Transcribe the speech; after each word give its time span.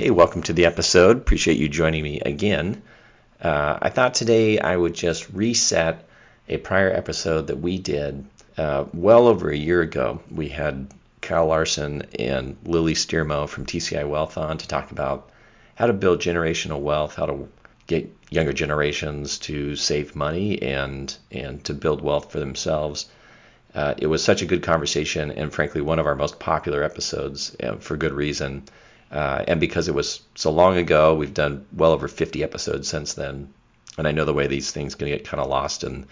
Hey, 0.00 0.08
welcome 0.08 0.42
to 0.44 0.54
the 0.54 0.64
episode. 0.64 1.18
Appreciate 1.18 1.58
you 1.58 1.68
joining 1.68 2.02
me 2.02 2.20
again. 2.20 2.80
Uh, 3.38 3.78
I 3.82 3.90
thought 3.90 4.14
today 4.14 4.58
I 4.58 4.74
would 4.74 4.94
just 4.94 5.28
reset 5.28 6.08
a 6.48 6.56
prior 6.56 6.90
episode 6.90 7.48
that 7.48 7.60
we 7.60 7.76
did 7.76 8.24
uh, 8.56 8.86
well 8.94 9.26
over 9.26 9.50
a 9.50 9.56
year 9.56 9.82
ago. 9.82 10.22
We 10.30 10.48
had 10.48 10.86
Kyle 11.20 11.48
Larson 11.48 12.04
and 12.18 12.56
Lily 12.64 12.94
Steermo 12.94 13.46
from 13.46 13.66
TCI 13.66 14.08
Wealth 14.08 14.38
on 14.38 14.56
to 14.56 14.66
talk 14.66 14.90
about 14.90 15.28
how 15.74 15.86
to 15.86 15.92
build 15.92 16.22
generational 16.22 16.80
wealth, 16.80 17.16
how 17.16 17.26
to 17.26 17.46
get 17.86 18.10
younger 18.30 18.54
generations 18.54 19.36
to 19.40 19.76
save 19.76 20.16
money 20.16 20.62
and 20.62 21.14
and 21.30 21.62
to 21.64 21.74
build 21.74 22.00
wealth 22.00 22.32
for 22.32 22.38
themselves. 22.38 23.04
Uh, 23.74 23.92
it 23.98 24.06
was 24.06 24.24
such 24.24 24.40
a 24.40 24.46
good 24.46 24.62
conversation, 24.62 25.30
and 25.30 25.52
frankly, 25.52 25.82
one 25.82 25.98
of 25.98 26.06
our 26.06 26.16
most 26.16 26.38
popular 26.38 26.82
episodes 26.82 27.54
uh, 27.62 27.76
for 27.76 27.98
good 27.98 28.14
reason. 28.14 28.62
Uh, 29.10 29.44
and 29.48 29.60
because 29.60 29.88
it 29.88 29.94
was 29.94 30.22
so 30.34 30.50
long 30.50 30.76
ago, 30.76 31.14
we've 31.14 31.34
done 31.34 31.66
well 31.72 31.92
over 31.92 32.08
50 32.08 32.42
episodes 32.42 32.88
since 32.88 33.14
then. 33.14 33.52
And 33.98 34.06
I 34.06 34.12
know 34.12 34.24
the 34.24 34.34
way 34.34 34.46
these 34.46 34.70
things 34.70 34.94
can 34.94 35.08
get 35.08 35.24
kind 35.24 35.40
of 35.40 35.48
lost 35.48 35.82
in 35.84 36.06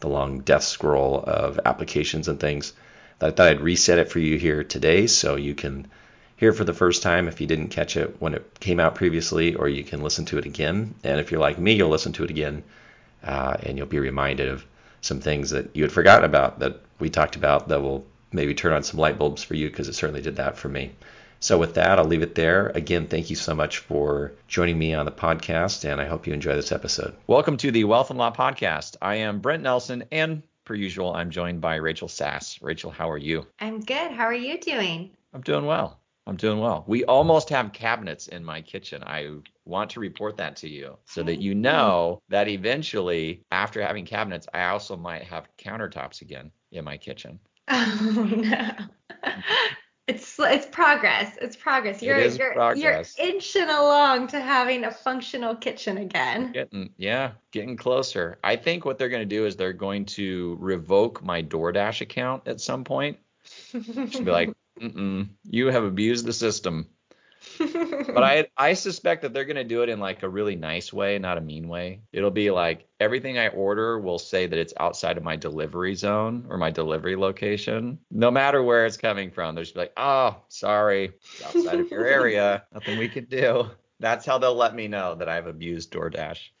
the 0.00 0.08
long 0.08 0.40
death 0.40 0.62
scroll 0.62 1.24
of 1.26 1.58
applications 1.64 2.28
and 2.28 2.38
things. 2.38 2.72
I 3.20 3.30
thought 3.30 3.48
I'd 3.48 3.60
reset 3.60 3.98
it 3.98 4.10
for 4.10 4.18
you 4.18 4.38
here 4.38 4.62
today 4.62 5.06
so 5.06 5.36
you 5.36 5.54
can 5.54 5.88
hear 6.36 6.52
for 6.52 6.64
the 6.64 6.72
first 6.72 7.02
time 7.02 7.26
if 7.26 7.40
you 7.40 7.46
didn't 7.46 7.68
catch 7.68 7.96
it 7.96 8.16
when 8.20 8.34
it 8.34 8.60
came 8.60 8.80
out 8.80 8.94
previously, 8.94 9.54
or 9.54 9.68
you 9.68 9.82
can 9.82 10.02
listen 10.02 10.24
to 10.26 10.38
it 10.38 10.44
again. 10.44 10.94
And 11.02 11.20
if 11.20 11.30
you're 11.30 11.40
like 11.40 11.58
me, 11.58 11.72
you'll 11.72 11.88
listen 11.88 12.12
to 12.14 12.24
it 12.24 12.30
again 12.30 12.62
uh, 13.24 13.56
and 13.62 13.78
you'll 13.78 13.86
be 13.86 13.98
reminded 13.98 14.48
of 14.48 14.64
some 15.00 15.20
things 15.20 15.50
that 15.50 15.74
you 15.74 15.82
had 15.82 15.92
forgotten 15.92 16.24
about 16.24 16.60
that 16.60 16.80
we 16.98 17.10
talked 17.10 17.36
about 17.36 17.68
that 17.68 17.82
will 17.82 18.04
maybe 18.32 18.54
turn 18.54 18.72
on 18.72 18.82
some 18.82 19.00
light 19.00 19.18
bulbs 19.18 19.42
for 19.42 19.54
you 19.54 19.68
because 19.68 19.88
it 19.88 19.94
certainly 19.94 20.22
did 20.22 20.36
that 20.36 20.56
for 20.56 20.68
me. 20.68 20.92
So, 21.44 21.58
with 21.58 21.74
that, 21.74 21.98
I'll 21.98 22.06
leave 22.06 22.22
it 22.22 22.34
there. 22.34 22.68
Again, 22.68 23.06
thank 23.06 23.28
you 23.28 23.36
so 23.36 23.54
much 23.54 23.76
for 23.76 24.32
joining 24.48 24.78
me 24.78 24.94
on 24.94 25.04
the 25.04 25.12
podcast, 25.12 25.84
and 25.84 26.00
I 26.00 26.06
hope 26.06 26.26
you 26.26 26.32
enjoy 26.32 26.54
this 26.54 26.72
episode. 26.72 27.14
Welcome 27.26 27.58
to 27.58 27.70
the 27.70 27.84
Wealth 27.84 28.08
and 28.08 28.18
Law 28.18 28.32
Podcast. 28.32 28.96
I 29.02 29.16
am 29.16 29.40
Brent 29.40 29.62
Nelson, 29.62 30.04
and 30.10 30.42
per 30.64 30.74
usual, 30.74 31.12
I'm 31.12 31.28
joined 31.28 31.60
by 31.60 31.74
Rachel 31.74 32.08
Sass. 32.08 32.62
Rachel, 32.62 32.90
how 32.90 33.10
are 33.10 33.18
you? 33.18 33.46
I'm 33.60 33.80
good. 33.80 34.10
How 34.10 34.24
are 34.24 34.32
you 34.32 34.58
doing? 34.58 35.10
I'm 35.34 35.42
doing 35.42 35.66
well. 35.66 36.00
I'm 36.26 36.36
doing 36.36 36.60
well. 36.60 36.82
We 36.86 37.04
almost 37.04 37.50
have 37.50 37.74
cabinets 37.74 38.28
in 38.28 38.42
my 38.42 38.62
kitchen. 38.62 39.02
I 39.04 39.28
want 39.66 39.90
to 39.90 40.00
report 40.00 40.38
that 40.38 40.56
to 40.56 40.68
you 40.70 40.96
so 41.04 41.22
that 41.24 41.42
you 41.42 41.54
know 41.54 42.22
that 42.30 42.48
eventually, 42.48 43.42
after 43.52 43.82
having 43.82 44.06
cabinets, 44.06 44.46
I 44.54 44.68
also 44.68 44.96
might 44.96 45.24
have 45.24 45.48
countertops 45.58 46.22
again 46.22 46.52
in 46.72 46.84
my 46.84 46.96
kitchen. 46.96 47.38
Oh 47.68 48.30
no. 48.34 48.70
It's 50.06 50.38
it's 50.38 50.66
progress. 50.66 51.36
It's 51.40 51.56
progress. 51.56 52.02
You're 52.02 52.18
it 52.18 52.38
you're 52.38 52.52
progress. 52.52 53.14
you're 53.18 53.28
inching 53.28 53.70
along 53.70 54.26
to 54.28 54.40
having 54.40 54.84
a 54.84 54.90
functional 54.90 55.56
kitchen 55.56 55.96
again. 55.96 56.52
Getting 56.52 56.90
yeah, 56.98 57.32
getting 57.52 57.76
closer. 57.76 58.38
I 58.44 58.56
think 58.56 58.84
what 58.84 58.98
they're 58.98 59.08
going 59.08 59.26
to 59.26 59.36
do 59.36 59.46
is 59.46 59.56
they're 59.56 59.72
going 59.72 60.04
to 60.06 60.58
revoke 60.60 61.22
my 61.22 61.42
DoorDash 61.42 62.02
account 62.02 62.46
at 62.46 62.60
some 62.60 62.84
point. 62.84 63.18
Be 63.72 64.20
like, 64.24 64.52
Mm-mm, 64.80 65.28
you 65.44 65.68
have 65.68 65.84
abused 65.84 66.26
the 66.26 66.32
system. 66.34 66.86
But 67.58 68.22
I 68.22 68.46
I 68.56 68.74
suspect 68.74 69.22
that 69.22 69.32
they're 69.32 69.44
gonna 69.44 69.64
do 69.64 69.82
it 69.82 69.88
in 69.88 70.00
like 70.00 70.22
a 70.22 70.28
really 70.28 70.56
nice 70.56 70.92
way, 70.92 71.18
not 71.18 71.38
a 71.38 71.40
mean 71.40 71.68
way. 71.68 72.00
It'll 72.12 72.30
be 72.30 72.50
like 72.50 72.86
everything 73.00 73.38
I 73.38 73.48
order 73.48 73.98
will 73.98 74.18
say 74.18 74.46
that 74.46 74.58
it's 74.58 74.74
outside 74.78 75.16
of 75.16 75.24
my 75.24 75.36
delivery 75.36 75.94
zone 75.94 76.46
or 76.48 76.58
my 76.58 76.70
delivery 76.70 77.16
location, 77.16 77.98
no 78.10 78.30
matter 78.30 78.62
where 78.62 78.86
it's 78.86 78.96
coming 78.96 79.30
from. 79.30 79.54
They'll 79.54 79.64
just 79.64 79.74
be 79.74 79.80
like, 79.80 79.92
oh, 79.96 80.42
sorry, 80.48 81.12
it's 81.34 81.44
outside 81.44 81.80
of 81.80 81.90
your 81.90 82.06
area, 82.06 82.64
nothing 82.72 82.98
we 82.98 83.08
can 83.08 83.24
do. 83.26 83.70
That's 84.00 84.26
how 84.26 84.38
they'll 84.38 84.54
let 84.54 84.74
me 84.74 84.88
know 84.88 85.14
that 85.14 85.28
I've 85.28 85.46
abused 85.46 85.92
DoorDash. 85.92 86.50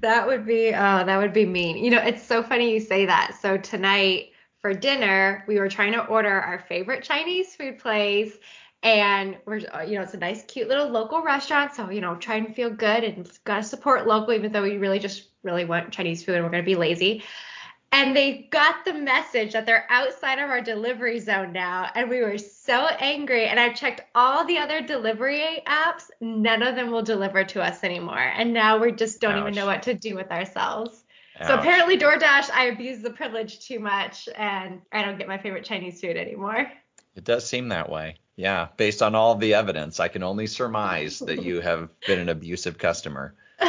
that 0.00 0.26
would 0.26 0.46
be 0.46 0.68
oh, 0.68 1.04
that 1.04 1.18
would 1.18 1.32
be 1.32 1.46
mean. 1.46 1.76
You 1.76 1.90
know, 1.90 2.02
it's 2.02 2.22
so 2.22 2.42
funny 2.42 2.72
you 2.72 2.80
say 2.80 3.06
that. 3.06 3.36
So 3.40 3.56
tonight 3.58 4.30
for 4.60 4.72
dinner, 4.74 5.44
we 5.46 5.58
were 5.58 5.68
trying 5.68 5.92
to 5.92 6.04
order 6.06 6.40
our 6.40 6.58
favorite 6.58 7.04
Chinese 7.04 7.54
food 7.54 7.78
place 7.78 8.36
and 8.82 9.36
we're 9.44 9.60
uh, 9.74 9.82
you 9.82 9.96
know 9.96 10.02
it's 10.02 10.14
a 10.14 10.18
nice 10.18 10.44
cute 10.44 10.68
little 10.68 10.88
local 10.88 11.22
restaurant 11.22 11.74
so 11.74 11.90
you 11.90 12.00
know 12.00 12.14
try 12.16 12.36
and 12.36 12.54
feel 12.54 12.70
good 12.70 13.04
and 13.04 13.28
gotta 13.44 13.62
support 13.62 14.06
local 14.06 14.32
even 14.32 14.52
though 14.52 14.62
we 14.62 14.76
really 14.76 14.98
just 14.98 15.28
really 15.42 15.64
want 15.64 15.92
chinese 15.92 16.24
food 16.24 16.36
and 16.36 16.44
we're 16.44 16.50
gonna 16.50 16.62
be 16.62 16.76
lazy 16.76 17.22
and 17.90 18.14
they 18.14 18.46
got 18.50 18.84
the 18.84 18.92
message 18.92 19.52
that 19.54 19.64
they're 19.64 19.86
outside 19.88 20.38
of 20.38 20.50
our 20.50 20.60
delivery 20.60 21.18
zone 21.18 21.52
now 21.52 21.90
and 21.94 22.08
we 22.08 22.20
were 22.20 22.38
so 22.38 22.86
angry 23.00 23.46
and 23.46 23.58
i 23.58 23.72
checked 23.72 24.02
all 24.14 24.44
the 24.46 24.58
other 24.58 24.80
delivery 24.80 25.60
apps 25.66 26.04
none 26.20 26.62
of 26.62 26.76
them 26.76 26.90
will 26.90 27.02
deliver 27.02 27.42
to 27.42 27.60
us 27.60 27.82
anymore 27.82 28.18
and 28.18 28.52
now 28.52 28.78
we 28.78 28.92
just 28.92 29.20
don't 29.20 29.34
Ouch. 29.34 29.42
even 29.42 29.54
know 29.54 29.66
what 29.66 29.82
to 29.82 29.94
do 29.94 30.14
with 30.14 30.30
ourselves 30.30 31.04
so 31.46 31.54
Ouch. 31.54 31.60
apparently 31.60 31.96
DoorDash, 31.96 32.50
I 32.50 32.64
abuse 32.64 33.00
the 33.00 33.10
privilege 33.10 33.60
too 33.60 33.78
much, 33.78 34.28
and 34.36 34.80
I 34.90 35.04
don't 35.04 35.18
get 35.18 35.28
my 35.28 35.38
favorite 35.38 35.64
Chinese 35.64 36.00
food 36.00 36.16
anymore. 36.16 36.68
It 37.14 37.22
does 37.22 37.46
seem 37.46 37.68
that 37.68 37.88
way. 37.88 38.16
Yeah, 38.38 38.68
based 38.76 39.02
on 39.02 39.16
all 39.16 39.34
the 39.34 39.54
evidence, 39.54 39.98
I 39.98 40.06
can 40.06 40.22
only 40.22 40.46
surmise 40.46 41.18
that 41.18 41.42
you 41.42 41.60
have 41.60 41.90
been 42.06 42.20
an 42.20 42.28
abusive 42.28 42.78
customer. 42.78 43.34
you 43.60 43.68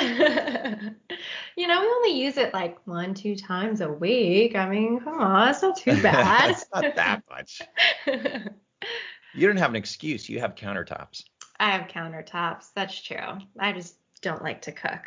know, 1.68 1.82
we 1.82 1.88
only 1.88 2.12
use 2.12 2.38
it 2.38 2.54
like 2.54 2.78
one, 2.86 3.16
two 3.16 3.36
times 3.36 3.82
a 3.82 3.92
week. 3.92 4.56
I 4.56 4.70
mean, 4.70 5.00
come 5.00 5.20
on, 5.20 5.50
it's 5.50 5.64
not 5.64 5.76
too 5.76 6.00
bad. 6.04 6.52
it's 6.52 6.66
not 6.72 6.96
that 6.96 7.24
much. 7.28 7.64
You 9.34 9.48
don't 9.48 9.58
have 9.58 9.72
an 9.72 9.76
excuse. 9.76 10.30
You 10.30 10.40
have 10.40 10.54
countertops. 10.54 11.24
I 11.60 11.72
have 11.72 11.88
countertops. 11.88 12.68
That's 12.76 13.02
true. 13.02 13.40
I 13.60 13.72
just 13.72 13.96
don't 14.22 14.44
like 14.44 14.62
to 14.62 14.72
cook. 14.72 15.02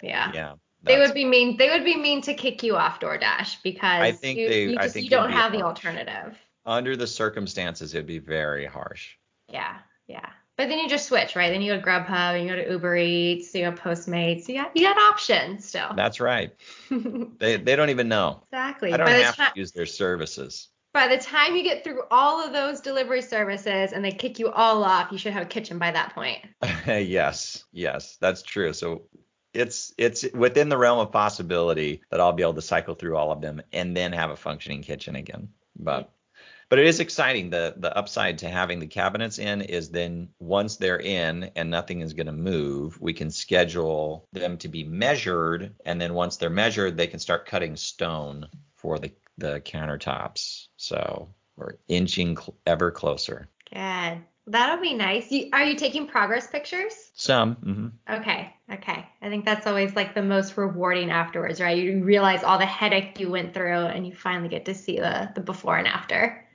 Yeah. 0.00 0.30
Yeah. 0.32 0.52
They 0.84 0.96
would 0.96 1.12
be 1.12 1.24
mean. 1.24 1.56
They 1.56 1.70
would 1.70 1.84
be 1.84 1.96
mean 1.96 2.22
to 2.22 2.34
kick 2.34 2.62
you 2.62 2.76
off 2.76 3.00
DoorDash 3.00 3.64
because 3.64 3.82
I 3.82 4.12
think 4.12 4.38
you, 4.38 4.48
they- 4.48 4.62
you, 4.66 4.76
I 4.78 4.82
just, 4.82 4.94
think 4.94 5.04
you 5.04 5.10
don't 5.10 5.32
have 5.32 5.50
the 5.50 5.62
alternative. 5.62 6.38
Under 6.68 6.96
the 6.96 7.06
circumstances, 7.06 7.94
it'd 7.94 8.06
be 8.06 8.18
very 8.18 8.66
harsh. 8.66 9.16
Yeah, 9.48 9.78
yeah. 10.06 10.28
But 10.56 10.68
then 10.68 10.78
you 10.80 10.88
just 10.88 11.06
switch, 11.06 11.36
right? 11.36 11.50
Then 11.50 11.62
you 11.62 11.72
go 11.72 11.80
to 11.80 11.86
Grubhub, 11.86 12.34
and 12.34 12.44
you 12.44 12.54
go 12.54 12.62
to 12.62 12.70
Uber 12.72 12.96
Eats, 12.96 13.54
you 13.54 13.62
go 13.62 13.72
Postmates. 13.72 14.48
You 14.48 14.56
got 14.56 14.76
you 14.76 14.82
got 14.82 14.98
options 14.98 15.66
still. 15.66 15.88
That's 15.96 16.20
right. 16.20 16.52
They 17.38 17.56
they 17.56 17.76
don't 17.76 17.90
even 17.90 18.08
know. 18.08 18.42
exactly. 18.52 18.92
I 18.92 18.96
don't 18.96 19.08
have 19.08 19.36
time 19.36 19.52
to 19.54 19.58
use 19.58 19.72
their 19.72 19.86
services. 19.86 20.68
by 20.92 21.06
the 21.08 21.16
time 21.18 21.54
you 21.54 21.62
get 21.62 21.84
through 21.84 22.02
all 22.10 22.44
of 22.44 22.52
those 22.52 22.80
delivery 22.80 23.22
services 23.22 23.92
and 23.92 24.04
they 24.04 24.10
kick 24.10 24.38
you 24.40 24.50
all 24.50 24.82
off, 24.82 25.12
you 25.12 25.18
should 25.18 25.32
have 25.32 25.44
a 25.44 25.46
kitchen 25.46 25.78
by 25.78 25.92
that 25.92 26.12
point. 26.14 26.38
yes, 26.86 27.64
yes, 27.72 28.18
that's 28.20 28.42
true. 28.42 28.72
So 28.72 29.02
it's 29.54 29.94
it's 29.96 30.24
within 30.34 30.68
the 30.68 30.76
realm 30.78 30.98
of 30.98 31.12
possibility 31.12 32.02
that 32.10 32.20
I'll 32.20 32.32
be 32.32 32.42
able 32.42 32.54
to 32.54 32.62
cycle 32.62 32.94
through 32.96 33.16
all 33.16 33.30
of 33.30 33.40
them 33.40 33.62
and 33.72 33.96
then 33.96 34.12
have 34.12 34.30
a 34.30 34.36
functioning 34.36 34.82
kitchen 34.82 35.14
again. 35.14 35.48
But 35.78 36.10
but 36.68 36.78
it 36.78 36.86
is 36.86 37.00
exciting. 37.00 37.50
The 37.50 37.74
the 37.76 37.96
upside 37.96 38.38
to 38.38 38.48
having 38.48 38.78
the 38.78 38.86
cabinets 38.86 39.38
in 39.38 39.62
is 39.62 39.90
then 39.90 40.28
once 40.38 40.76
they're 40.76 41.00
in 41.00 41.50
and 41.56 41.70
nothing 41.70 42.00
is 42.00 42.12
going 42.12 42.26
to 42.26 42.32
move, 42.32 43.00
we 43.00 43.12
can 43.12 43.30
schedule 43.30 44.28
them 44.32 44.58
to 44.58 44.68
be 44.68 44.84
measured, 44.84 45.74
and 45.84 46.00
then 46.00 46.14
once 46.14 46.36
they're 46.36 46.50
measured, 46.50 46.96
they 46.96 47.06
can 47.06 47.18
start 47.20 47.46
cutting 47.46 47.76
stone 47.76 48.48
for 48.76 48.98
the 48.98 49.12
the 49.38 49.60
countertops. 49.60 50.66
So 50.76 51.28
we're 51.56 51.74
inching 51.88 52.36
cl- 52.36 52.56
ever 52.66 52.90
closer. 52.90 53.48
Good. 53.72 54.22
That'll 54.46 54.80
be 54.80 54.94
nice. 54.94 55.30
You, 55.30 55.50
are 55.52 55.62
you 55.62 55.76
taking 55.76 56.06
progress 56.06 56.46
pictures? 56.46 56.94
Some. 57.14 57.54
hmm 57.56 57.88
Okay, 58.10 58.54
okay. 58.72 59.06
I 59.20 59.28
think 59.28 59.44
that's 59.44 59.66
always 59.66 59.94
like 59.94 60.14
the 60.14 60.22
most 60.22 60.56
rewarding 60.56 61.10
afterwards, 61.10 61.60
right? 61.60 61.76
You 61.76 62.02
realize 62.02 62.42
all 62.42 62.58
the 62.58 62.64
headache 62.64 63.20
you 63.20 63.30
went 63.30 63.52
through 63.52 63.74
and 63.86 64.06
you 64.06 64.14
finally 64.14 64.48
get 64.48 64.64
to 64.64 64.74
see 64.74 64.98
the, 64.98 65.30
the 65.34 65.42
before 65.42 65.76
and 65.76 65.86
after. 65.86 66.47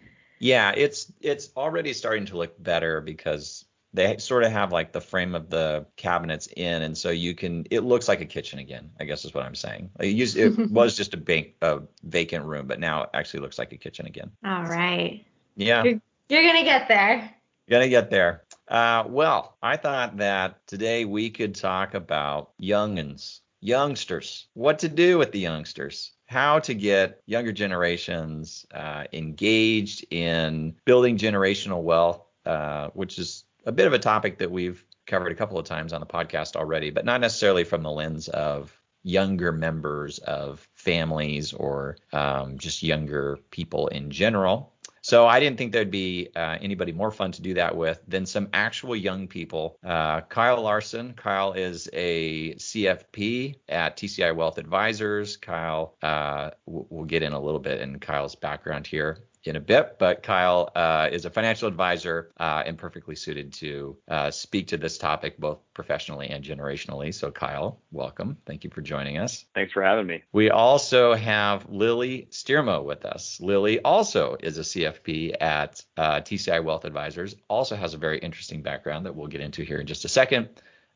Yeah, 0.43 0.73
it's 0.75 1.09
it's 1.21 1.51
already 1.55 1.93
starting 1.93 2.25
to 2.25 2.37
look 2.37 2.61
better 2.61 2.99
because 2.99 3.63
they 3.93 4.17
sort 4.17 4.43
of 4.43 4.51
have 4.51 4.73
like 4.73 4.91
the 4.91 4.99
frame 4.99 5.35
of 5.35 5.49
the 5.49 5.85
cabinets 5.95 6.47
in, 6.57 6.81
and 6.81 6.97
so 6.97 7.11
you 7.11 7.33
can. 7.33 7.65
It 7.71 7.85
looks 7.85 8.09
like 8.09 8.19
a 8.19 8.25
kitchen 8.25 8.59
again. 8.59 8.91
I 8.99 9.05
guess 9.05 9.23
is 9.23 9.33
what 9.33 9.45
I'm 9.45 9.55
saying. 9.55 9.91
It, 10.01 10.07
used, 10.07 10.35
it 10.35 10.57
was 10.69 10.97
just 10.97 11.13
a 11.13 11.17
bank, 11.17 11.53
a 11.61 11.83
vacant 12.03 12.43
room, 12.43 12.67
but 12.67 12.81
now 12.81 13.03
it 13.03 13.09
actually 13.13 13.39
looks 13.39 13.57
like 13.57 13.71
a 13.71 13.77
kitchen 13.77 14.05
again. 14.05 14.31
All 14.45 14.63
right. 14.63 15.25
Yeah, 15.55 15.83
You're, 15.83 16.01
you're 16.27 16.43
going 16.43 16.57
to 16.57 16.63
get 16.63 16.89
there. 16.89 17.33
You're 17.67 17.79
gonna 17.79 17.89
get 17.89 18.09
there. 18.09 18.43
Uh, 18.67 19.05
well, 19.07 19.55
I 19.63 19.77
thought 19.77 20.17
that 20.17 20.67
today 20.67 21.05
we 21.05 21.29
could 21.29 21.55
talk 21.55 21.93
about 21.93 22.51
youngins, 22.61 23.39
youngsters, 23.61 24.47
what 24.53 24.79
to 24.79 24.89
do 24.89 25.17
with 25.17 25.31
the 25.31 25.39
youngsters, 25.39 26.11
how 26.25 26.59
to 26.59 26.73
get 26.73 27.21
younger 27.25 27.51
generations 27.51 28.65
uh, 28.73 29.05
engaged 29.13 30.05
in 30.11 30.75
building 30.85 31.17
generational 31.17 31.81
wealth, 31.81 32.21
uh, 32.45 32.89
which 32.93 33.19
is 33.19 33.45
a 33.65 33.71
bit 33.71 33.87
of 33.87 33.93
a 33.93 33.99
topic 33.99 34.37
that 34.39 34.51
we've 34.51 34.83
covered 35.05 35.31
a 35.31 35.35
couple 35.35 35.57
of 35.57 35.65
times 35.65 35.93
on 35.93 35.99
the 35.99 36.07
podcast 36.07 36.55
already, 36.55 36.89
but 36.89 37.05
not 37.05 37.21
necessarily 37.21 37.63
from 37.63 37.83
the 37.83 37.91
lens 37.91 38.29
of 38.29 38.77
younger 39.03 39.51
members 39.51 40.19
of 40.19 40.67
families 40.75 41.53
or 41.53 41.97
um, 42.13 42.57
just 42.57 42.83
younger 42.83 43.37
people 43.51 43.87
in 43.87 44.09
general. 44.09 44.72
So 45.03 45.27
I 45.27 45.41
didn't 45.41 45.57
think 45.57 45.73
there'd 45.73 45.91
be 45.91 46.29
uh, 46.33 46.57
anybody 46.61 46.93
more 46.93 47.11
fun 47.11 47.33
to 47.33 47.41
do 47.41 47.55
that 47.55 47.75
with 47.75 47.99
than 48.07 48.25
some 48.25 48.47
actual 48.53 48.95
young 48.95 49.27
people. 49.27 49.77
Uh, 49.83 50.21
Kyle 50.21 50.61
Larson. 50.61 51.13
Kyle 51.13 51.51
is 51.51 51.89
a 51.91 52.55
CFP 52.55 53.55
at 53.67 53.97
TCI 53.97 54.33
Wealth 54.33 54.57
Advisors. 54.57 55.35
Kyle, 55.35 55.97
uh, 56.01 56.51
we'll 56.65 57.03
get 57.03 57.21
in 57.21 57.33
a 57.33 57.39
little 57.39 57.59
bit 57.59 57.81
in 57.81 57.99
Kyle's 57.99 58.35
background 58.35 58.87
here 58.87 59.19
in 59.45 59.55
a 59.55 59.59
bit, 59.59 59.97
but 59.99 60.23
Kyle 60.23 60.71
uh, 60.75 61.09
is 61.11 61.25
a 61.25 61.29
financial 61.29 61.67
advisor 61.67 62.31
uh, 62.37 62.63
and 62.65 62.77
perfectly 62.77 63.15
suited 63.15 63.53
to 63.53 63.97
uh, 64.07 64.31
speak 64.31 64.67
to 64.67 64.77
this 64.77 64.97
topic 64.97 65.37
both 65.37 65.59
professionally 65.73 66.29
and 66.29 66.43
generationally. 66.43 67.13
So, 67.13 67.31
Kyle, 67.31 67.79
welcome. 67.91 68.37
Thank 68.45 68.63
you 68.63 68.69
for 68.69 68.81
joining 68.81 69.17
us. 69.17 69.45
Thanks 69.53 69.73
for 69.73 69.83
having 69.83 70.07
me. 70.07 70.23
We 70.31 70.49
also 70.49 71.13
have 71.13 71.69
Lily 71.69 72.27
Stiermo 72.31 72.83
with 72.83 73.05
us. 73.05 73.39
Lily 73.41 73.79
also 73.81 74.37
is 74.39 74.57
a 74.57 74.61
CFP 74.61 75.35
at 75.41 75.83
uh, 75.97 76.21
TCI 76.21 76.63
Wealth 76.63 76.85
Advisors, 76.85 77.35
also 77.47 77.75
has 77.75 77.93
a 77.93 77.97
very 77.97 78.19
interesting 78.19 78.61
background 78.61 79.05
that 79.05 79.15
we'll 79.15 79.27
get 79.27 79.41
into 79.41 79.63
here 79.63 79.79
in 79.79 79.87
just 79.87 80.05
a 80.05 80.09
second 80.09 80.49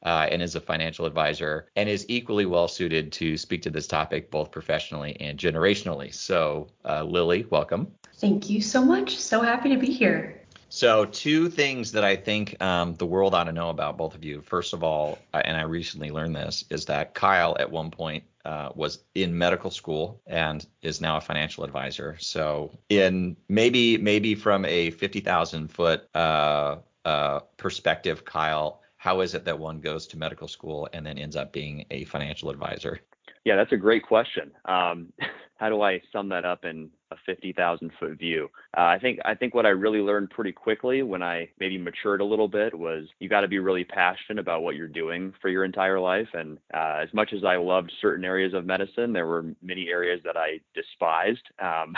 uh, 0.04 0.28
and 0.32 0.42
is 0.42 0.56
a 0.56 0.62
financial 0.62 1.06
advisor 1.06 1.68
and 1.76 1.90
is 1.90 2.06
equally 2.08 2.46
well 2.46 2.68
suited 2.68 3.12
to 3.12 3.38
speak 3.38 3.64
to 3.64 3.70
this 3.70 3.88
topic 3.88 4.30
both 4.30 4.52
professionally 4.52 5.18
and 5.20 5.40
generationally. 5.40 6.14
So, 6.14 6.68
uh, 6.86 7.04
Lily, 7.04 7.46
welcome. 7.50 7.92
Thank 8.18 8.50
you 8.50 8.62
so 8.62 8.84
much. 8.84 9.18
So 9.18 9.42
happy 9.42 9.70
to 9.70 9.78
be 9.78 9.92
here. 9.92 10.34
So, 10.70 11.06
two 11.06 11.50
things 11.50 11.94
that 11.94 12.04
I 12.04 12.18
think 12.18 12.62
um, 12.62 12.94
the 12.96 13.06
world 13.06 13.34
ought 13.34 13.46
to 13.46 13.54
know 13.54 13.70
about 13.70 13.98
both 13.98 14.16
of 14.16 14.26
you. 14.26 14.42
First 14.42 14.74
of 14.74 14.84
all, 14.84 15.18
uh, 15.34 15.42
and 15.46 15.56
I 15.56 15.62
recently 15.62 16.12
learned 16.12 16.36
this, 16.36 16.66
is 16.70 16.84
that 16.86 17.14
Kyle 17.14 17.56
at 17.58 17.72
one 17.72 17.90
point 17.90 18.26
uh, 18.44 18.72
was 18.76 19.00
in 19.16 19.38
medical 19.38 19.72
school 19.72 20.22
and 20.28 20.68
is 20.82 21.00
now 21.00 21.18
a 21.18 21.22
financial 21.22 21.64
advisor. 21.64 22.18
So, 22.20 22.78
in 22.90 23.38
maybe 23.48 23.98
maybe 23.98 24.36
from 24.36 24.66
a 24.66 24.90
fifty 24.92 25.22
thousand 25.22 25.70
foot 25.70 26.10
uh, 26.14 26.80
uh, 27.06 27.40
perspective, 27.56 28.26
Kyle 28.26 28.82
how 28.98 29.22
is 29.22 29.36
it 29.36 29.46
that 29.46 29.58
one 29.58 29.80
goes 29.80 30.08
to 30.08 30.18
medical 30.18 30.48
school 30.48 30.90
and 30.92 31.06
then 31.06 31.18
ends 31.18 31.36
up 31.36 31.54
being 31.54 31.86
a 31.92 32.04
financial 32.06 32.50
advisor? 32.50 33.00
Yeah, 33.46 33.56
that's 33.56 33.72
a 33.72 33.78
great 33.78 34.04
question. 34.04 34.52
Um, 34.66 35.14
how 35.58 35.70
do 35.70 35.82
I 35.82 36.02
sum 36.12 36.30
that 36.30 36.46
up 36.46 36.66
in 36.66 36.90
a 37.12 37.16
50,000 37.26 37.92
foot 38.00 38.18
view? 38.18 38.50
Uh, 38.78 38.82
I 38.82 39.00
think 39.00 39.20
I 39.26 39.34
think 39.34 39.54
what 39.54 39.66
I 39.66 39.70
really 39.70 40.00
learned 40.00 40.30
pretty 40.30 40.52
quickly 40.52 41.02
when 41.04 41.24
I 41.24 41.50
maybe 41.60 41.78
matured 41.78 42.22
a 42.22 42.26
little 42.26 42.48
bit 42.48 42.78
was 42.78 43.06
you 43.20 43.30
got 43.30 43.42
to 43.42 43.48
be 43.48 43.60
really 43.60 43.84
passionate 43.84 44.40
about 44.40 44.62
what 44.62 44.76
you're 44.76 44.88
doing 44.88 45.34
for 45.42 45.50
your 45.50 45.66
entire 45.66 46.00
life. 46.00 46.28
And 46.34 46.58
uh, 46.74 47.00
as 47.02 47.14
much 47.14 47.34
as 47.34 47.44
I 47.44 47.56
loved 47.58 47.92
certain 48.02 48.26
areas 48.26 48.54
of 48.54 48.66
medicine, 48.66 49.14
there 49.14 49.28
were 49.28 49.46
many 49.62 49.90
areas 49.90 50.22
that 50.26 50.38
I 50.38 50.60
despised. 50.74 51.44
Um, 51.60 51.96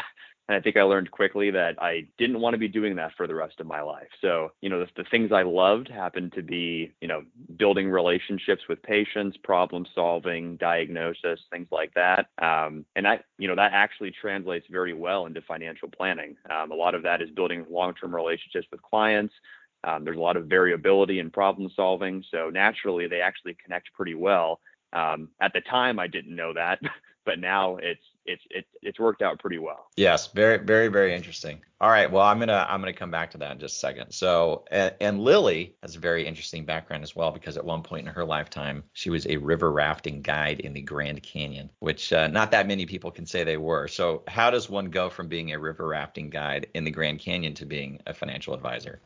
and 0.49 0.57
I 0.57 0.61
think 0.61 0.77
I 0.77 0.81
learned 0.81 1.11
quickly 1.11 1.51
that 1.51 1.75
I 1.79 2.07
didn't 2.17 2.41
want 2.41 2.55
to 2.55 2.57
be 2.57 2.67
doing 2.67 2.95
that 2.95 3.11
for 3.15 3.27
the 3.27 3.35
rest 3.35 3.59
of 3.59 3.67
my 3.67 3.81
life. 3.81 4.07
So, 4.19 4.51
you 4.61 4.69
know, 4.69 4.79
the, 4.79 4.87
the 5.03 5.09
things 5.11 5.31
I 5.31 5.43
loved 5.43 5.87
happened 5.87 6.33
to 6.33 6.41
be, 6.41 6.91
you 7.01 7.07
know, 7.07 7.21
building 7.57 7.87
relationships 7.87 8.63
with 8.67 8.81
patients, 8.81 9.37
problem 9.43 9.85
solving, 9.93 10.57
diagnosis, 10.57 11.39
things 11.51 11.67
like 11.71 11.93
that. 11.93 12.29
Um, 12.41 12.83
and 12.95 13.07
I, 13.07 13.19
you 13.37 13.47
know, 13.47 13.55
that 13.55 13.73
actually 13.75 14.11
translates 14.19 14.65
very 14.71 14.93
well 14.93 15.27
into 15.27 15.39
financial 15.43 15.87
planning. 15.87 16.35
Um, 16.49 16.71
a 16.71 16.75
lot 16.75 16.95
of 16.95 17.03
that 17.03 17.21
is 17.21 17.29
building 17.29 17.63
long 17.69 17.93
term 17.93 18.13
relationships 18.15 18.65
with 18.71 18.81
clients. 18.81 19.35
Um, 19.83 20.03
there's 20.03 20.17
a 20.17 20.21
lot 20.21 20.35
of 20.35 20.47
variability 20.47 21.19
in 21.19 21.29
problem 21.29 21.69
solving. 21.75 22.23
So 22.31 22.49
naturally, 22.49 23.07
they 23.07 23.21
actually 23.21 23.55
connect 23.63 23.93
pretty 23.93 24.15
well. 24.15 24.61
Um, 24.93 25.29
at 25.39 25.53
the 25.53 25.61
time, 25.61 25.99
I 25.99 26.07
didn't 26.07 26.35
know 26.35 26.53
that, 26.53 26.79
but 27.25 27.37
now 27.37 27.77
it's 27.77 28.01
it's 28.29 28.43
it, 28.51 28.65
it's 28.81 28.99
worked 28.99 29.21
out 29.21 29.39
pretty 29.39 29.57
well. 29.57 29.87
Yes, 29.97 30.27
very 30.27 30.57
very 30.57 30.87
very 30.87 31.15
interesting. 31.15 31.61
All 31.81 31.89
right, 31.89 32.09
well 32.09 32.23
I'm 32.23 32.39
gonna 32.39 32.65
I'm 32.69 32.79
gonna 32.79 32.93
come 32.93 33.11
back 33.11 33.31
to 33.31 33.39
that 33.39 33.51
in 33.53 33.59
just 33.59 33.77
a 33.77 33.79
second. 33.79 34.11
So 34.11 34.65
and, 34.71 34.93
and 35.01 35.19
Lily 35.19 35.75
has 35.81 35.95
a 35.95 35.99
very 35.99 36.27
interesting 36.27 36.65
background 36.65 37.03
as 37.03 37.15
well 37.15 37.31
because 37.31 37.57
at 37.57 37.65
one 37.65 37.81
point 37.81 38.07
in 38.07 38.13
her 38.13 38.23
lifetime 38.23 38.83
she 38.93 39.09
was 39.09 39.25
a 39.27 39.37
river 39.37 39.71
rafting 39.71 40.21
guide 40.21 40.59
in 40.59 40.73
the 40.73 40.81
Grand 40.81 41.23
Canyon, 41.23 41.71
which 41.79 42.13
uh, 42.13 42.27
not 42.27 42.51
that 42.51 42.67
many 42.67 42.85
people 42.85 43.11
can 43.11 43.25
say 43.25 43.43
they 43.43 43.57
were. 43.57 43.87
So 43.87 44.23
how 44.27 44.51
does 44.51 44.69
one 44.69 44.85
go 44.85 45.09
from 45.09 45.27
being 45.27 45.51
a 45.51 45.59
river 45.59 45.87
rafting 45.87 46.29
guide 46.29 46.67
in 46.73 46.83
the 46.83 46.91
Grand 46.91 47.19
Canyon 47.19 47.55
to 47.55 47.65
being 47.65 47.99
a 48.05 48.13
financial 48.13 48.53
advisor? 48.53 48.99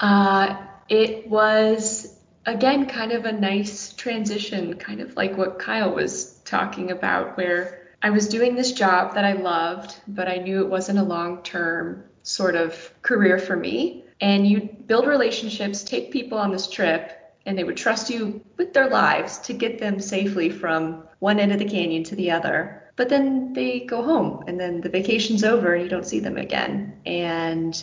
Uh, 0.00 0.56
it 0.88 1.28
was 1.28 2.14
again 2.44 2.86
kind 2.86 3.12
of 3.12 3.24
a 3.24 3.32
nice 3.32 3.92
transition, 3.92 4.74
kind 4.74 5.00
of 5.00 5.16
like 5.16 5.36
what 5.36 5.58
Kyle 5.60 5.94
was 5.94 6.32
talking 6.44 6.90
about, 6.90 7.36
where 7.36 7.87
I 8.02 8.10
was 8.10 8.28
doing 8.28 8.54
this 8.54 8.72
job 8.72 9.14
that 9.14 9.24
I 9.24 9.32
loved, 9.32 9.96
but 10.06 10.28
I 10.28 10.36
knew 10.36 10.60
it 10.60 10.68
wasn't 10.68 10.98
a 10.98 11.02
long 11.02 11.42
term 11.42 12.04
sort 12.22 12.54
of 12.54 12.92
career 13.02 13.38
for 13.38 13.56
me. 13.56 14.04
And 14.20 14.46
you 14.46 14.60
build 14.86 15.06
relationships, 15.06 15.82
take 15.82 16.12
people 16.12 16.38
on 16.38 16.52
this 16.52 16.68
trip, 16.68 17.12
and 17.46 17.56
they 17.56 17.64
would 17.64 17.76
trust 17.76 18.10
you 18.10 18.44
with 18.56 18.72
their 18.72 18.88
lives 18.88 19.38
to 19.38 19.52
get 19.52 19.78
them 19.78 20.00
safely 20.00 20.50
from 20.50 21.04
one 21.18 21.40
end 21.40 21.52
of 21.52 21.58
the 21.58 21.64
canyon 21.64 22.04
to 22.04 22.16
the 22.16 22.30
other. 22.30 22.82
But 22.96 23.08
then 23.08 23.52
they 23.52 23.80
go 23.80 24.02
home, 24.02 24.44
and 24.46 24.58
then 24.58 24.80
the 24.80 24.88
vacation's 24.88 25.44
over, 25.44 25.74
and 25.74 25.82
you 25.82 25.88
don't 25.88 26.06
see 26.06 26.20
them 26.20 26.36
again. 26.36 27.00
And 27.06 27.82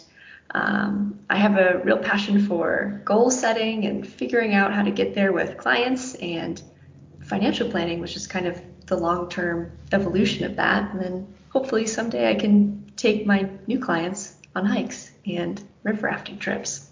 um, 0.52 1.20
I 1.30 1.38
have 1.38 1.58
a 1.58 1.82
real 1.84 1.98
passion 1.98 2.46
for 2.46 3.02
goal 3.06 3.32
setting 3.32 3.86
and 3.86 4.08
figuring 4.08 4.54
out 4.54 4.74
how 4.74 4.84
to 4.84 4.92
get 4.92 5.16
there 5.16 5.32
with 5.32 5.58
clients 5.58 6.16
and 6.16 6.62
financial 7.24 7.70
planning, 7.70 8.00
which 8.00 8.16
is 8.16 8.28
kind 8.28 8.46
of 8.46 8.62
the 8.88 8.98
long 8.98 9.30
term 9.30 9.72
evolution 9.92 10.46
of 10.46 10.56
that. 10.58 10.92
And 10.92 11.02
then 11.02 11.34
hopefully 11.50 11.88
someday 11.88 12.30
I 12.30 12.36
can 12.36 12.92
take 12.96 13.26
my 13.26 13.50
new 13.68 13.80
clients 13.80 14.36
on 14.56 14.66
hikes 14.66 15.12
and 15.26 15.62
river 15.84 16.08
rafting 16.08 16.40
trips. 16.40 16.90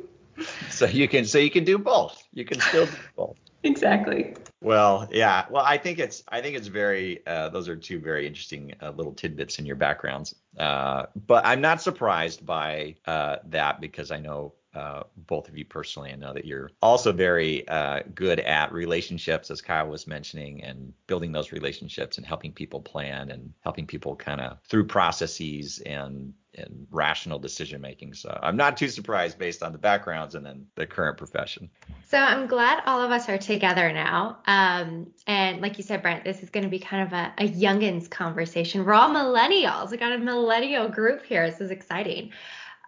so 0.70 0.86
you 0.86 1.08
can 1.08 1.24
so 1.24 1.38
you 1.38 1.50
can 1.50 1.64
do 1.64 1.78
both. 1.78 2.22
You 2.32 2.44
can 2.44 2.60
still 2.60 2.86
do 2.86 2.92
both. 3.16 3.36
exactly. 3.62 4.34
Well, 4.60 5.08
yeah. 5.10 5.46
Well, 5.50 5.64
I 5.64 5.76
think 5.76 5.98
it's 5.98 6.22
I 6.28 6.40
think 6.40 6.56
it's 6.56 6.68
very 6.68 7.26
uh, 7.26 7.48
those 7.48 7.68
are 7.68 7.76
two 7.76 7.98
very 7.98 8.26
interesting 8.26 8.74
uh, 8.80 8.90
little 8.90 9.12
tidbits 9.12 9.58
in 9.58 9.66
your 9.66 9.76
backgrounds. 9.76 10.34
Uh, 10.56 11.06
but 11.26 11.44
I'm 11.44 11.60
not 11.60 11.82
surprised 11.82 12.46
by 12.46 12.96
uh, 13.06 13.36
that 13.46 13.80
because 13.80 14.10
I 14.10 14.18
know 14.18 14.54
uh, 14.74 15.02
both 15.26 15.48
of 15.48 15.56
you 15.56 15.64
personally. 15.64 16.12
I 16.12 16.16
know 16.16 16.32
that 16.32 16.44
you're 16.44 16.70
also 16.80 17.12
very 17.12 17.66
uh, 17.68 18.00
good 18.14 18.40
at 18.40 18.72
relationships, 18.72 19.50
as 19.50 19.60
Kyle 19.60 19.88
was 19.88 20.06
mentioning, 20.06 20.62
and 20.62 20.92
building 21.06 21.32
those 21.32 21.52
relationships 21.52 22.16
and 22.16 22.26
helping 22.26 22.52
people 22.52 22.80
plan 22.80 23.30
and 23.30 23.52
helping 23.60 23.86
people 23.86 24.16
kind 24.16 24.40
of 24.40 24.58
through 24.64 24.86
processes 24.86 25.80
and 25.84 26.32
and 26.54 26.86
rational 26.90 27.38
decision 27.38 27.80
making. 27.80 28.12
So 28.12 28.38
I'm 28.42 28.56
not 28.56 28.76
too 28.76 28.88
surprised 28.88 29.38
based 29.38 29.62
on 29.62 29.72
the 29.72 29.78
backgrounds 29.78 30.34
and 30.34 30.44
then 30.44 30.66
the 30.74 30.86
current 30.86 31.16
profession. 31.16 31.70
So 32.06 32.18
I'm 32.18 32.46
glad 32.46 32.82
all 32.84 33.00
of 33.00 33.10
us 33.10 33.28
are 33.28 33.38
together 33.38 33.90
now. 33.90 34.38
Um, 34.46 35.12
and 35.26 35.62
like 35.62 35.78
you 35.78 35.84
said, 35.84 36.02
Brent, 36.02 36.24
this 36.24 36.42
is 36.42 36.50
going 36.50 36.64
to 36.64 36.68
be 36.68 36.78
kind 36.78 37.06
of 37.06 37.12
a, 37.14 37.32
a 37.38 37.48
youngins 37.48 38.10
conversation. 38.10 38.84
We're 38.84 38.92
all 38.92 39.08
millennials. 39.08 39.90
We 39.90 39.96
got 39.96 40.12
a 40.12 40.18
millennial 40.18 40.88
group 40.88 41.24
here. 41.24 41.50
This 41.50 41.60
is 41.60 41.70
exciting. 41.70 42.32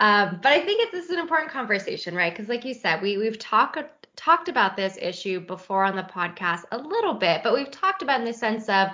Um, 0.01 0.41
but 0.43 0.53
I 0.53 0.61
think 0.61 0.83
it's, 0.83 0.93
this 0.93 1.05
is 1.07 1.11
an 1.11 1.19
important 1.19 1.53
conversation, 1.53 2.15
right? 2.15 2.33
Because 2.33 2.49
like 2.49 2.65
you 2.65 2.75
said, 2.75 3.01
we 3.01 3.17
we've 3.17 3.39
talked 3.39 3.79
talked 4.17 4.49
about 4.49 4.77
this 4.77 4.97
issue 5.01 5.41
before 5.41 5.85
on 5.85 5.97
the 5.97 6.03
podcast 6.03 6.63
a 6.73 6.79
little 6.79 7.15
bit, 7.15 7.43
but 7.43 7.55
we've 7.55 7.71
talked 7.71 8.03
about 8.03 8.21
in 8.21 8.27
the 8.27 8.33
sense 8.33 8.69
of 8.69 8.89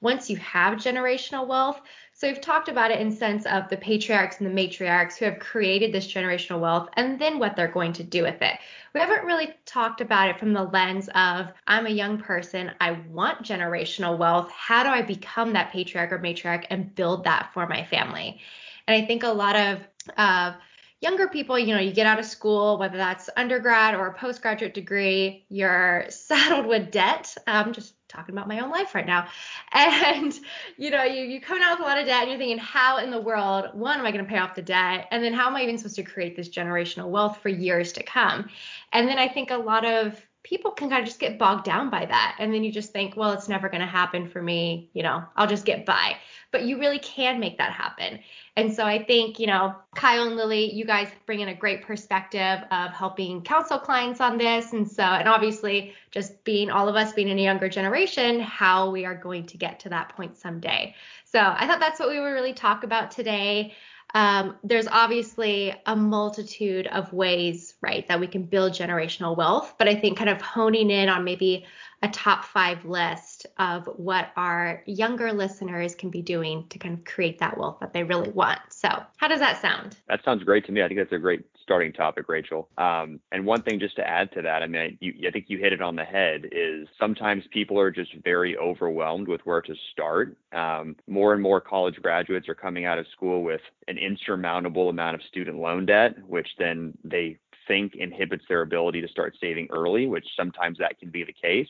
once 0.00 0.28
you 0.28 0.36
have 0.36 0.74
generational 0.74 1.46
wealth. 1.46 1.80
So 2.12 2.28
we've 2.28 2.40
talked 2.40 2.68
about 2.68 2.90
it 2.90 3.00
in 3.00 3.10
sense 3.10 3.46
of 3.46 3.68
the 3.68 3.76
patriarchs 3.76 4.38
and 4.38 4.46
the 4.46 4.62
matriarchs 4.68 5.16
who 5.16 5.24
have 5.24 5.38
created 5.38 5.92
this 5.92 6.06
generational 6.06 6.60
wealth 6.60 6.88
and 6.94 7.18
then 7.18 7.38
what 7.38 7.56
they're 7.56 7.68
going 7.68 7.92
to 7.94 8.02
do 8.02 8.22
with 8.22 8.40
it. 8.42 8.58
We 8.94 9.00
haven't 9.00 9.24
really 9.24 9.54
talked 9.64 10.00
about 10.00 10.28
it 10.28 10.38
from 10.38 10.52
the 10.52 10.64
lens 10.64 11.08
of 11.14 11.48
I'm 11.66 11.86
a 11.86 11.90
young 11.90 12.18
person, 12.18 12.72
I 12.80 12.92
want 13.10 13.42
generational 13.42 14.18
wealth. 14.18 14.50
How 14.50 14.82
do 14.82 14.90
I 14.90 15.02
become 15.02 15.52
that 15.54 15.72
patriarch 15.72 16.12
or 16.12 16.18
matriarch 16.18 16.66
and 16.70 16.94
build 16.94 17.24
that 17.24 17.50
for 17.52 17.66
my 17.66 17.84
family? 17.84 18.40
And 18.86 19.02
I 19.02 19.06
think 19.06 19.22
a 19.22 19.28
lot 19.28 19.56
of 19.56 19.80
uh, 20.16 20.54
younger 21.00 21.28
people, 21.28 21.58
you 21.58 21.74
know, 21.74 21.80
you 21.80 21.92
get 21.92 22.06
out 22.06 22.18
of 22.18 22.24
school, 22.24 22.78
whether 22.78 22.96
that's 22.96 23.28
undergrad 23.36 23.94
or 23.94 24.06
a 24.06 24.14
postgraduate 24.14 24.74
degree, 24.74 25.44
you're 25.48 26.06
saddled 26.10 26.66
with 26.66 26.90
debt. 26.90 27.36
I'm 27.46 27.72
just 27.72 27.94
talking 28.08 28.34
about 28.34 28.48
my 28.48 28.60
own 28.60 28.70
life 28.70 28.94
right 28.94 29.06
now. 29.06 29.28
And, 29.72 30.32
you 30.78 30.90
know, 30.90 31.04
you, 31.04 31.22
you 31.24 31.40
coming 31.40 31.62
out 31.62 31.78
with 31.78 31.86
a 31.86 31.88
lot 31.88 31.98
of 31.98 32.06
debt 32.06 32.22
and 32.22 32.30
you're 32.30 32.38
thinking, 32.38 32.58
how 32.58 32.98
in 32.98 33.10
the 33.10 33.20
world, 33.20 33.66
one, 33.74 33.98
am 33.98 34.06
I 34.06 34.12
going 34.12 34.24
to 34.24 34.30
pay 34.30 34.38
off 34.38 34.54
the 34.54 34.62
debt? 34.62 35.06
And 35.10 35.22
then 35.22 35.34
how 35.34 35.48
am 35.48 35.56
I 35.56 35.62
even 35.62 35.76
supposed 35.76 35.96
to 35.96 36.02
create 36.02 36.36
this 36.36 36.48
generational 36.48 37.08
wealth 37.08 37.38
for 37.42 37.48
years 37.48 37.92
to 37.94 38.02
come? 38.02 38.48
And 38.92 39.06
then 39.06 39.18
I 39.18 39.28
think 39.28 39.50
a 39.50 39.56
lot 39.56 39.84
of 39.84 40.18
people 40.44 40.70
can 40.70 40.88
kind 40.88 41.02
of 41.02 41.06
just 41.06 41.18
get 41.18 41.38
bogged 41.38 41.64
down 41.64 41.90
by 41.90 42.06
that. 42.06 42.36
And 42.38 42.54
then 42.54 42.62
you 42.62 42.72
just 42.72 42.92
think, 42.92 43.16
well, 43.16 43.32
it's 43.32 43.48
never 43.48 43.68
going 43.68 43.80
to 43.80 43.86
happen 43.86 44.28
for 44.28 44.40
me. 44.40 44.90
You 44.94 45.02
know, 45.02 45.24
I'll 45.36 45.48
just 45.48 45.64
get 45.64 45.84
by. 45.84 46.16
But 46.56 46.64
you 46.64 46.78
really 46.78 46.98
can 46.98 47.38
make 47.38 47.58
that 47.58 47.72
happen. 47.72 48.18
And 48.56 48.72
so 48.72 48.86
I 48.86 49.04
think, 49.04 49.38
you 49.38 49.46
know, 49.46 49.74
Kyle 49.94 50.26
and 50.26 50.36
Lily, 50.36 50.72
you 50.72 50.86
guys 50.86 51.08
bring 51.26 51.40
in 51.40 51.48
a 51.48 51.54
great 51.54 51.82
perspective 51.82 52.60
of 52.70 52.92
helping 52.92 53.42
counsel 53.42 53.78
clients 53.78 54.22
on 54.22 54.38
this. 54.38 54.72
And 54.72 54.90
so, 54.90 55.02
and 55.02 55.28
obviously, 55.28 55.92
just 56.10 56.42
being 56.44 56.70
all 56.70 56.88
of 56.88 56.96
us 56.96 57.12
being 57.12 57.28
in 57.28 57.38
a 57.38 57.42
younger 57.42 57.68
generation, 57.68 58.40
how 58.40 58.90
we 58.90 59.04
are 59.04 59.14
going 59.14 59.44
to 59.48 59.58
get 59.58 59.80
to 59.80 59.90
that 59.90 60.16
point 60.16 60.38
someday. 60.38 60.94
So 61.26 61.40
I 61.40 61.66
thought 61.66 61.78
that's 61.78 62.00
what 62.00 62.08
we 62.08 62.18
would 62.18 62.30
really 62.30 62.54
talk 62.54 62.82
about 62.82 63.10
today. 63.10 63.74
Um, 64.16 64.56
there's 64.64 64.88
obviously 64.88 65.74
a 65.84 65.94
multitude 65.94 66.86
of 66.86 67.12
ways, 67.12 67.74
right, 67.82 68.08
that 68.08 68.18
we 68.18 68.26
can 68.26 68.44
build 68.44 68.72
generational 68.72 69.36
wealth. 69.36 69.74
But 69.76 69.88
I 69.88 69.94
think 69.94 70.16
kind 70.16 70.30
of 70.30 70.40
honing 70.40 70.90
in 70.90 71.10
on 71.10 71.22
maybe 71.22 71.66
a 72.02 72.08
top 72.08 72.46
five 72.46 72.86
list 72.86 73.46
of 73.58 73.84
what 73.96 74.30
our 74.34 74.82
younger 74.86 75.34
listeners 75.34 75.94
can 75.94 76.08
be 76.08 76.22
doing 76.22 76.66
to 76.70 76.78
kind 76.78 76.94
of 76.94 77.04
create 77.04 77.40
that 77.40 77.58
wealth 77.58 77.76
that 77.80 77.92
they 77.92 78.04
really 78.04 78.30
want. 78.30 78.58
So, 78.70 78.88
how 79.18 79.28
does 79.28 79.40
that 79.40 79.60
sound? 79.60 79.98
That 80.08 80.24
sounds 80.24 80.42
great 80.44 80.64
to 80.64 80.72
me. 80.72 80.82
I 80.82 80.88
think 80.88 80.98
that's 80.98 81.12
a 81.12 81.18
great 81.18 81.44
starting 81.66 81.92
topic, 81.92 82.28
Rachel. 82.28 82.68
Um, 82.78 83.18
and 83.32 83.44
one 83.44 83.60
thing 83.62 83.80
just 83.80 83.96
to 83.96 84.08
add 84.08 84.30
to 84.34 84.42
that, 84.42 84.62
I 84.62 84.68
mean, 84.68 84.96
you, 85.00 85.14
I 85.26 85.32
think 85.32 85.46
you 85.48 85.58
hit 85.58 85.72
it 85.72 85.82
on 85.82 85.96
the 85.96 86.04
head. 86.04 86.46
Is 86.52 86.86
sometimes 86.98 87.42
people 87.50 87.80
are 87.80 87.90
just 87.90 88.14
very 88.22 88.56
overwhelmed 88.56 89.26
with 89.26 89.40
where 89.42 89.60
to 89.62 89.74
start. 89.90 90.36
Um, 90.52 90.94
more 91.08 91.32
and 91.32 91.42
more 91.42 91.60
college 91.60 91.96
graduates 92.00 92.48
are 92.48 92.54
coming 92.54 92.84
out 92.84 92.98
of 92.98 93.06
school 93.12 93.42
with 93.42 93.60
an 93.88 93.98
insurmountable 93.98 94.88
amount 94.90 95.16
of 95.16 95.22
student 95.24 95.58
loan 95.58 95.86
debt, 95.86 96.14
which 96.28 96.48
then 96.56 96.96
they 97.02 97.36
think 97.66 97.96
inhibits 97.96 98.44
their 98.48 98.62
ability 98.62 99.00
to 99.00 99.08
start 99.08 99.34
saving 99.40 99.66
early, 99.72 100.06
which 100.06 100.26
sometimes 100.36 100.78
that 100.78 101.00
can 101.00 101.10
be 101.10 101.24
the 101.24 101.32
case. 101.32 101.68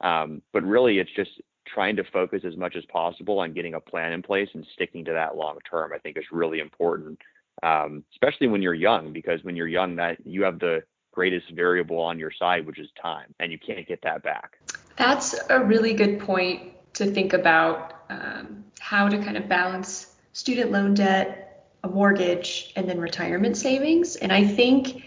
Um, 0.00 0.40
but 0.52 0.62
really, 0.62 1.00
it's 1.00 1.14
just 1.16 1.30
trying 1.66 1.96
to 1.96 2.04
focus 2.12 2.42
as 2.46 2.56
much 2.56 2.76
as 2.76 2.84
possible 2.86 3.40
on 3.40 3.54
getting 3.54 3.74
a 3.74 3.80
plan 3.80 4.12
in 4.12 4.22
place 4.22 4.48
and 4.54 4.64
sticking 4.74 5.04
to 5.04 5.12
that 5.12 5.36
long 5.36 5.58
term. 5.68 5.92
I 5.92 5.98
think 5.98 6.16
is 6.16 6.24
really 6.30 6.60
important, 6.60 7.18
um, 7.62 8.04
especially 8.12 8.48
when 8.48 8.62
you're 8.62 8.74
young, 8.74 9.12
because 9.12 9.42
when 9.44 9.56
you're 9.56 9.68
young, 9.68 9.96
that 9.96 10.18
you 10.26 10.42
have 10.42 10.58
the 10.58 10.82
greatest 11.12 11.50
variable 11.50 12.00
on 12.00 12.18
your 12.18 12.30
side, 12.30 12.66
which 12.66 12.78
is 12.78 12.88
time, 13.00 13.34
and 13.38 13.52
you 13.52 13.58
can't 13.58 13.86
get 13.86 14.00
that 14.02 14.22
back. 14.22 14.58
That's 14.96 15.38
a 15.48 15.62
really 15.62 15.94
good 15.94 16.20
point 16.20 16.72
to 16.94 17.06
think 17.06 17.32
about 17.32 18.04
um, 18.10 18.64
how 18.80 19.08
to 19.08 19.18
kind 19.18 19.36
of 19.36 19.48
balance 19.48 20.14
student 20.32 20.70
loan 20.70 20.94
debt, 20.94 21.68
a 21.84 21.88
mortgage, 21.88 22.72
and 22.76 22.88
then 22.88 23.00
retirement 23.00 23.56
savings. 23.56 24.16
And 24.16 24.32
I 24.32 24.46
think 24.46 25.04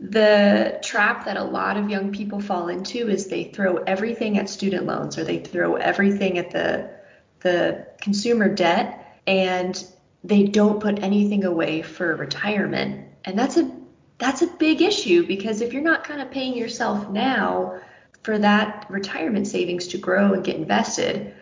the 0.00 0.78
trap 0.82 1.24
that 1.24 1.36
a 1.36 1.42
lot 1.42 1.76
of 1.76 1.90
young 1.90 2.12
people 2.12 2.40
fall 2.40 2.68
into 2.68 3.08
is 3.08 3.26
they 3.26 3.44
throw 3.44 3.78
everything 3.78 4.38
at 4.38 4.48
student 4.48 4.86
loans 4.86 5.18
or 5.18 5.24
they 5.24 5.38
throw 5.38 5.74
everything 5.76 6.38
at 6.38 6.50
the 6.50 6.96
the 7.40 7.86
consumer 8.00 8.52
debt 8.52 9.20
and 9.26 9.86
they 10.24 10.44
don't 10.44 10.80
put 10.80 11.02
anything 11.02 11.44
away 11.44 11.82
for 11.82 12.14
retirement. 12.16 13.06
And 13.24 13.38
that's 13.38 13.56
a 13.56 13.70
that's 14.18 14.42
a 14.42 14.46
big 14.46 14.82
issue 14.82 15.26
because 15.26 15.60
if 15.60 15.72
you're 15.72 15.82
not 15.82 16.02
kind 16.02 16.20
of 16.20 16.30
paying 16.30 16.56
yourself 16.56 17.08
now 17.08 17.80
for 18.24 18.36
that 18.38 18.86
retirement 18.90 19.46
savings 19.46 19.86
to 19.88 19.98
grow 19.98 20.32
and 20.32 20.44
get 20.44 20.56
invested, 20.56 21.34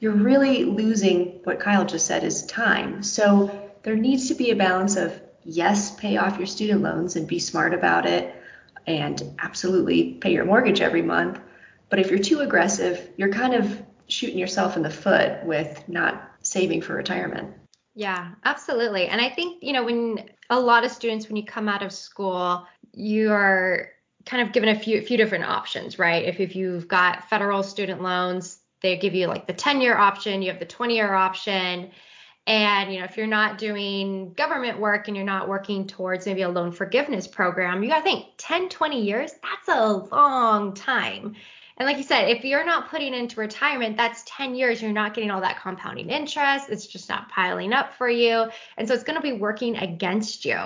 you're 0.00 0.12
really 0.12 0.64
losing 0.64 1.40
what 1.44 1.60
Kyle 1.60 1.84
just 1.84 2.06
said 2.06 2.24
is 2.24 2.46
time. 2.46 3.02
So 3.02 3.70
there 3.82 3.96
needs 3.96 4.28
to 4.28 4.34
be 4.34 4.50
a 4.50 4.56
balance 4.56 4.96
of 4.96 5.20
yes, 5.44 5.94
pay 5.94 6.16
off 6.16 6.38
your 6.38 6.46
student 6.46 6.80
loans 6.80 7.16
and 7.16 7.26
be 7.26 7.38
smart 7.38 7.74
about 7.74 8.06
it 8.06 8.34
and 8.86 9.22
absolutely 9.38 10.14
pay 10.14 10.32
your 10.32 10.44
mortgage 10.44 10.80
every 10.80 11.02
month. 11.02 11.38
But 11.88 11.98
if 11.98 12.10
you're 12.10 12.18
too 12.18 12.40
aggressive, 12.40 13.10
you're 13.16 13.28
kind 13.28 13.54
of 13.54 13.82
shooting 14.08 14.38
yourself 14.38 14.76
in 14.76 14.82
the 14.82 14.90
foot 14.90 15.44
with 15.44 15.86
not 15.88 16.32
saving 16.40 16.82
for 16.82 16.94
retirement. 16.94 17.54
Yeah, 17.94 18.30
absolutely. 18.44 19.06
And 19.06 19.20
I 19.20 19.28
think, 19.28 19.62
you 19.62 19.72
know, 19.72 19.84
when 19.84 20.30
a 20.48 20.58
lot 20.58 20.84
of 20.84 20.90
students, 20.90 21.28
when 21.28 21.36
you 21.36 21.44
come 21.44 21.68
out 21.68 21.82
of 21.82 21.92
school, 21.92 22.66
you 22.92 23.30
are 23.32 23.90
kind 24.24 24.46
of 24.46 24.52
given 24.52 24.68
a 24.68 24.78
few 24.78 25.02
few 25.02 25.16
different 25.16 25.44
options, 25.44 25.98
right? 25.98 26.24
If 26.24 26.40
if 26.40 26.56
you've 26.56 26.88
got 26.88 27.28
federal 27.28 27.62
student 27.62 28.02
loans, 28.02 28.58
they 28.80 28.96
give 28.96 29.14
you 29.14 29.26
like 29.26 29.46
the 29.46 29.52
10 29.52 29.80
year 29.80 29.96
option, 29.96 30.42
you 30.42 30.50
have 30.50 30.60
the 30.60 30.66
20 30.66 30.94
year 30.94 31.12
option. 31.12 31.90
And 32.46 32.92
you 32.92 32.98
know, 32.98 33.04
if 33.04 33.16
you're 33.16 33.26
not 33.26 33.58
doing 33.58 34.32
government 34.32 34.80
work 34.80 35.06
and 35.06 35.16
you're 35.16 35.24
not 35.24 35.48
working 35.48 35.86
towards 35.86 36.26
maybe 36.26 36.42
a 36.42 36.48
loan 36.48 36.72
forgiveness 36.72 37.28
program, 37.28 37.82
you 37.82 37.90
got 37.90 37.98
to 37.98 38.02
think 38.02 38.26
10, 38.38 38.68
20 38.68 39.02
years, 39.02 39.32
that's 39.42 39.68
a 39.68 39.92
long 39.92 40.74
time. 40.74 41.36
And 41.76 41.86
like 41.86 41.96
you 41.96 42.02
said, 42.02 42.28
if 42.28 42.44
you're 42.44 42.64
not 42.64 42.90
putting 42.90 43.14
into 43.14 43.40
retirement, 43.40 43.96
that's 43.96 44.22
10 44.26 44.54
years, 44.54 44.82
you're 44.82 44.92
not 44.92 45.14
getting 45.14 45.30
all 45.30 45.40
that 45.40 45.60
compounding 45.60 46.10
interest. 46.10 46.68
It's 46.68 46.86
just 46.86 47.08
not 47.08 47.28
piling 47.30 47.72
up 47.72 47.94
for 47.94 48.08
you. 48.08 48.46
And 48.76 48.86
so 48.86 48.94
it's 48.94 49.04
going 49.04 49.16
to 49.16 49.22
be 49.22 49.32
working 49.32 49.76
against 49.76 50.44
you. 50.44 50.58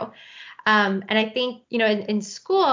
Um, 0.67 1.05
and 1.09 1.19
I 1.19 1.29
think, 1.29 1.63
you 1.71 1.79
know, 1.79 1.87
in, 1.87 2.01
in 2.03 2.21
school, 2.21 2.65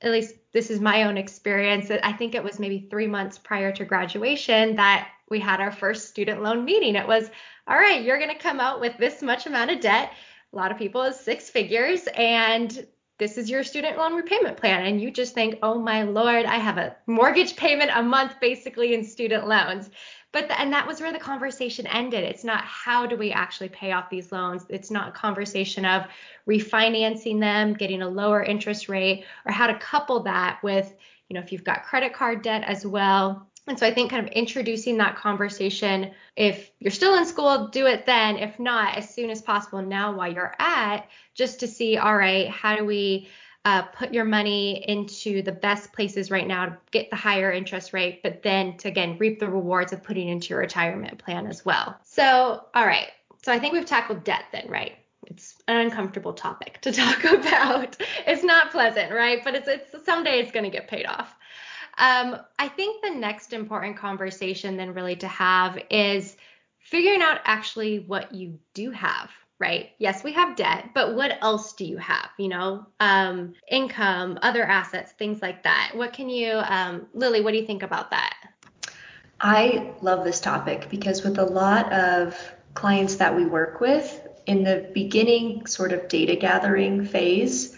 at 0.00 0.12
least 0.12 0.34
this 0.52 0.70
is 0.70 0.80
my 0.80 1.04
own 1.04 1.18
experience, 1.18 1.88
that 1.88 2.04
I 2.06 2.12
think 2.12 2.34
it 2.34 2.42
was 2.42 2.58
maybe 2.58 2.86
three 2.90 3.06
months 3.06 3.36
prior 3.38 3.70
to 3.72 3.84
graduation 3.84 4.76
that 4.76 5.08
we 5.28 5.38
had 5.38 5.60
our 5.60 5.72
first 5.72 6.08
student 6.08 6.42
loan 6.42 6.64
meeting. 6.64 6.96
It 6.96 7.06
was, 7.06 7.30
all 7.66 7.76
right, 7.76 8.02
you're 8.02 8.18
going 8.18 8.34
to 8.34 8.42
come 8.42 8.60
out 8.60 8.80
with 8.80 8.96
this 8.96 9.22
much 9.22 9.46
amount 9.46 9.70
of 9.70 9.80
debt. 9.80 10.12
A 10.52 10.56
lot 10.56 10.72
of 10.72 10.78
people 10.78 11.02
is 11.02 11.20
six 11.20 11.50
figures, 11.50 12.08
and 12.14 12.86
this 13.18 13.36
is 13.36 13.50
your 13.50 13.64
student 13.64 13.98
loan 13.98 14.14
repayment 14.14 14.56
plan. 14.56 14.86
And 14.86 15.00
you 15.00 15.10
just 15.10 15.34
think, 15.34 15.58
oh 15.62 15.78
my 15.78 16.04
lord, 16.04 16.46
I 16.46 16.56
have 16.56 16.78
a 16.78 16.96
mortgage 17.06 17.56
payment 17.56 17.90
a 17.94 18.02
month 18.02 18.34
basically 18.40 18.94
in 18.94 19.04
student 19.04 19.46
loans. 19.46 19.90
But 20.30 20.48
the, 20.48 20.60
and 20.60 20.72
that 20.72 20.86
was 20.86 21.00
where 21.00 21.12
the 21.12 21.18
conversation 21.18 21.86
ended. 21.86 22.22
It's 22.22 22.44
not 22.44 22.62
how 22.64 23.06
do 23.06 23.16
we 23.16 23.32
actually 23.32 23.70
pay 23.70 23.92
off 23.92 24.10
these 24.10 24.30
loans. 24.30 24.66
It's 24.68 24.90
not 24.90 25.08
a 25.08 25.12
conversation 25.12 25.84
of 25.84 26.04
refinancing 26.48 27.40
them, 27.40 27.74
getting 27.74 28.02
a 28.02 28.08
lower 28.08 28.42
interest 28.42 28.88
rate, 28.88 29.24
or 29.44 29.52
how 29.52 29.66
to 29.66 29.78
couple 29.78 30.20
that 30.24 30.62
with, 30.62 30.94
you 31.28 31.34
know, 31.34 31.40
if 31.40 31.50
you've 31.50 31.64
got 31.64 31.84
credit 31.84 32.12
card 32.12 32.42
debt 32.42 32.62
as 32.64 32.86
well 32.86 33.47
and 33.68 33.78
so 33.78 33.86
I 33.86 33.92
think 33.92 34.10
kind 34.10 34.26
of 34.26 34.32
introducing 34.32 34.96
that 34.98 35.16
conversation, 35.16 36.12
if 36.36 36.70
you're 36.78 36.90
still 36.90 37.16
in 37.16 37.26
school, 37.26 37.68
do 37.68 37.86
it 37.86 38.06
then. 38.06 38.36
If 38.36 38.58
not, 38.58 38.96
as 38.96 39.12
soon 39.12 39.30
as 39.30 39.42
possible 39.42 39.82
now 39.82 40.14
while 40.14 40.32
you're 40.32 40.54
at, 40.58 41.08
just 41.34 41.60
to 41.60 41.68
see, 41.68 41.96
all 41.96 42.16
right, 42.16 42.48
how 42.48 42.76
do 42.76 42.84
we 42.84 43.28
uh, 43.64 43.82
put 43.82 44.14
your 44.14 44.24
money 44.24 44.84
into 44.88 45.42
the 45.42 45.52
best 45.52 45.92
places 45.92 46.30
right 46.30 46.46
now 46.46 46.66
to 46.66 46.78
get 46.90 47.10
the 47.10 47.16
higher 47.16 47.52
interest 47.52 47.92
rate, 47.92 48.22
but 48.22 48.42
then 48.42 48.76
to 48.78 48.88
again 48.88 49.18
reap 49.18 49.38
the 49.38 49.48
rewards 49.48 49.92
of 49.92 50.02
putting 50.02 50.28
into 50.28 50.48
your 50.48 50.60
retirement 50.60 51.18
plan 51.18 51.46
as 51.46 51.64
well. 51.64 51.98
So, 52.04 52.64
all 52.74 52.86
right. 52.86 53.08
So 53.42 53.52
I 53.52 53.58
think 53.58 53.74
we've 53.74 53.86
tackled 53.86 54.24
debt 54.24 54.44
then, 54.52 54.66
right? 54.68 54.96
It's 55.26 55.56
an 55.68 55.76
uncomfortable 55.76 56.32
topic 56.32 56.80
to 56.82 56.92
talk 56.92 57.24
about. 57.24 57.96
It's 58.26 58.42
not 58.42 58.70
pleasant, 58.70 59.12
right? 59.12 59.44
But 59.44 59.54
it's 59.54 59.68
it's 59.68 60.04
someday 60.04 60.38
it's 60.38 60.52
going 60.52 60.64
to 60.64 60.70
get 60.70 60.88
paid 60.88 61.04
off. 61.06 61.36
Um, 61.98 62.36
I 62.58 62.68
think 62.68 63.02
the 63.02 63.10
next 63.10 63.52
important 63.52 63.96
conversation 63.96 64.76
then 64.76 64.94
really 64.94 65.16
to 65.16 65.28
have 65.28 65.78
is 65.90 66.36
figuring 66.78 67.22
out 67.22 67.40
actually 67.44 68.00
what 68.00 68.32
you 68.32 68.58
do 68.72 68.92
have, 68.92 69.30
right? 69.58 69.90
Yes, 69.98 70.22
we 70.22 70.32
have 70.32 70.56
debt, 70.56 70.90
but 70.94 71.16
what 71.16 71.38
else 71.42 71.72
do 71.72 71.84
you 71.84 71.98
have? 71.98 72.30
You 72.38 72.48
know, 72.48 72.86
um, 73.00 73.54
income, 73.68 74.38
other 74.42 74.64
assets, 74.64 75.12
things 75.12 75.42
like 75.42 75.64
that. 75.64 75.92
What 75.94 76.12
can 76.12 76.28
you, 76.28 76.52
um, 76.52 77.08
Lily, 77.14 77.40
what 77.40 77.50
do 77.50 77.58
you 77.58 77.66
think 77.66 77.82
about 77.82 78.10
that? 78.10 78.34
I 79.40 79.92
love 80.00 80.24
this 80.24 80.40
topic 80.40 80.88
because 80.90 81.22
with 81.22 81.38
a 81.38 81.44
lot 81.44 81.92
of 81.92 82.36
clients 82.74 83.16
that 83.16 83.34
we 83.34 83.44
work 83.44 83.80
with 83.80 84.26
in 84.46 84.62
the 84.62 84.90
beginning 84.94 85.66
sort 85.66 85.92
of 85.92 86.08
data 86.08 86.36
gathering 86.36 87.04
phase, 87.04 87.77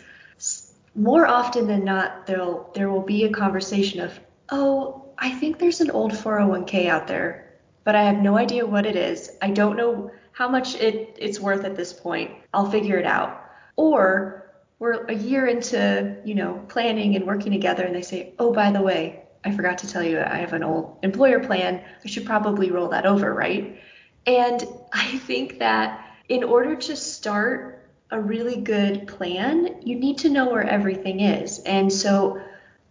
more 0.95 1.27
often 1.27 1.67
than 1.67 1.85
not, 1.85 2.27
there'll 2.27 2.71
there 2.75 2.91
will 2.91 3.03
be 3.03 3.25
a 3.25 3.31
conversation 3.31 4.01
of, 4.01 4.19
oh, 4.51 5.05
I 5.19 5.31
think 5.31 5.59
there's 5.59 5.81
an 5.81 5.91
old 5.91 6.13
401k 6.13 6.89
out 6.89 7.07
there, 7.07 7.55
but 7.85 7.95
I 7.95 8.03
have 8.05 8.23
no 8.23 8.37
idea 8.37 8.67
what 8.67 8.87
it 8.87 8.97
is. 8.97 9.31
I 9.43 9.51
don't 9.51 9.77
know 9.77 10.11
how 10.33 10.49
much 10.49 10.75
it, 10.77 11.17
it's 11.19 11.39
worth 11.39 11.65
at 11.65 11.77
this 11.77 11.93
point. 11.93 12.31
I'll 12.55 12.71
figure 12.71 12.97
it 12.97 13.07
out. 13.07 13.45
Or 13.77 14.51
we're 14.79 15.05
a 15.07 15.15
year 15.15 15.47
into, 15.47 16.17
you 16.25 16.35
know, 16.35 16.65
planning 16.69 17.15
and 17.15 17.27
working 17.27 17.53
together 17.53 17.85
and 17.85 17.95
they 17.95 18.03
say, 18.03 18.33
oh, 18.39 18.53
by 18.53 18.71
the 18.71 18.81
way, 18.81 19.23
I 19.45 19.55
forgot 19.55 19.79
to 19.79 19.89
tell 19.89 20.03
you 20.03 20.21
I 20.21 20.37
have 20.37 20.55
an 20.55 20.63
old 20.63 20.99
employer 21.03 21.41
plan. 21.41 21.85
I 22.05 22.09
should 22.09 22.27
probably 22.27 22.71
roll 22.71 22.89
that 22.89 23.07
over, 23.07 23.33
right? 23.33 23.79
And 24.27 24.67
I 24.93 25.19
think 25.19 25.59
that 25.59 26.07
in 26.29 26.45
order 26.45 26.77
to 26.77 26.97
start 26.97 27.80
a 28.11 28.21
really 28.21 28.57
good 28.57 29.07
plan, 29.07 29.81
you 29.83 29.97
need 29.97 30.19
to 30.19 30.29
know 30.29 30.51
where 30.51 30.65
everything 30.65 31.21
is. 31.21 31.61
And 31.61 31.93
so 31.93 32.41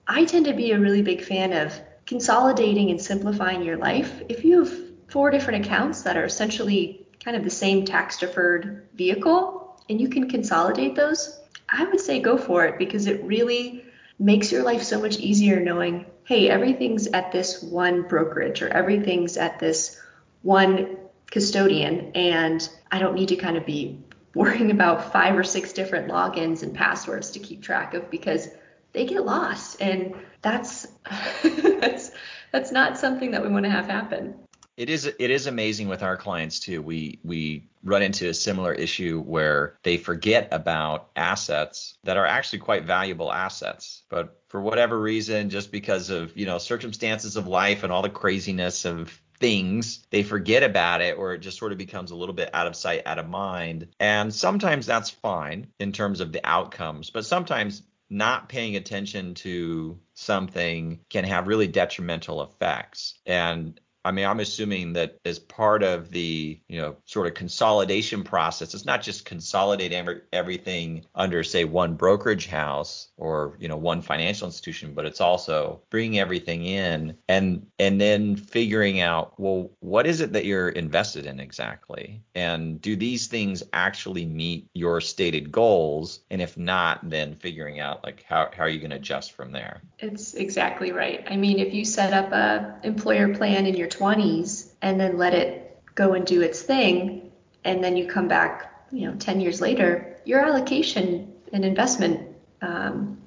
I 0.07 0.25
tend 0.25 0.45
to 0.45 0.53
be 0.53 0.71
a 0.71 0.79
really 0.79 1.01
big 1.01 1.23
fan 1.23 1.53
of 1.53 1.73
consolidating 2.05 2.89
and 2.89 3.01
simplifying 3.01 3.61
your 3.61 3.77
life. 3.77 4.21
If 4.29 4.43
you 4.43 4.59
have 4.63 4.73
four 5.09 5.29
different 5.29 5.65
accounts 5.65 6.03
that 6.03 6.17
are 6.17 6.25
essentially 6.25 7.05
kind 7.23 7.35
of 7.35 7.43
the 7.43 7.49
same 7.49 7.85
tax 7.85 8.17
deferred 8.17 8.87
vehicle 8.95 9.79
and 9.89 9.99
you 9.99 10.07
can 10.07 10.29
consolidate 10.29 10.95
those, 10.95 11.39
I 11.67 11.83
would 11.83 11.99
say 11.99 12.19
go 12.19 12.37
for 12.37 12.65
it 12.65 12.77
because 12.77 13.05
it 13.05 13.23
really 13.23 13.85
makes 14.17 14.51
your 14.51 14.63
life 14.63 14.83
so 14.83 14.99
much 14.99 15.17
easier 15.17 15.59
knowing, 15.59 16.05
hey, 16.23 16.49
everything's 16.49 17.07
at 17.07 17.31
this 17.31 17.61
one 17.61 18.03
brokerage 18.03 18.61
or 18.61 18.69
everything's 18.69 19.37
at 19.37 19.59
this 19.59 19.99
one 20.41 20.97
custodian 21.29 22.11
and 22.15 22.67
I 22.91 22.99
don't 22.99 23.13
need 23.13 23.29
to 23.29 23.35
kind 23.35 23.57
of 23.57 23.65
be 23.65 24.03
worrying 24.35 24.71
about 24.71 25.11
five 25.11 25.37
or 25.37 25.43
six 25.43 25.73
different 25.73 26.09
logins 26.09 26.63
and 26.63 26.73
passwords 26.73 27.31
to 27.31 27.39
keep 27.39 27.61
track 27.61 27.93
of 27.93 28.09
because 28.09 28.49
they 28.93 29.05
get 29.05 29.25
lost. 29.25 29.81
And 29.81 30.15
that's 30.41 30.87
that's 31.43 32.11
that's 32.51 32.71
not 32.71 32.97
something 32.97 33.31
that 33.31 33.41
we 33.41 33.49
want 33.49 33.65
to 33.65 33.71
have 33.71 33.85
happen. 33.85 34.35
It 34.77 34.89
is 34.89 35.05
it 35.05 35.29
is 35.29 35.45
amazing 35.45 35.89
with 35.89 36.03
our 36.03 36.15
clients 36.15 36.59
too. 36.59 36.81
We 36.81 37.19
we 37.23 37.67
run 37.83 38.01
into 38.01 38.29
a 38.29 38.33
similar 38.33 38.73
issue 38.73 39.21
where 39.21 39.77
they 39.83 39.97
forget 39.97 40.47
about 40.51 41.09
assets 41.15 41.97
that 42.05 42.17
are 42.17 42.25
actually 42.25 42.59
quite 42.59 42.85
valuable 42.85 43.31
assets. 43.31 44.03
But 44.09 44.41
for 44.47 44.61
whatever 44.61 44.99
reason 44.99 45.49
just 45.49 45.71
because 45.71 46.09
of 46.09 46.35
you 46.37 46.45
know 46.45 46.57
circumstances 46.57 47.35
of 47.35 47.45
life 47.45 47.83
and 47.83 47.91
all 47.91 48.01
the 48.01 48.09
craziness 48.09 48.85
of 48.85 49.21
things, 49.39 50.05
they 50.09 50.23
forget 50.23 50.63
about 50.63 51.01
it 51.01 51.17
or 51.17 51.33
it 51.33 51.39
just 51.39 51.57
sort 51.57 51.71
of 51.71 51.77
becomes 51.77 52.11
a 52.11 52.15
little 52.15 52.35
bit 52.35 52.49
out 52.53 52.67
of 52.67 52.75
sight, 52.75 53.03
out 53.05 53.19
of 53.19 53.29
mind. 53.29 53.87
And 53.99 54.33
sometimes 54.33 54.85
that's 54.85 55.09
fine 55.09 55.67
in 55.79 55.91
terms 55.91 56.19
of 56.19 56.31
the 56.31 56.41
outcomes, 56.43 57.09
but 57.09 57.25
sometimes 57.25 57.83
not 58.09 58.49
paying 58.49 58.75
attention 58.75 59.35
to 59.35 59.99
something 60.13 60.99
can 61.09 61.23
have 61.23 61.47
really 61.47 61.67
detrimental 61.67 62.41
effects. 62.41 63.13
And 63.25 63.79
I 64.05 64.11
mean, 64.11 64.25
I'm 64.25 64.39
assuming 64.39 64.93
that 64.93 65.17
as 65.25 65.39
part 65.39 65.83
of 65.83 66.09
the, 66.09 66.59
you 66.67 66.79
know, 66.79 66.95
sort 67.05 67.27
of 67.27 67.33
consolidation 67.33 68.23
process, 68.23 68.73
it's 68.73 68.85
not 68.85 69.01
just 69.01 69.25
consolidate 69.25 69.91
every, 69.91 70.21
everything 70.31 71.05
under, 71.15 71.43
say, 71.43 71.65
one 71.65 71.95
brokerage 71.95 72.47
house 72.47 73.09
or, 73.17 73.57
you 73.59 73.67
know, 73.67 73.75
one 73.75 74.01
financial 74.01 74.47
institution, 74.47 74.93
but 74.93 75.05
it's 75.05 75.19
also 75.19 75.81
bringing 75.89 76.17
everything 76.17 76.65
in 76.65 77.17
and 77.27 77.67
and 77.77 77.99
then 77.99 78.35
figuring 78.37 79.01
out, 79.01 79.37
well, 79.37 79.69
what 79.81 80.07
is 80.07 80.21
it 80.21 80.31
that 80.33 80.45
you're 80.45 80.69
invested 80.69 81.25
in 81.25 81.39
exactly? 81.39 82.21
And 82.35 82.81
do 82.81 82.95
these 82.95 83.27
things 83.27 83.63
actually 83.73 84.25
meet 84.25 84.67
your 84.73 85.01
stated 85.01 85.51
goals? 85.51 86.21
And 86.29 86.41
if 86.41 86.57
not, 86.57 87.09
then 87.09 87.35
figuring 87.35 87.79
out 87.79 88.03
like 88.03 88.23
how, 88.23 88.49
how 88.55 88.63
are 88.63 88.69
you 88.69 88.79
going 88.79 88.91
to 88.91 88.95
adjust 88.95 89.33
from 89.33 89.51
there? 89.51 89.81
It's 89.99 90.35
exactly 90.35 90.93
right. 90.93 91.25
I 91.29 91.35
mean, 91.35 91.59
if 91.59 91.73
you 91.73 91.83
set 91.83 92.13
up 92.13 92.31
a 92.31 92.79
employer 92.83 93.35
plan 93.35 93.65
in 93.65 93.75
your 93.75 93.88
20s 93.89 94.71
and 94.81 94.99
then 94.99 95.17
let 95.17 95.33
it 95.33 95.81
go 95.95 96.13
and 96.13 96.25
do 96.25 96.41
its 96.41 96.61
thing. 96.61 97.31
And 97.63 97.83
then 97.83 97.97
you 97.97 98.07
come 98.07 98.27
back 98.27 98.69
you 98.91 99.07
know 99.07 99.15
10 99.17 99.39
years 99.39 99.61
later 99.61 100.17
your 100.25 100.39
allocation 100.39 101.33
and 101.53 101.65
investment 101.65 102.35
um, 102.61 103.17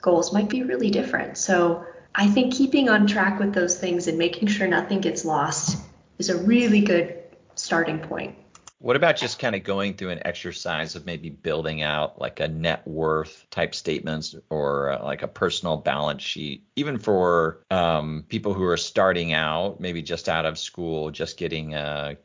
goals 0.00 0.32
might 0.32 0.48
be 0.48 0.62
really 0.62 0.90
different. 0.90 1.36
So 1.36 1.84
i 2.14 2.26
think 2.26 2.52
keeping 2.52 2.88
on 2.88 3.06
track 3.06 3.38
with 3.38 3.54
those 3.54 3.78
things 3.78 4.08
and 4.08 4.18
making 4.18 4.48
sure 4.48 4.66
nothing 4.66 5.00
gets 5.00 5.24
lost 5.24 5.78
is 6.18 6.28
a 6.28 6.36
really 6.36 6.80
good 6.80 7.22
starting 7.54 8.00
point 8.00 8.36
what 8.80 8.96
about 8.96 9.16
just 9.16 9.38
kind 9.38 9.54
of 9.54 9.62
going 9.62 9.92
through 9.92 10.08
an 10.08 10.26
exercise 10.26 10.96
of 10.96 11.04
maybe 11.04 11.28
building 11.28 11.82
out 11.82 12.18
like 12.18 12.40
a 12.40 12.48
net 12.48 12.86
worth 12.88 13.44
type 13.50 13.74
statements 13.74 14.34
or 14.48 14.92
uh, 14.92 15.04
like 15.04 15.22
a 15.22 15.28
personal 15.28 15.76
balance 15.76 16.22
sheet, 16.22 16.64
even 16.76 16.98
for 16.98 17.62
um, 17.70 18.24
people 18.28 18.54
who 18.54 18.64
are 18.64 18.78
starting 18.78 19.34
out, 19.34 19.80
maybe 19.80 20.00
just 20.00 20.30
out 20.30 20.46
of 20.46 20.58
school, 20.58 21.10
just 21.10 21.36
getting 21.36 21.74
a 21.74 22.16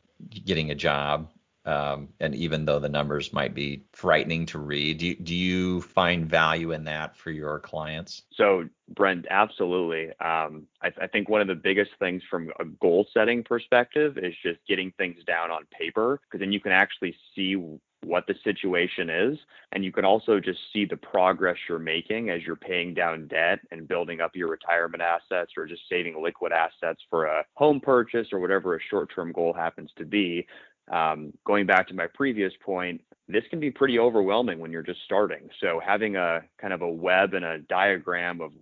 getting 0.46 0.70
a 0.70 0.74
job, 0.74 1.30
um, 1.66 2.08
and 2.20 2.34
even 2.34 2.64
though 2.64 2.78
the 2.78 2.88
numbers 2.88 3.32
might 3.32 3.52
be 3.52 3.82
frightening 3.92 4.46
to 4.46 4.58
read, 4.58 4.98
do 4.98 5.06
you, 5.08 5.14
do 5.16 5.34
you 5.34 5.80
find 5.82 6.24
value 6.26 6.70
in 6.70 6.84
that 6.84 7.16
for 7.16 7.30
your 7.30 7.58
clients? 7.58 8.22
So, 8.32 8.68
Brent, 8.88 9.26
absolutely. 9.28 10.10
Um, 10.20 10.68
I, 10.80 10.92
I, 11.02 11.06
think 11.08 11.28
one 11.28 11.40
of 11.40 11.48
the 11.48 11.56
biggest 11.56 11.90
things 11.98 12.22
from 12.30 12.52
a 12.60 12.64
goal 12.64 13.08
setting 13.12 13.42
perspective 13.42 14.16
is 14.16 14.32
just 14.44 14.60
getting 14.68 14.92
things 14.92 15.16
down 15.26 15.50
on 15.50 15.64
paper, 15.76 16.20
because 16.22 16.38
then 16.38 16.52
you 16.52 16.60
can 16.60 16.70
actually 16.70 17.16
see 17.34 17.56
what 18.04 18.26
the 18.28 18.34
situation 18.44 19.10
is. 19.10 19.36
And 19.72 19.84
you 19.84 19.90
can 19.90 20.04
also 20.04 20.38
just 20.38 20.60
see 20.72 20.84
the 20.84 20.96
progress 20.96 21.56
you're 21.68 21.80
making 21.80 22.30
as 22.30 22.42
you're 22.42 22.54
paying 22.54 22.94
down 22.94 23.26
debt 23.26 23.58
and 23.72 23.88
building 23.88 24.20
up 24.20 24.36
your 24.36 24.48
retirement 24.48 25.02
assets 25.02 25.52
or 25.56 25.66
just 25.66 25.82
saving 25.90 26.22
liquid 26.22 26.52
assets 26.52 27.02
for 27.10 27.26
a 27.26 27.44
home 27.54 27.80
purchase 27.80 28.28
or 28.32 28.38
whatever 28.38 28.76
a 28.76 28.80
short 28.88 29.10
term 29.12 29.32
goal 29.32 29.52
happens 29.52 29.90
to 29.96 30.04
be 30.04 30.46
um, 30.90 31.32
going 31.44 31.66
back 31.66 31.88
to 31.88 31.94
my 31.94 32.06
previous 32.06 32.52
point, 32.64 33.00
this 33.28 33.42
can 33.50 33.58
be 33.58 33.70
pretty 33.72 33.98
overwhelming 33.98 34.60
when 34.60 34.70
you're 34.70 34.82
just 34.82 35.00
starting. 35.04 35.48
So 35.60 35.80
having 35.84 36.14
a 36.14 36.42
kind 36.60 36.72
of 36.72 36.82
a 36.82 36.88
web 36.88 37.34
and 37.34 37.44
a 37.44 37.58
diagram 37.58 38.40
of 38.40 38.52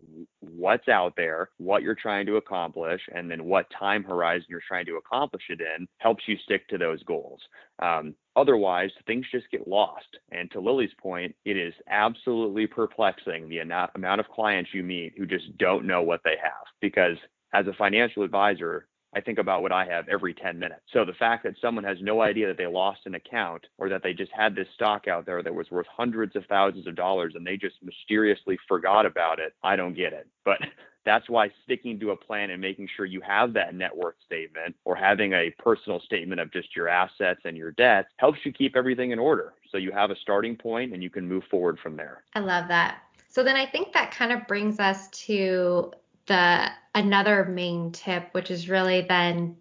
what's 0.41 0.89
out 0.89 1.15
there, 1.17 1.51
what 1.59 1.83
you're 1.83 1.95
trying 1.95 2.25
to 2.27 2.37
accomplish, 2.37 3.03
and 3.15 3.31
then 3.31 3.45
what 3.45 3.67
time 3.79 4.03
horizon 4.03 4.47
you're 4.49 4.63
trying 4.67 4.87
to 4.87 4.97
accomplish 4.97 5.43
it 5.51 5.61
in 5.61 5.87
helps 5.99 6.25
you 6.27 6.37
stick 6.45 6.67
to 6.69 6.79
those 6.79 7.03
goals. 7.03 7.41
Um, 7.81 8.15
otherwise, 8.37 8.91
things 9.07 9.27
just 9.31 9.51
get 9.51 9.69
lost. 9.69 10.07
And 10.33 10.51
to 10.53 10.61
Lily's 10.61 10.95
point, 10.99 11.35
it 11.45 11.59
is 11.59 11.75
absolutely 11.91 12.67
perplexing 12.67 13.51
the 13.51 13.59
amount 13.59 14.21
of 14.21 14.29
clients 14.29 14.71
you 14.73 14.83
meet 14.83 15.13
who 15.19 15.27
just 15.27 15.59
don't 15.59 15.87
know 15.87 16.01
what 16.01 16.21
they 16.25 16.37
have 16.43 16.65
because 16.81 17.19
as 17.53 17.67
a 17.67 17.73
financial 17.75 18.23
advisor, 18.23 18.87
I 19.15 19.21
think 19.21 19.39
about 19.39 19.63
what 19.63 19.73
I 19.73 19.85
have 19.87 20.09
every 20.09 20.35
10 20.35 20.59
minutes. 20.59 20.83
So 20.93 21.05
the 21.05 21.13
fact 21.13 21.45
that 21.45 21.55
someone 21.61 21.85
has 21.85 21.99
no 22.01 22.23
idea 22.23 22.49
that 22.49 22.57
they 22.57 22.67
lost 22.67 23.01
an 23.07 23.15
account 23.15 23.67
or 23.79 23.89
that 23.89 24.03
they 24.03 24.13
just 24.13 24.33
had 24.33 24.55
this 24.55 24.69
stock 24.75 25.07
out 25.09 25.25
there 25.27 25.43
that 25.43 25.55
was 25.55 25.71
worth 25.71 25.87
hundreds 25.87 26.35
of 26.37 26.45
thousands 26.47 26.87
of 26.87 26.97
dollars 26.97 27.35
and 27.37 27.47
they 27.47 27.57
just 27.57 27.77
mysteriously 27.83 28.59
forgot 28.67 29.07
about 29.07 29.39
it, 29.39 29.55
I 29.63 29.77
don't 29.77 29.95
get 29.95 30.13
it. 30.13 30.27
But 30.45 30.59
that's 31.05 31.29
why 31.29 31.51
sticking 31.65 32.01
to 32.01 32.11
a 32.11 32.17
plan 32.17 32.51
and 32.51 32.61
making 32.61 32.89
sure 32.97 33.05
you 33.05 33.21
have 33.21 33.53
that 33.53 33.75
net 33.75 33.95
worth 33.95 34.17
statement 34.25 34.75
or 34.85 34.97
having 34.97 35.33
a 35.33 35.51
personal 35.59 36.01
statement 36.01 36.41
of 36.41 36.53
just 36.53 36.75
your 36.75 36.89
assets 36.89 37.41
and 37.45 37.57
your 37.57 37.73
debts 37.73 38.09
helps 38.17 38.39
you 38.45 38.53
keep 38.53 38.75
everything 38.75 39.11
in 39.11 39.19
order. 39.19 39.53
So 39.71 39.77
you 39.77 39.93
have 39.93 40.11
a 40.11 40.17
starting 40.17 40.57
point 40.57 40.93
and 40.93 41.03
you 41.03 41.11
can 41.11 41.29
move 41.29 41.45
forward 41.51 41.79
from 41.83 41.97
there. 41.97 42.25
I 42.35 42.41
love 42.41 42.69
that. 42.69 43.03
So 43.29 43.43
then 43.43 43.57
I 43.57 43.67
think 43.67 43.93
that 43.93 44.13
kind 44.13 44.33
of 44.33 44.47
brings 44.47 44.79
us 44.81 45.09
to 45.27 45.93
the 46.27 46.69
another 46.95 47.45
main 47.45 47.93
tip, 47.93 48.29
which 48.33 48.51
is 48.51 48.69
really 48.69 49.03
then 49.03 49.57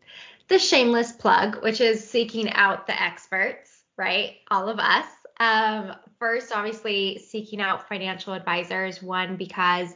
the 0.47 0.59
shameless 0.59 1.11
plug, 1.11 1.63
which 1.63 1.81
is 1.81 2.07
seeking 2.07 2.51
out 2.51 2.85
the 2.87 3.01
experts, 3.01 3.83
right? 3.97 4.35
All 4.51 4.69
of 4.69 4.79
us. 4.79 5.05
Um, 5.39 5.95
first, 6.19 6.51
obviously, 6.55 7.19
seeking 7.19 7.59
out 7.59 7.87
financial 7.87 8.33
advisors. 8.33 9.01
One, 9.01 9.35
because 9.35 9.89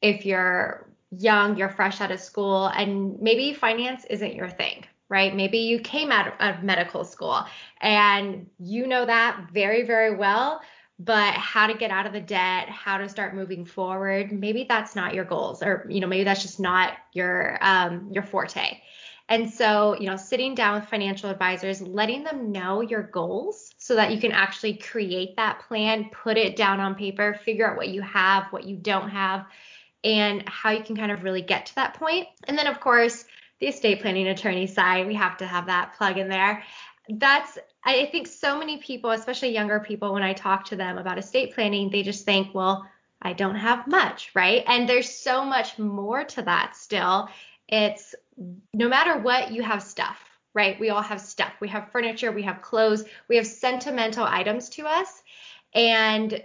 if 0.00 0.24
you're 0.24 0.88
young, 1.10 1.56
you're 1.56 1.68
fresh 1.68 2.00
out 2.00 2.10
of 2.10 2.20
school, 2.20 2.66
and 2.66 3.20
maybe 3.20 3.52
finance 3.52 4.04
isn't 4.08 4.34
your 4.34 4.48
thing, 4.48 4.84
right? 5.08 5.34
Maybe 5.34 5.58
you 5.58 5.80
came 5.80 6.10
out 6.10 6.40
of 6.40 6.62
medical 6.62 7.04
school 7.04 7.44
and 7.80 8.48
you 8.58 8.86
know 8.86 9.04
that 9.04 9.48
very, 9.52 9.82
very 9.84 10.14
well 10.14 10.60
but 11.00 11.32
how 11.32 11.66
to 11.66 11.72
get 11.72 11.90
out 11.90 12.06
of 12.06 12.12
the 12.12 12.20
debt, 12.20 12.68
how 12.68 12.98
to 12.98 13.08
start 13.08 13.34
moving 13.34 13.64
forward, 13.64 14.30
maybe 14.30 14.66
that's 14.68 14.94
not 14.94 15.14
your 15.14 15.24
goals 15.24 15.62
or 15.62 15.86
you 15.88 15.98
know 15.98 16.06
maybe 16.06 16.24
that's 16.24 16.42
just 16.42 16.60
not 16.60 16.92
your 17.12 17.58
um, 17.62 18.10
your 18.12 18.22
forte. 18.22 18.78
And 19.30 19.48
so, 19.48 19.96
you 19.98 20.08
know, 20.08 20.16
sitting 20.16 20.56
down 20.56 20.80
with 20.80 20.90
financial 20.90 21.30
advisors, 21.30 21.80
letting 21.80 22.24
them 22.24 22.50
know 22.50 22.80
your 22.80 23.04
goals 23.04 23.72
so 23.78 23.94
that 23.94 24.12
you 24.12 24.20
can 24.20 24.32
actually 24.32 24.74
create 24.74 25.36
that 25.36 25.60
plan, 25.68 26.10
put 26.10 26.36
it 26.36 26.56
down 26.56 26.80
on 26.80 26.96
paper, 26.96 27.38
figure 27.44 27.70
out 27.70 27.76
what 27.76 27.88
you 27.90 28.02
have, 28.02 28.46
what 28.50 28.64
you 28.64 28.76
don't 28.76 29.08
have, 29.08 29.46
and 30.02 30.42
how 30.48 30.70
you 30.70 30.82
can 30.82 30.96
kind 30.96 31.12
of 31.12 31.22
really 31.22 31.42
get 31.42 31.66
to 31.66 31.74
that 31.76 31.94
point. 31.94 32.26
And 32.48 32.58
then, 32.58 32.66
of 32.66 32.80
course, 32.80 33.24
the 33.60 33.68
estate 33.68 34.00
planning 34.00 34.26
attorney 34.26 34.66
side, 34.66 35.06
we 35.06 35.14
have 35.14 35.36
to 35.36 35.46
have 35.46 35.66
that 35.66 35.94
plug 35.96 36.18
in 36.18 36.28
there 36.28 36.64
that's 37.18 37.58
I 37.84 38.06
think 38.06 38.26
so 38.26 38.58
many 38.58 38.78
people, 38.78 39.10
especially 39.10 39.54
younger 39.54 39.80
people, 39.80 40.12
when 40.12 40.22
I 40.22 40.32
talk 40.32 40.66
to 40.66 40.76
them 40.76 40.98
about 40.98 41.18
estate 41.18 41.54
planning, 41.54 41.90
they 41.90 42.02
just 42.02 42.24
think, 42.24 42.54
well, 42.54 42.86
I 43.22 43.32
don't 43.32 43.54
have 43.54 43.86
much, 43.86 44.30
right? 44.34 44.64
And 44.66 44.88
there's 44.88 45.10
so 45.10 45.44
much 45.44 45.78
more 45.78 46.24
to 46.24 46.42
that 46.42 46.76
still. 46.76 47.28
It's 47.68 48.14
no 48.72 48.88
matter 48.88 49.18
what, 49.18 49.52
you 49.52 49.62
have 49.62 49.82
stuff, 49.82 50.18
right? 50.54 50.78
We 50.80 50.90
all 50.90 51.02
have 51.02 51.20
stuff. 51.20 51.52
We 51.60 51.68
have 51.68 51.90
furniture, 51.92 52.32
we 52.32 52.42
have 52.42 52.62
clothes, 52.62 53.04
we 53.28 53.36
have 53.36 53.46
sentimental 53.46 54.24
items 54.24 54.68
to 54.70 54.86
us. 54.86 55.22
And 55.74 56.42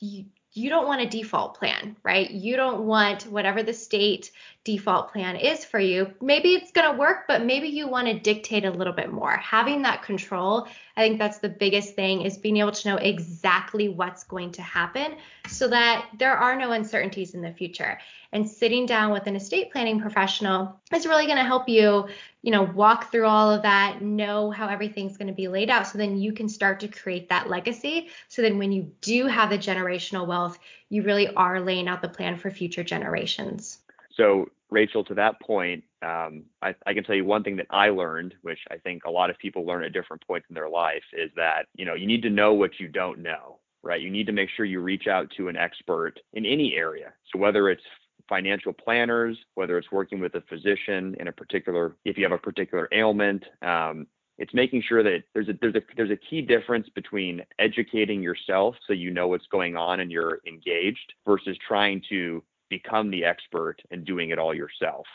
you, 0.00 0.26
you 0.52 0.70
don't 0.70 0.86
want 0.86 1.02
a 1.02 1.06
default 1.06 1.54
plan, 1.54 1.96
right? 2.02 2.30
You 2.30 2.56
don't 2.56 2.84
want 2.84 3.24
whatever 3.24 3.62
the 3.62 3.74
state 3.74 4.30
default 4.64 5.12
plan 5.12 5.36
is 5.36 5.64
for 5.64 5.78
you. 5.78 6.12
Maybe 6.20 6.54
it's 6.54 6.72
going 6.72 6.90
to 6.90 6.98
work, 6.98 7.24
but 7.28 7.44
maybe 7.44 7.68
you 7.68 7.86
want 7.86 8.08
to 8.08 8.18
dictate 8.18 8.64
a 8.64 8.70
little 8.70 8.92
bit 8.92 9.12
more. 9.12 9.36
Having 9.36 9.82
that 9.82 10.02
control, 10.02 10.66
I 10.96 11.02
think 11.02 11.18
that's 11.18 11.38
the 11.38 11.48
biggest 11.48 11.94
thing 11.94 12.22
is 12.22 12.38
being 12.38 12.56
able 12.56 12.72
to 12.72 12.88
know 12.88 12.96
exactly 12.96 13.88
what's 13.88 14.24
going 14.24 14.52
to 14.52 14.62
happen 14.62 15.16
so 15.48 15.68
that 15.68 16.08
there 16.18 16.36
are 16.36 16.56
no 16.56 16.72
uncertainties 16.72 17.34
in 17.34 17.42
the 17.42 17.52
future. 17.52 17.98
And 18.32 18.48
sitting 18.48 18.84
down 18.84 19.10
with 19.10 19.26
an 19.26 19.36
estate 19.36 19.72
planning 19.72 20.00
professional 20.00 20.78
is 20.92 21.06
really 21.06 21.24
going 21.24 21.38
to 21.38 21.44
help 21.44 21.68
you, 21.68 22.08
you 22.42 22.50
know, 22.50 22.62
walk 22.62 23.10
through 23.10 23.26
all 23.26 23.50
of 23.50 23.62
that, 23.62 24.02
know 24.02 24.50
how 24.50 24.68
everything's 24.68 25.16
going 25.16 25.28
to 25.28 25.34
be 25.34 25.48
laid 25.48 25.70
out 25.70 25.86
so 25.86 25.96
then 25.96 26.18
you 26.18 26.32
can 26.32 26.48
start 26.48 26.80
to 26.80 26.88
create 26.88 27.30
that 27.30 27.48
legacy. 27.48 28.08
So 28.28 28.42
then 28.42 28.58
when 28.58 28.70
you 28.70 28.92
do 29.00 29.26
have 29.26 29.48
the 29.48 29.56
generational 29.56 30.26
wealth, 30.26 30.58
you 30.90 31.02
really 31.02 31.28
are 31.34 31.60
laying 31.60 31.88
out 31.88 32.02
the 32.02 32.08
plan 32.08 32.36
for 32.36 32.50
future 32.50 32.84
generations. 32.84 33.78
So 34.14 34.50
Rachel, 34.70 35.04
to 35.04 35.14
that 35.14 35.40
point, 35.40 35.84
um, 36.02 36.44
I, 36.62 36.74
I, 36.86 36.92
can 36.92 37.04
tell 37.04 37.14
you 37.14 37.24
one 37.24 37.42
thing 37.42 37.56
that 37.56 37.66
I 37.70 37.88
learned, 37.88 38.34
which 38.42 38.58
I 38.70 38.76
think 38.76 39.04
a 39.04 39.10
lot 39.10 39.30
of 39.30 39.38
people 39.38 39.64
learn 39.64 39.84
at 39.84 39.92
different 39.92 40.24
points 40.26 40.46
in 40.48 40.54
their 40.54 40.68
life, 40.68 41.02
is 41.12 41.30
that 41.36 41.66
you 41.74 41.84
know 41.84 41.94
you 41.94 42.06
need 42.06 42.22
to 42.22 42.30
know 42.30 42.52
what 42.52 42.78
you 42.78 42.88
don't 42.88 43.20
know, 43.20 43.58
right? 43.82 44.00
You 44.00 44.10
need 44.10 44.26
to 44.26 44.32
make 44.32 44.50
sure 44.50 44.64
you 44.64 44.80
reach 44.80 45.06
out 45.06 45.30
to 45.36 45.48
an 45.48 45.56
expert 45.56 46.20
in 46.34 46.44
any 46.44 46.74
area. 46.76 47.12
So 47.32 47.38
whether 47.40 47.68
it's 47.68 47.82
financial 48.28 48.72
planners, 48.72 49.36
whether 49.54 49.78
it's 49.78 49.90
working 49.90 50.20
with 50.20 50.34
a 50.34 50.42
physician 50.42 51.16
in 51.18 51.28
a 51.28 51.32
particular, 51.32 51.96
if 52.04 52.16
you 52.16 52.24
have 52.24 52.32
a 52.32 52.38
particular 52.38 52.88
ailment, 52.92 53.44
um, 53.62 54.06
it's 54.38 54.54
making 54.54 54.82
sure 54.88 55.02
that 55.02 55.24
there's 55.34 55.48
a 55.48 55.54
there's 55.60 55.74
a 55.74 55.82
there's 55.96 56.10
a 56.10 56.16
key 56.16 56.40
difference 56.40 56.88
between 56.94 57.42
educating 57.58 58.22
yourself 58.22 58.76
so 58.86 58.92
you 58.92 59.10
know 59.10 59.26
what's 59.26 59.46
going 59.48 59.76
on 59.76 60.00
and 60.00 60.12
you're 60.12 60.40
engaged 60.46 61.12
versus 61.26 61.56
trying 61.66 62.00
to 62.08 62.42
become 62.70 63.10
the 63.10 63.24
expert 63.24 63.76
and 63.90 64.04
doing 64.04 64.30
it 64.30 64.38
all 64.38 64.54
yourself. 64.54 65.06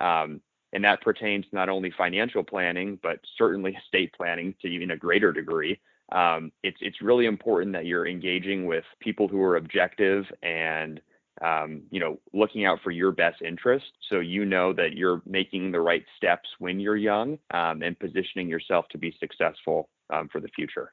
Um, 0.00 0.40
and 0.72 0.84
that 0.84 1.02
pertains 1.02 1.44
not 1.52 1.68
only 1.68 1.92
financial 1.96 2.42
planning, 2.42 2.98
but 3.02 3.20
certainly 3.36 3.76
estate 3.84 4.12
planning 4.16 4.54
to 4.62 4.68
even 4.68 4.90
a 4.90 4.96
greater 4.96 5.32
degree. 5.32 5.80
Um, 6.10 6.52
it's 6.62 6.78
it's 6.80 7.00
really 7.00 7.26
important 7.26 7.72
that 7.72 7.86
you're 7.86 8.06
engaging 8.06 8.66
with 8.66 8.84
people 9.00 9.28
who 9.28 9.40
are 9.42 9.56
objective 9.56 10.24
and 10.42 11.00
um, 11.42 11.82
you 11.90 12.00
know 12.00 12.18
looking 12.32 12.64
out 12.64 12.78
for 12.82 12.90
your 12.90 13.12
best 13.12 13.42
interest, 13.42 13.86
so 14.08 14.20
you 14.20 14.44
know 14.44 14.72
that 14.72 14.94
you're 14.94 15.22
making 15.26 15.72
the 15.72 15.80
right 15.80 16.04
steps 16.16 16.48
when 16.58 16.80
you're 16.80 16.96
young 16.96 17.38
um, 17.52 17.82
and 17.82 17.98
positioning 17.98 18.48
yourself 18.48 18.86
to 18.90 18.98
be 18.98 19.14
successful 19.18 19.88
um, 20.10 20.28
for 20.28 20.40
the 20.40 20.48
future. 20.48 20.92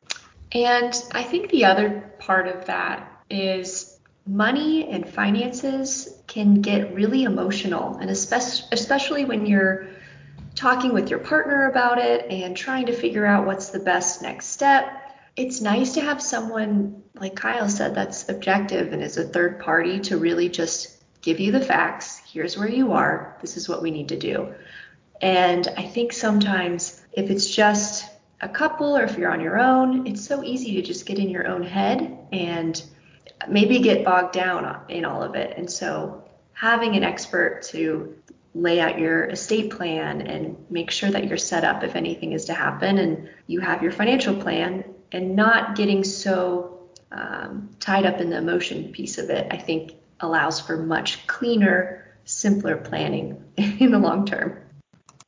And 0.51 0.93
I 1.13 1.23
think 1.23 1.51
the 1.51 1.65
other 1.65 2.11
part 2.19 2.47
of 2.47 2.65
that 2.65 3.11
is 3.29 3.99
money 4.25 4.89
and 4.89 5.07
finances 5.07 6.21
can 6.27 6.61
get 6.61 6.93
really 6.93 7.23
emotional, 7.23 7.97
and 7.97 8.09
especially 8.09 9.25
when 9.25 9.45
you're 9.45 9.87
talking 10.55 10.93
with 10.93 11.09
your 11.09 11.19
partner 11.19 11.69
about 11.69 11.99
it 11.99 12.29
and 12.29 12.55
trying 12.55 12.85
to 12.87 12.93
figure 12.93 13.25
out 13.25 13.45
what's 13.45 13.69
the 13.69 13.79
best 13.79 14.21
next 14.21 14.47
step. 14.47 15.15
It's 15.35 15.61
nice 15.61 15.93
to 15.93 16.01
have 16.01 16.21
someone, 16.21 17.01
like 17.19 17.35
Kyle 17.35 17.69
said, 17.69 17.95
that's 17.95 18.29
objective 18.29 18.93
and 18.93 19.03
is 19.03 19.17
a 19.17 19.23
third 19.23 19.59
party 19.59 19.99
to 20.01 20.17
really 20.17 20.49
just 20.49 21.03
give 21.21 21.39
you 21.39 21.51
the 21.51 21.59
facts. 21.59 22.21
Here's 22.31 22.57
where 22.57 22.69
you 22.69 22.93
are. 22.93 23.37
This 23.41 23.57
is 23.57 23.67
what 23.67 23.81
we 23.81 23.91
need 23.91 24.09
to 24.09 24.17
do. 24.17 24.53
And 25.21 25.67
I 25.77 25.83
think 25.83 26.13
sometimes 26.13 27.01
if 27.11 27.29
it's 27.29 27.49
just 27.49 28.09
a 28.41 28.47
couple 28.47 28.95
or 28.95 29.03
if 29.03 29.17
you're 29.17 29.31
on 29.31 29.41
your 29.41 29.59
own, 29.59 30.07
it's 30.07 30.25
so 30.25 30.43
easy 30.43 30.75
to 30.75 30.81
just 30.81 31.05
get 31.05 31.19
in 31.19 31.29
your 31.29 31.47
own 31.47 31.63
head 31.63 32.17
and 32.31 32.81
maybe 33.47 33.79
get 33.79 34.05
bogged 34.05 34.33
down 34.33 34.81
in 34.87 35.03
all 35.03 35.21
of 35.21 35.35
it. 35.35 35.57
And 35.57 35.69
so 35.69 36.23
having 36.53 36.95
an 36.95 37.03
expert 37.03 37.63
to 37.63 38.15
lay 38.55 38.79
out 38.79 38.97
your 38.97 39.25
estate 39.25 39.71
plan 39.71 40.21
and 40.21 40.57
make 40.69 40.89
sure 40.89 41.11
that 41.11 41.27
you're 41.27 41.37
set 41.37 41.63
up 41.63 41.83
if 41.83 41.95
anything 41.95 42.31
is 42.31 42.45
to 42.45 42.53
happen 42.53 42.97
and 42.97 43.29
you 43.47 43.59
have 43.59 43.83
your 43.83 43.91
financial 43.91 44.35
plan 44.35 44.83
and 45.11 45.35
not 45.35 45.75
getting 45.75 46.03
so 46.03 46.78
um, 47.11 47.69
tied 47.79 48.05
up 48.05 48.19
in 48.19 48.29
the 48.29 48.37
emotion 48.37 48.91
piece 48.91 49.17
of 49.17 49.29
it, 49.29 49.47
I 49.51 49.57
think 49.57 49.93
allows 50.19 50.59
for 50.59 50.77
much 50.77 51.25
cleaner, 51.27 52.05
simpler 52.25 52.77
planning 52.77 53.43
in 53.57 53.91
the 53.91 53.99
long 53.99 54.25
term. 54.25 54.59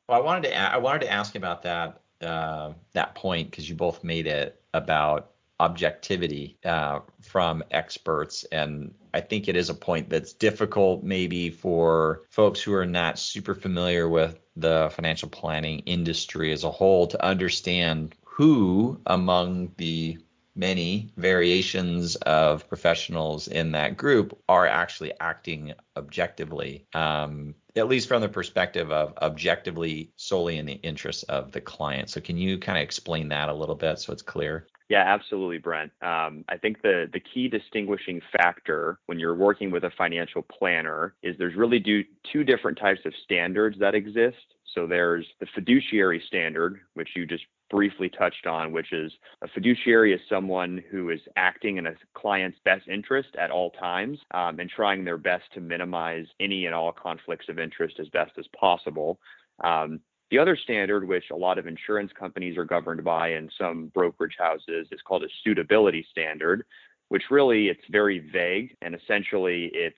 Well, 0.08 0.20
I 0.20 0.24
wanted 0.24 0.48
to 0.48 0.56
I 0.56 0.78
wanted 0.78 1.02
to 1.02 1.10
ask 1.10 1.34
about 1.34 1.62
that 1.62 2.00
uh, 2.20 2.72
that 2.92 3.14
point 3.14 3.50
because 3.50 3.68
you 3.68 3.74
both 3.74 4.04
made 4.04 4.26
it 4.26 4.60
about 4.74 5.30
objectivity 5.60 6.58
uh, 6.64 7.00
from 7.20 7.62
experts. 7.70 8.44
And 8.50 8.94
I 9.14 9.20
think 9.20 9.46
it 9.46 9.54
is 9.54 9.70
a 9.70 9.74
point 9.74 10.10
that's 10.10 10.32
difficult 10.32 11.04
maybe 11.04 11.50
for 11.50 12.22
folks 12.30 12.60
who 12.60 12.74
are 12.74 12.86
not 12.86 13.18
super 13.18 13.54
familiar 13.54 14.08
with 14.08 14.40
the 14.56 14.90
financial 14.92 15.28
planning 15.28 15.80
industry 15.80 16.52
as 16.52 16.64
a 16.64 16.70
whole 16.70 17.06
to 17.06 17.24
understand 17.24 18.14
who 18.24 19.00
among 19.06 19.72
the 19.76 20.18
many 20.54 21.10
variations 21.16 22.16
of 22.16 22.68
professionals 22.68 23.48
in 23.48 23.72
that 23.72 23.96
group 23.96 24.38
are 24.48 24.66
actually 24.66 25.12
acting 25.20 25.72
objectively, 25.96 26.86
um, 26.94 27.54
at 27.76 27.88
least 27.88 28.08
from 28.08 28.20
the 28.20 28.28
perspective 28.28 28.90
of 28.92 29.14
objectively 29.22 30.12
solely 30.16 30.58
in 30.58 30.66
the 30.66 30.74
interests 30.74 31.22
of 31.24 31.52
the 31.52 31.60
client. 31.60 32.10
So, 32.10 32.20
can 32.20 32.36
you 32.36 32.58
kind 32.58 32.78
of 32.78 32.82
explain 32.82 33.28
that 33.28 33.48
a 33.48 33.54
little 33.54 33.74
bit 33.74 33.98
so 33.98 34.12
it's 34.12 34.22
clear? 34.22 34.66
Yeah, 34.92 35.04
absolutely, 35.06 35.56
Brent. 35.56 35.90
Um, 36.02 36.44
I 36.50 36.58
think 36.60 36.82
the 36.82 37.08
the 37.10 37.20
key 37.20 37.48
distinguishing 37.48 38.20
factor 38.36 38.98
when 39.06 39.18
you're 39.18 39.34
working 39.34 39.70
with 39.70 39.84
a 39.84 39.90
financial 39.96 40.42
planner 40.42 41.14
is 41.22 41.34
there's 41.38 41.54
really 41.54 41.78
do, 41.78 42.04
two 42.30 42.44
different 42.44 42.76
types 42.78 43.00
of 43.06 43.14
standards 43.24 43.78
that 43.78 43.94
exist. 43.94 44.36
So 44.74 44.86
there's 44.86 45.26
the 45.40 45.46
fiduciary 45.54 46.22
standard, 46.26 46.80
which 46.92 47.10
you 47.16 47.24
just 47.24 47.44
briefly 47.72 48.10
touched 48.10 48.46
on, 48.46 48.70
which 48.70 48.92
is 48.92 49.10
a 49.40 49.48
fiduciary 49.48 50.12
is 50.12 50.20
someone 50.28 50.84
who 50.90 51.10
is 51.10 51.20
acting 51.36 51.78
in 51.78 51.86
a 51.86 51.94
client's 52.14 52.58
best 52.64 52.86
interest 52.86 53.30
at 53.36 53.50
all 53.50 53.70
times 53.70 54.18
um, 54.32 54.60
and 54.60 54.70
trying 54.70 55.04
their 55.04 55.18
best 55.18 55.44
to 55.54 55.60
minimize 55.60 56.26
any 56.38 56.66
and 56.66 56.74
all 56.74 56.92
conflicts 56.92 57.48
of 57.48 57.58
interest 57.58 57.98
as 57.98 58.08
best 58.10 58.32
as 58.38 58.44
possible. 58.56 59.18
Um, 59.64 60.00
the 60.30 60.38
other 60.38 60.56
standard, 60.56 61.08
which 61.08 61.24
a 61.32 61.36
lot 61.36 61.58
of 61.58 61.66
insurance 61.66 62.12
companies 62.18 62.56
are 62.56 62.64
governed 62.64 63.02
by 63.04 63.28
and 63.28 63.50
some 63.58 63.90
brokerage 63.94 64.36
houses, 64.38 64.86
is 64.92 65.00
called 65.06 65.24
a 65.24 65.28
suitability 65.42 66.06
standard, 66.10 66.64
which 67.12 67.24
really 67.30 67.68
it's 67.68 67.84
very 67.90 68.20
vague 68.32 68.74
and 68.80 68.94
essentially 68.94 69.70
it 69.74 69.94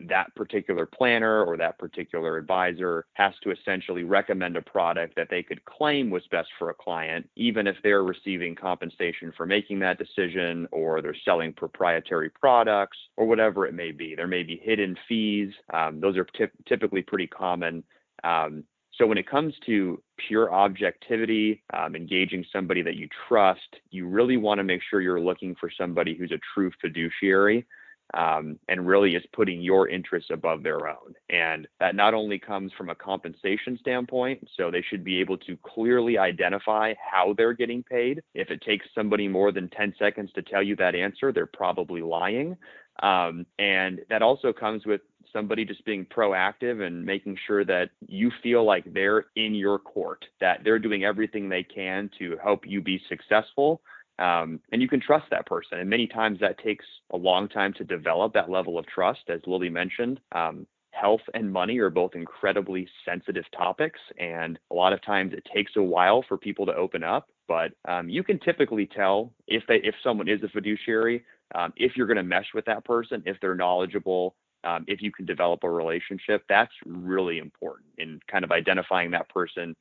that 0.00 0.34
particular 0.34 0.84
planner 0.84 1.44
or 1.44 1.56
that 1.56 1.78
particular 1.78 2.36
advisor 2.36 3.06
has 3.12 3.32
to 3.40 3.52
essentially 3.52 4.02
recommend 4.02 4.56
a 4.56 4.62
product 4.62 5.14
that 5.14 5.28
they 5.30 5.44
could 5.44 5.64
claim 5.64 6.10
was 6.10 6.24
best 6.32 6.48
for 6.58 6.70
a 6.70 6.74
client 6.74 7.30
even 7.36 7.68
if 7.68 7.76
they're 7.84 8.02
receiving 8.02 8.52
compensation 8.52 9.32
for 9.36 9.46
making 9.46 9.78
that 9.78 9.96
decision 9.96 10.66
or 10.72 11.00
they're 11.00 11.14
selling 11.24 11.52
proprietary 11.52 12.30
products 12.30 12.98
or 13.16 13.26
whatever 13.26 13.64
it 13.64 13.72
may 13.72 13.92
be. 13.92 14.16
There 14.16 14.26
may 14.26 14.42
be 14.42 14.60
hidden 14.60 14.96
fees. 15.08 15.52
Um, 15.72 16.00
those 16.00 16.16
are 16.16 16.26
typically 16.66 17.02
pretty 17.02 17.28
common. 17.28 17.84
Um, 18.24 18.64
so 18.98 19.06
when 19.06 19.18
it 19.18 19.28
comes 19.28 19.54
to 19.66 20.02
pure 20.28 20.52
objectivity, 20.52 21.62
um, 21.74 21.94
engaging 21.94 22.44
somebody 22.52 22.82
that 22.82 22.96
you 22.96 23.08
trust, 23.28 23.76
you 23.90 24.06
really 24.06 24.36
want 24.36 24.58
to 24.58 24.64
make 24.64 24.80
sure 24.88 25.00
you're 25.00 25.20
looking 25.20 25.54
for 25.58 25.70
somebody 25.76 26.16
who's 26.16 26.32
a 26.32 26.40
true 26.54 26.70
fiduciary 26.80 27.66
um, 28.14 28.58
and 28.68 28.86
really 28.86 29.14
is 29.14 29.24
putting 29.32 29.60
your 29.60 29.88
interests 29.88 30.30
above 30.32 30.62
their 30.62 30.88
own. 30.88 31.14
And 31.28 31.66
that 31.80 31.94
not 31.94 32.14
only 32.14 32.38
comes 32.38 32.72
from 32.72 32.88
a 32.88 32.94
compensation 32.94 33.76
standpoint, 33.80 34.48
so 34.56 34.70
they 34.70 34.82
should 34.88 35.04
be 35.04 35.20
able 35.20 35.36
to 35.38 35.58
clearly 35.62 36.16
identify 36.16 36.94
how 36.98 37.34
they're 37.36 37.52
getting 37.52 37.82
paid. 37.82 38.22
If 38.34 38.50
it 38.50 38.62
takes 38.62 38.86
somebody 38.94 39.28
more 39.28 39.52
than 39.52 39.68
10 39.70 39.94
seconds 39.98 40.30
to 40.34 40.42
tell 40.42 40.62
you 40.62 40.76
that 40.76 40.94
answer, 40.94 41.32
they're 41.32 41.46
probably 41.46 42.00
lying. 42.00 42.56
Um, 43.02 43.44
and 43.58 44.00
that 44.08 44.22
also 44.22 44.52
comes 44.52 44.86
with 44.86 45.02
somebody 45.32 45.64
just 45.64 45.84
being 45.84 46.04
proactive 46.06 46.86
and 46.86 47.04
making 47.04 47.36
sure 47.46 47.64
that 47.64 47.90
you 48.06 48.30
feel 48.42 48.64
like 48.64 48.84
they're 48.92 49.26
in 49.36 49.54
your 49.54 49.78
court, 49.78 50.24
that 50.40 50.60
they're 50.64 50.78
doing 50.78 51.04
everything 51.04 51.48
they 51.48 51.62
can 51.62 52.10
to 52.18 52.36
help 52.42 52.66
you 52.66 52.80
be 52.80 53.00
successful. 53.08 53.80
Um, 54.18 54.60
and 54.72 54.80
you 54.80 54.88
can 54.88 55.00
trust 55.00 55.26
that 55.30 55.46
person. 55.46 55.78
And 55.78 55.90
many 55.90 56.06
times 56.06 56.40
that 56.40 56.58
takes 56.58 56.84
a 57.12 57.16
long 57.16 57.48
time 57.48 57.74
to 57.74 57.84
develop 57.84 58.32
that 58.32 58.50
level 58.50 58.78
of 58.78 58.86
trust, 58.86 59.20
as 59.28 59.40
Lily 59.46 59.68
mentioned. 59.68 60.20
Um, 60.32 60.66
health 60.92 61.20
and 61.34 61.52
money 61.52 61.78
are 61.78 61.90
both 61.90 62.14
incredibly 62.14 62.88
sensitive 63.04 63.44
topics, 63.56 64.00
and 64.18 64.58
a 64.70 64.74
lot 64.74 64.92
of 64.92 65.02
times 65.02 65.32
it 65.34 65.46
takes 65.54 65.72
a 65.76 65.82
while 65.82 66.24
for 66.26 66.38
people 66.38 66.64
to 66.66 66.74
open 66.74 67.04
up. 67.04 67.28
But 67.48 67.72
um, 67.86 68.08
you 68.08 68.24
can 68.24 68.38
typically 68.40 68.86
tell 68.86 69.32
if 69.46 69.62
they 69.68 69.76
if 69.76 69.94
someone 70.02 70.28
is 70.28 70.42
a 70.42 70.48
fiduciary, 70.48 71.24
um, 71.54 71.72
if 71.76 71.96
you're 71.96 72.06
going 72.06 72.16
to 72.16 72.22
mesh 72.22 72.48
with 72.54 72.64
that 72.64 72.84
person, 72.84 73.22
if 73.26 73.36
they're 73.40 73.54
knowledgeable, 73.54 74.34
um, 74.66 74.84
if 74.88 75.00
you 75.00 75.12
can 75.12 75.24
develop 75.24 75.64
a 75.64 75.70
relationship, 75.70 76.42
that's 76.48 76.72
really 76.84 77.38
important 77.38 77.88
in 77.98 78.20
kind 78.30 78.44
of 78.44 78.50
identifying 78.50 79.12
that 79.12 79.28
person 79.28 79.74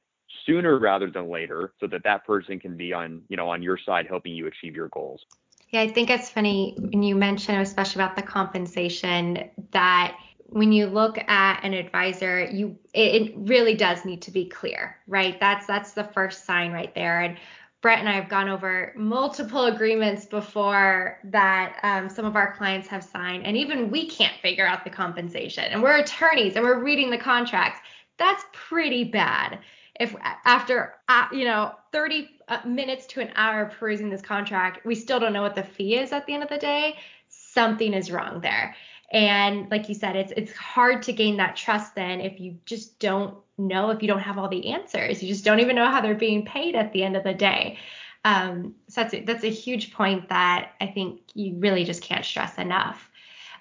sooner 0.45 0.80
rather 0.80 1.10
than 1.10 1.30
later 1.30 1.74
so 1.80 1.88
that 1.88 2.04
that 2.04 2.26
person 2.26 2.60
can 2.60 2.76
be 2.76 2.93
on 2.93 3.21
you 3.30 3.38
know 3.38 3.50
on 3.50 3.62
your 3.62 3.78
side 3.78 4.06
helping 4.08 4.34
you 4.34 4.48
achieve 4.48 4.76
your 4.76 4.89
goals 4.89 5.21
Yeah, 5.69 5.82
I 5.82 5.88
think 5.88 6.10
it's 6.10 6.30
funny 6.30 6.76
when 6.78 7.04
you 7.04 7.15
mention, 7.15 7.56
especially 7.56 8.04
about 8.04 8.15
the 8.15 8.21
compensation, 8.24 9.50
that 9.71 10.17
when 10.48 10.71
you 10.71 10.88
look 10.88 11.17
at 11.17 11.63
an 11.63 11.74
advisor, 11.74 12.45
you 12.45 12.78
it, 12.93 13.21
it 13.21 13.34
really 13.36 13.76
does 13.76 14.06
need 14.06 14.21
to 14.24 14.32
be 14.32 14.45
clear, 14.45 14.98
right? 15.08 15.39
That's 15.39 15.65
that's 15.65 15.93
the 15.93 16.04
first 16.04 16.45
sign 16.45 16.71
right 16.71 16.93
there. 16.95 17.21
And 17.21 17.38
Brent 17.86 18.00
and 18.00 18.10
I 18.10 18.13
have 18.13 18.30
gone 18.30 18.50
over 18.50 18.93
multiple 18.95 19.65
agreements 19.65 20.26
before 20.26 21.19
that 21.26 21.78
um, 21.84 22.10
some 22.10 22.26
of 22.26 22.36
our 22.36 22.52
clients 22.56 22.88
have 22.88 23.04
signed, 23.04 23.45
and 23.45 23.56
even 23.56 23.91
we 23.91 24.10
can't 24.10 24.34
figure 24.41 24.65
out 24.65 24.84
the 24.84 24.89
compensation. 24.89 25.65
And 25.65 25.84
we're 25.84 25.98
attorneys 25.98 26.56
and 26.56 26.65
we're 26.65 26.84
reading 26.84 27.12
the 27.12 27.19
contracts. 27.19 27.80
That's 28.17 28.43
pretty 28.54 29.04
bad. 29.04 29.60
If 30.00 30.15
after 30.45 30.95
uh, 31.08 31.28
you 31.32 31.45
know 31.45 31.76
30 31.91 32.28
uh, 32.48 32.62
minutes 32.65 33.06
to 33.06 33.21
an 33.21 33.30
hour 33.36 33.71
perusing 33.78 34.10
this 34.10 34.24
contract, 34.24 34.84
we 34.84 34.95
still 34.95 35.19
don't 35.19 35.32
know 35.32 35.43
what 35.43 35.54
the 35.54 35.62
fee 35.62 35.98
is 35.98 36.12
at 36.12 36.26
the 36.26 36.34
end 36.34 36.41
of 36.41 36.50
the 36.50 36.58
day, 36.58 36.95
something 37.28 37.93
is 37.93 38.10
wrong 38.10 38.41
there. 38.41 38.76
And 39.12 39.69
like 39.69 39.89
you 39.89 39.93
said, 39.93 40.15
it's 40.15 40.34
it's 40.36 40.54
hard 40.54 41.04
to 41.04 41.13
gain 41.13 41.38
that 41.38 41.56
trust 41.56 41.93
then 41.93 42.19
if 42.19 42.39
you 42.39 42.58
just 42.65 42.98
don't 42.98 43.38
know 43.58 43.89
if 43.89 44.02
you 44.02 44.08
don't 44.08 44.20
have 44.20 44.38
all 44.38 44.50
the 44.50 44.72
answers. 44.72 45.22
You 45.22 45.30
just 45.30 45.46
don't 45.46 45.60
even 45.60 45.76
know 45.76 45.89
how 45.89 46.02
they're 46.02 46.15
being 46.15 46.46
paid 46.46 46.76
at 46.76 46.91
the 46.94 47.04
end 47.04 47.15
of 47.15 47.24
the 47.24 47.34
day. 47.34 47.78
Um, 48.24 48.76
so 48.88 49.02
that's 49.02 49.13
a, 49.13 49.22
that's 49.22 49.44
a 49.44 49.50
huge 49.50 49.94
point 49.94 50.30
that 50.30 50.72
I 50.82 50.88
think 50.88 51.22
you 51.34 51.56
really 51.58 51.84
just 51.84 52.02
can't 52.02 52.26
stress 52.26 52.58
enough. 52.58 53.10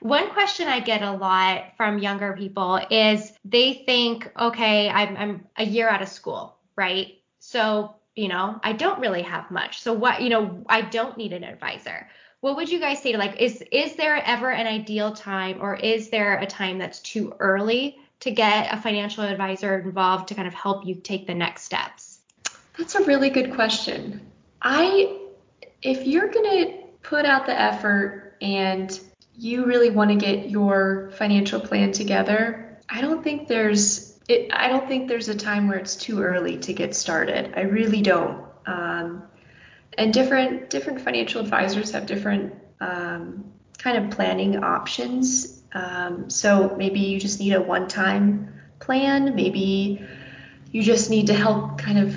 One 0.00 0.30
question 0.30 0.68
I 0.68 0.80
get 0.80 1.02
a 1.02 1.12
lot 1.12 1.76
from 1.76 1.98
younger 1.98 2.34
people 2.34 2.80
is 2.90 3.32
they 3.44 3.84
think, 3.86 4.30
okay, 4.38 4.88
I'm, 4.90 5.16
I'm 5.16 5.46
a 5.56 5.64
year 5.64 5.88
out 5.88 6.02
of 6.02 6.08
school, 6.08 6.56
right? 6.76 7.18
So, 7.40 7.94
you 8.16 8.28
know, 8.28 8.58
I 8.62 8.72
don't 8.72 9.00
really 9.00 9.22
have 9.22 9.50
much. 9.50 9.80
So 9.80 9.92
what, 9.92 10.22
you 10.22 10.30
know, 10.30 10.64
I 10.68 10.80
don't 10.82 11.16
need 11.16 11.32
an 11.32 11.44
advisor. 11.44 12.08
What 12.40 12.56
would 12.56 12.70
you 12.70 12.80
guys 12.80 13.00
say 13.00 13.12
to 13.12 13.18
like, 13.18 13.40
is 13.40 13.62
is 13.72 13.96
there 13.96 14.16
ever 14.16 14.50
an 14.50 14.66
ideal 14.66 15.12
time 15.12 15.58
or 15.60 15.74
is 15.74 16.10
there 16.10 16.38
a 16.38 16.46
time 16.46 16.78
that's 16.78 17.00
too 17.00 17.32
early 17.38 17.96
to 18.20 18.30
get 18.30 18.72
a 18.72 18.80
financial 18.80 19.24
advisor 19.24 19.78
involved 19.78 20.28
to 20.28 20.34
kind 20.34 20.48
of 20.48 20.54
help 20.54 20.86
you 20.86 20.94
take 20.94 21.26
the 21.26 21.34
next 21.34 21.62
steps? 21.62 22.18
That's 22.78 22.94
a 22.94 23.04
really 23.04 23.30
good 23.30 23.54
question. 23.54 24.20
I, 24.62 25.18
if 25.82 26.06
you're 26.06 26.28
going 26.28 26.66
to 26.66 26.72
put 27.02 27.26
out 27.26 27.46
the 27.46 27.58
effort 27.58 28.36
and 28.40 28.98
you 29.36 29.66
really 29.66 29.90
want 29.90 30.10
to 30.10 30.16
get 30.16 30.50
your 30.50 31.10
financial 31.16 31.60
plan 31.60 31.92
together, 31.92 32.78
I 32.88 33.00
don't 33.00 33.22
think 33.22 33.48
there's, 33.48 34.18
it, 34.28 34.52
I 34.52 34.68
don't 34.68 34.88
think 34.88 35.08
there's 35.08 35.28
a 35.28 35.34
time 35.34 35.68
where 35.68 35.78
it's 35.78 35.96
too 35.96 36.22
early 36.22 36.56
to 36.58 36.72
get 36.72 36.94
started. 36.94 37.52
I 37.56 37.62
really 37.62 38.02
don't. 38.02 38.44
Um, 38.66 39.24
and 39.98 40.12
different 40.12 40.70
different 40.70 41.00
financial 41.00 41.40
advisors 41.40 41.92
have 41.92 42.06
different 42.06 42.54
um, 42.80 43.44
kind 43.78 43.96
of 43.96 44.10
planning 44.10 44.62
options 44.62 45.62
um, 45.74 46.30
so 46.30 46.74
maybe 46.76 47.00
you 47.00 47.18
just 47.18 47.40
need 47.40 47.52
a 47.52 47.60
one 47.60 47.88
time 47.88 48.52
plan. 48.78 49.34
Maybe 49.34 50.06
you 50.70 50.82
just 50.82 51.10
need 51.10 51.26
to 51.26 51.34
help 51.34 51.78
kind 51.78 51.98
of 51.98 52.16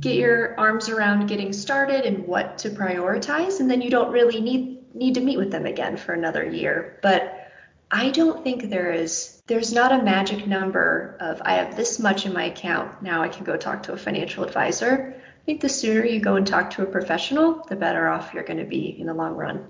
get 0.00 0.16
your 0.16 0.58
arms 0.60 0.90
around 0.90 1.26
getting 1.26 1.52
started 1.52 2.04
and 2.04 2.26
what 2.26 2.58
to 2.58 2.70
prioritize. 2.70 3.60
And 3.60 3.70
then 3.70 3.80
you 3.80 3.90
don't 3.90 4.12
really 4.12 4.40
need, 4.40 4.94
need 4.94 5.14
to 5.14 5.20
meet 5.20 5.38
with 5.38 5.50
them 5.50 5.64
again 5.64 5.96
for 5.96 6.12
another 6.12 6.44
year. 6.44 6.98
But 7.02 7.50
I 7.90 8.10
don't 8.10 8.44
think 8.44 8.68
there 8.68 8.92
is, 8.92 9.42
there's 9.46 9.72
not 9.72 9.92
a 9.92 10.02
magic 10.02 10.46
number 10.46 11.16
of 11.20 11.40
I 11.42 11.54
have 11.54 11.76
this 11.76 11.98
much 11.98 12.26
in 12.26 12.34
my 12.34 12.44
account. 12.44 13.02
Now 13.02 13.22
I 13.22 13.28
can 13.28 13.44
go 13.44 13.56
talk 13.56 13.84
to 13.84 13.92
a 13.92 13.96
financial 13.96 14.44
advisor. 14.44 15.14
I 15.16 15.44
think 15.44 15.60
the 15.60 15.68
sooner 15.68 16.04
you 16.04 16.20
go 16.20 16.36
and 16.36 16.46
talk 16.46 16.70
to 16.72 16.82
a 16.82 16.86
professional, 16.86 17.64
the 17.68 17.76
better 17.76 18.08
off 18.08 18.34
you're 18.34 18.44
going 18.44 18.58
to 18.58 18.64
be 18.64 18.98
in 18.98 19.06
the 19.06 19.14
long 19.14 19.34
run. 19.34 19.66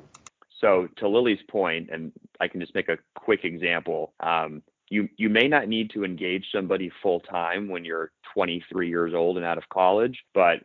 So 0.61 0.88
to 0.96 1.09
Lily's 1.09 1.42
point, 1.48 1.90
and 1.92 2.12
I 2.40 2.49
can 2.49 2.61
just 2.61 2.75
make 2.75 2.88
a 2.88 2.99
quick 3.14 3.44
example. 3.44 4.12
Um, 4.20 4.62
you 4.90 5.09
you 5.16 5.29
may 5.29 5.49
not 5.49 5.68
need 5.68 5.90
to 5.90 6.05
engage 6.05 6.47
somebody 6.53 6.90
full 7.03 7.20
time 7.20 7.68
when 7.68 7.85
you're 7.85 8.12
23 8.35 8.88
years 8.88 9.14
old 9.14 9.37
and 9.37 9.47
out 9.47 9.59
of 9.59 9.68
college, 9.68 10.25
but 10.35 10.61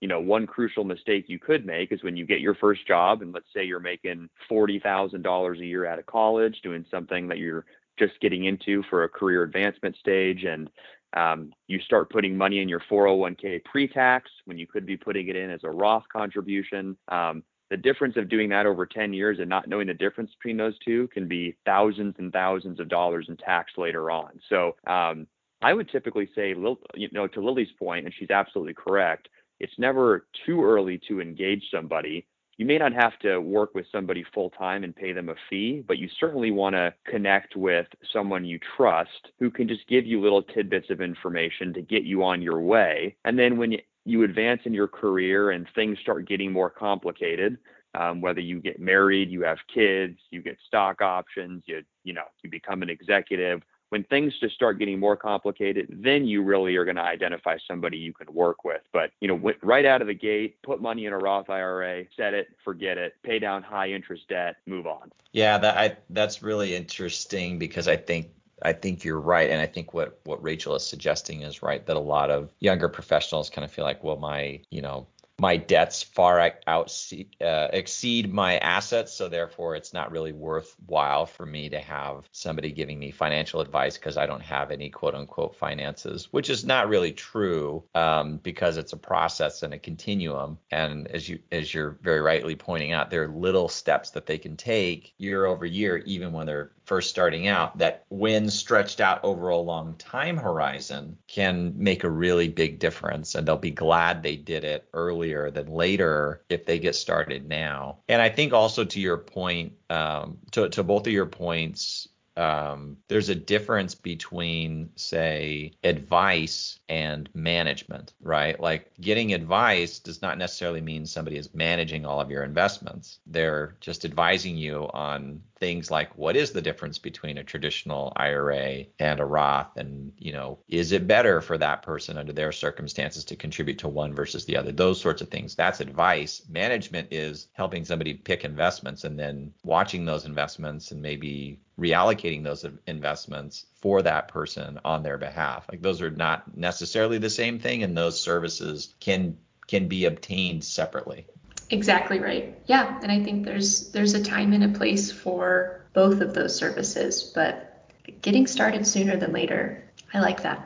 you 0.00 0.08
know 0.08 0.20
one 0.20 0.46
crucial 0.46 0.84
mistake 0.84 1.26
you 1.28 1.38
could 1.38 1.64
make 1.64 1.92
is 1.92 2.02
when 2.02 2.16
you 2.16 2.26
get 2.26 2.40
your 2.40 2.54
first 2.56 2.86
job 2.86 3.22
and 3.22 3.32
let's 3.32 3.46
say 3.54 3.64
you're 3.64 3.80
making 3.80 4.28
$40,000 4.50 5.60
a 5.60 5.64
year 5.64 5.86
out 5.86 6.00
of 6.00 6.06
college 6.06 6.60
doing 6.62 6.84
something 6.90 7.28
that 7.28 7.38
you're 7.38 7.64
just 7.98 8.18
getting 8.20 8.44
into 8.44 8.82
for 8.90 9.04
a 9.04 9.08
career 9.08 9.44
advancement 9.44 9.96
stage 9.96 10.44
and 10.44 10.68
um, 11.14 11.52
you 11.68 11.78
start 11.80 12.10
putting 12.10 12.36
money 12.36 12.60
in 12.60 12.68
your 12.68 12.82
401k 12.90 13.64
pre-tax 13.64 14.30
when 14.46 14.58
you 14.58 14.66
could 14.66 14.86
be 14.86 14.96
putting 14.96 15.28
it 15.28 15.36
in 15.36 15.50
as 15.50 15.60
a 15.62 15.70
Roth 15.70 16.04
contribution. 16.10 16.96
Um, 17.08 17.42
the 17.72 17.76
difference 17.78 18.18
of 18.18 18.28
doing 18.28 18.50
that 18.50 18.66
over 18.66 18.84
10 18.84 19.14
years 19.14 19.38
and 19.40 19.48
not 19.48 19.66
knowing 19.66 19.86
the 19.86 19.94
difference 19.94 20.30
between 20.38 20.58
those 20.58 20.78
two 20.84 21.08
can 21.08 21.26
be 21.26 21.56
thousands 21.64 22.14
and 22.18 22.30
thousands 22.30 22.78
of 22.78 22.86
dollars 22.90 23.24
in 23.30 23.36
tax 23.38 23.72
later 23.78 24.10
on. 24.10 24.38
So 24.50 24.76
um, 24.86 25.26
I 25.62 25.72
would 25.72 25.88
typically 25.88 26.28
say, 26.34 26.50
you 26.50 27.08
know, 27.12 27.26
to 27.28 27.40
Lily's 27.40 27.72
point, 27.78 28.04
and 28.04 28.14
she's 28.14 28.28
absolutely 28.28 28.74
correct, 28.74 29.30
it's 29.58 29.72
never 29.78 30.26
too 30.44 30.62
early 30.62 31.00
to 31.08 31.22
engage 31.22 31.64
somebody. 31.70 32.26
You 32.58 32.66
may 32.66 32.76
not 32.76 32.92
have 32.92 33.18
to 33.20 33.38
work 33.38 33.74
with 33.74 33.86
somebody 33.90 34.22
full 34.34 34.50
time 34.50 34.84
and 34.84 34.94
pay 34.94 35.14
them 35.14 35.30
a 35.30 35.34
fee, 35.48 35.82
but 35.88 35.96
you 35.96 36.10
certainly 36.20 36.50
want 36.50 36.74
to 36.74 36.92
connect 37.06 37.56
with 37.56 37.86
someone 38.12 38.44
you 38.44 38.60
trust 38.76 39.30
who 39.38 39.50
can 39.50 39.66
just 39.66 39.88
give 39.88 40.04
you 40.04 40.20
little 40.20 40.42
tidbits 40.42 40.90
of 40.90 41.00
information 41.00 41.72
to 41.72 41.80
get 41.80 42.02
you 42.02 42.22
on 42.22 42.42
your 42.42 42.60
way. 42.60 43.16
And 43.24 43.38
then 43.38 43.56
when 43.56 43.72
you, 43.72 43.78
you 44.04 44.24
advance 44.24 44.62
in 44.64 44.74
your 44.74 44.88
career 44.88 45.50
and 45.50 45.66
things 45.74 45.98
start 46.00 46.26
getting 46.26 46.52
more 46.52 46.70
complicated, 46.70 47.58
um, 47.94 48.20
whether 48.20 48.40
you 48.40 48.60
get 48.60 48.80
married, 48.80 49.30
you 49.30 49.42
have 49.42 49.58
kids, 49.72 50.18
you 50.30 50.42
get 50.42 50.56
stock 50.66 51.00
options, 51.00 51.62
you 51.66 51.82
you 52.04 52.12
know 52.12 52.24
you 52.42 52.50
become 52.50 52.82
an 52.82 52.90
executive. 52.90 53.62
When 53.90 54.04
things 54.04 54.32
just 54.40 54.54
start 54.54 54.78
getting 54.78 54.98
more 54.98 55.18
complicated, 55.18 55.86
then 56.02 56.26
you 56.26 56.42
really 56.42 56.76
are 56.76 56.84
going 56.86 56.96
to 56.96 57.02
identify 57.02 57.58
somebody 57.68 57.98
you 57.98 58.14
can 58.14 58.32
work 58.32 58.64
with. 58.64 58.80
But 58.90 59.10
you 59.20 59.28
know, 59.28 59.52
right 59.62 59.84
out 59.84 60.00
of 60.00 60.06
the 60.06 60.14
gate, 60.14 60.56
put 60.62 60.80
money 60.80 61.04
in 61.04 61.12
a 61.12 61.18
Roth 61.18 61.50
IRA, 61.50 62.04
set 62.16 62.32
it, 62.32 62.48
forget 62.64 62.96
it, 62.96 63.12
pay 63.22 63.38
down 63.38 63.62
high 63.62 63.90
interest 63.90 64.26
debt, 64.30 64.56
move 64.66 64.86
on. 64.86 65.12
Yeah, 65.32 65.58
that 65.58 65.76
I, 65.76 65.96
that's 66.08 66.42
really 66.42 66.74
interesting 66.74 67.58
because 67.58 67.86
I 67.86 67.96
think 67.96 68.30
I 68.64 68.72
think 68.72 69.04
you're 69.04 69.20
right, 69.20 69.50
and 69.50 69.60
I 69.60 69.66
think 69.66 69.94
what 69.94 70.20
what 70.24 70.42
Rachel 70.42 70.74
is 70.74 70.86
suggesting 70.86 71.42
is 71.42 71.62
right 71.62 71.84
that 71.86 71.96
a 71.96 72.00
lot 72.00 72.30
of 72.30 72.52
younger 72.60 72.88
professionals 72.88 73.50
kind 73.50 73.64
of 73.64 73.70
feel 73.70 73.84
like, 73.84 74.02
well, 74.04 74.16
my 74.16 74.60
you 74.70 74.82
know 74.82 75.06
my 75.42 75.56
debts 75.56 76.04
far 76.04 76.52
out 76.68 77.12
uh, 77.40 77.68
exceed 77.72 78.32
my 78.32 78.58
assets, 78.58 79.12
so 79.12 79.28
therefore 79.28 79.74
it's 79.74 79.92
not 79.92 80.12
really 80.12 80.30
worthwhile 80.30 81.26
for 81.26 81.46
me 81.46 81.68
to 81.68 81.80
have 81.80 82.28
somebody 82.30 82.70
giving 82.70 82.96
me 82.96 83.10
financial 83.10 83.60
advice 83.60 83.96
because 83.96 84.16
I 84.16 84.26
don't 84.26 84.42
have 84.42 84.70
any 84.70 84.88
quote 84.88 85.16
unquote 85.16 85.56
finances, 85.56 86.28
which 86.30 86.48
is 86.48 86.64
not 86.64 86.88
really 86.88 87.12
true 87.12 87.82
um, 87.96 88.36
because 88.38 88.76
it's 88.76 88.92
a 88.92 88.96
process 88.96 89.64
and 89.64 89.74
a 89.74 89.78
continuum. 89.78 90.58
And 90.70 91.08
as 91.08 91.28
you 91.28 91.40
as 91.50 91.74
you're 91.74 91.98
very 92.02 92.20
rightly 92.20 92.54
pointing 92.54 92.92
out, 92.92 93.10
there 93.10 93.24
are 93.24 93.28
little 93.28 93.68
steps 93.68 94.10
that 94.10 94.26
they 94.26 94.38
can 94.38 94.56
take 94.56 95.12
year 95.18 95.46
over 95.46 95.66
year, 95.66 95.98
even 96.06 96.32
when 96.32 96.46
they're 96.46 96.70
first 96.84 97.10
starting 97.10 97.46
out 97.46 97.78
that 97.78 98.04
when 98.08 98.50
stretched 98.50 99.00
out 99.00 99.22
over 99.24 99.48
a 99.48 99.56
long 99.56 99.94
time 99.96 100.36
horizon 100.36 101.16
can 101.28 101.72
make 101.76 102.04
a 102.04 102.10
really 102.10 102.48
big 102.48 102.78
difference 102.78 103.34
and 103.34 103.46
they'll 103.46 103.56
be 103.56 103.70
glad 103.70 104.22
they 104.22 104.36
did 104.36 104.64
it 104.64 104.88
earlier 104.92 105.50
than 105.50 105.66
later 105.66 106.42
if 106.48 106.66
they 106.66 106.78
get 106.78 106.94
started 106.94 107.48
now 107.48 107.98
and 108.08 108.20
i 108.20 108.28
think 108.28 108.52
also 108.52 108.84
to 108.84 109.00
your 109.00 109.18
point 109.18 109.72
um, 109.90 110.38
to, 110.50 110.68
to 110.70 110.82
both 110.82 111.06
of 111.06 111.12
your 111.12 111.26
points 111.26 112.08
um, 112.36 112.96
there's 113.08 113.28
a 113.28 113.34
difference 113.34 113.94
between, 113.94 114.90
say, 114.96 115.72
advice 115.84 116.78
and 116.88 117.28
management, 117.34 118.14
right? 118.22 118.58
Like 118.58 118.90
getting 119.00 119.34
advice 119.34 119.98
does 119.98 120.22
not 120.22 120.38
necessarily 120.38 120.80
mean 120.80 121.04
somebody 121.04 121.36
is 121.36 121.54
managing 121.54 122.06
all 122.06 122.20
of 122.20 122.30
your 122.30 122.42
investments. 122.42 123.18
They're 123.26 123.76
just 123.80 124.04
advising 124.04 124.56
you 124.56 124.88
on 124.94 125.42
things 125.62 125.92
like 125.92 126.18
what 126.18 126.34
is 126.34 126.50
the 126.50 126.60
difference 126.60 126.98
between 126.98 127.38
a 127.38 127.44
traditional 127.44 128.12
IRA 128.16 128.84
and 128.98 129.20
a 129.20 129.24
Roth? 129.24 129.76
And 129.76 130.12
you 130.18 130.32
know 130.32 130.58
is 130.68 130.90
it 130.90 131.06
better 131.06 131.40
for 131.40 131.56
that 131.56 131.82
person 131.82 132.18
under 132.18 132.32
their 132.32 132.50
circumstances 132.50 133.24
to 133.26 133.36
contribute 133.36 133.78
to 133.78 133.88
one 133.88 134.12
versus 134.12 134.44
the 134.44 134.56
other? 134.56 134.72
Those 134.72 135.00
sorts 135.00 135.22
of 135.22 135.28
things. 135.28 135.54
That's 135.54 135.78
advice. 135.78 136.42
Management 136.50 137.08
is 137.12 137.46
helping 137.52 137.84
somebody 137.84 138.14
pick 138.14 138.44
investments 138.44 139.04
and 139.04 139.16
then 139.16 139.52
watching 139.62 140.04
those 140.04 140.24
investments 140.24 140.90
and 140.90 141.00
maybe 141.00 141.60
reallocating 141.78 142.42
those 142.42 142.66
investments 142.88 143.66
for 143.80 144.02
that 144.02 144.26
person 144.26 144.80
on 144.84 145.04
their 145.04 145.16
behalf. 145.16 145.66
Like 145.70 145.80
those 145.80 146.02
are 146.02 146.10
not 146.10 146.56
necessarily 146.56 147.18
the 147.18 147.30
same 147.30 147.60
thing 147.60 147.84
and 147.84 147.96
those 147.96 148.20
services 148.20 148.94
can 148.98 149.38
can 149.68 149.86
be 149.86 150.06
obtained 150.06 150.64
separately 150.64 151.24
Exactly 151.72 152.20
right. 152.20 152.54
Yeah, 152.66 152.98
and 153.02 153.10
I 153.10 153.24
think 153.24 153.46
there's 153.46 153.90
there's 153.92 154.12
a 154.12 154.22
time 154.22 154.52
and 154.52 154.62
a 154.62 154.78
place 154.78 155.10
for 155.10 155.86
both 155.94 156.20
of 156.20 156.34
those 156.34 156.54
services, 156.54 157.32
but 157.34 157.90
getting 158.20 158.46
started 158.46 158.86
sooner 158.86 159.16
than 159.16 159.32
later, 159.32 159.82
I 160.12 160.20
like 160.20 160.42
that. 160.42 160.58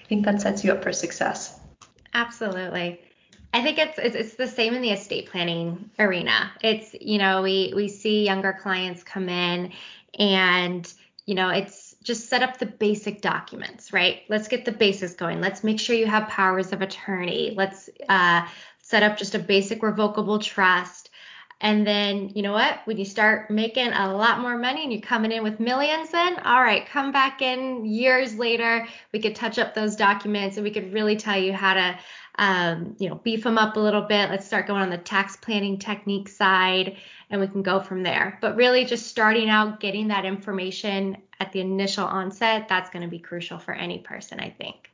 I 0.00 0.06
think 0.06 0.24
that 0.24 0.40
sets 0.40 0.62
you 0.64 0.70
up 0.70 0.84
for 0.84 0.92
success. 0.92 1.58
Absolutely. 2.14 3.00
I 3.52 3.62
think 3.62 3.78
it's, 3.78 3.98
it's 3.98 4.14
it's 4.14 4.34
the 4.36 4.46
same 4.46 4.74
in 4.74 4.82
the 4.82 4.92
estate 4.92 5.28
planning 5.30 5.90
arena. 5.98 6.52
It's 6.62 6.94
you 7.00 7.18
know 7.18 7.42
we 7.42 7.72
we 7.74 7.88
see 7.88 8.24
younger 8.24 8.52
clients 8.52 9.02
come 9.02 9.28
in 9.28 9.72
and 10.16 10.92
you 11.26 11.34
know 11.34 11.48
it's 11.48 11.96
just 12.04 12.28
set 12.28 12.44
up 12.44 12.58
the 12.58 12.66
basic 12.66 13.20
documents, 13.20 13.92
right? 13.92 14.20
Let's 14.28 14.46
get 14.46 14.64
the 14.64 14.70
basics 14.70 15.14
going. 15.14 15.40
Let's 15.40 15.64
make 15.64 15.80
sure 15.80 15.96
you 15.96 16.06
have 16.06 16.28
powers 16.28 16.72
of 16.72 16.82
attorney. 16.82 17.52
Let's 17.56 17.90
uh, 18.08 18.46
set 18.86 19.02
up 19.02 19.18
just 19.18 19.34
a 19.34 19.38
basic 19.40 19.82
revocable 19.82 20.38
trust. 20.38 21.10
And 21.60 21.84
then, 21.84 22.30
you 22.36 22.42
know 22.42 22.52
what? 22.52 22.80
When 22.84 22.98
you 22.98 23.04
start 23.04 23.50
making 23.50 23.88
a 23.88 24.14
lot 24.14 24.40
more 24.40 24.56
money 24.56 24.84
and 24.84 24.92
you're 24.92 25.00
coming 25.00 25.32
in 25.32 25.42
with 25.42 25.58
millions, 25.58 26.10
then 26.10 26.38
all 26.40 26.62
right, 26.62 26.86
come 26.86 27.10
back 27.10 27.42
in 27.42 27.84
years 27.84 28.36
later. 28.36 28.86
We 29.12 29.18
could 29.18 29.34
touch 29.34 29.58
up 29.58 29.74
those 29.74 29.96
documents 29.96 30.56
and 30.56 30.62
we 30.62 30.70
could 30.70 30.92
really 30.92 31.16
tell 31.16 31.36
you 31.36 31.52
how 31.52 31.74
to 31.74 31.98
um, 32.38 32.94
you 33.00 33.08
know, 33.08 33.16
beef 33.16 33.42
them 33.42 33.58
up 33.58 33.76
a 33.76 33.80
little 33.80 34.02
bit. 34.02 34.30
Let's 34.30 34.46
start 34.46 34.68
going 34.68 34.82
on 34.82 34.90
the 34.90 34.98
tax 34.98 35.36
planning 35.36 35.78
technique 35.78 36.28
side 36.28 36.96
and 37.30 37.40
we 37.40 37.48
can 37.48 37.62
go 37.62 37.80
from 37.80 38.04
there. 38.04 38.38
But 38.40 38.54
really 38.54 38.84
just 38.84 39.08
starting 39.08 39.48
out, 39.48 39.80
getting 39.80 40.08
that 40.08 40.24
information 40.24 41.16
at 41.40 41.50
the 41.50 41.60
initial 41.60 42.04
onset, 42.04 42.68
that's 42.68 42.90
going 42.90 43.02
to 43.02 43.10
be 43.10 43.18
crucial 43.18 43.58
for 43.58 43.74
any 43.74 43.98
person, 43.98 44.38
I 44.38 44.50
think. 44.50 44.90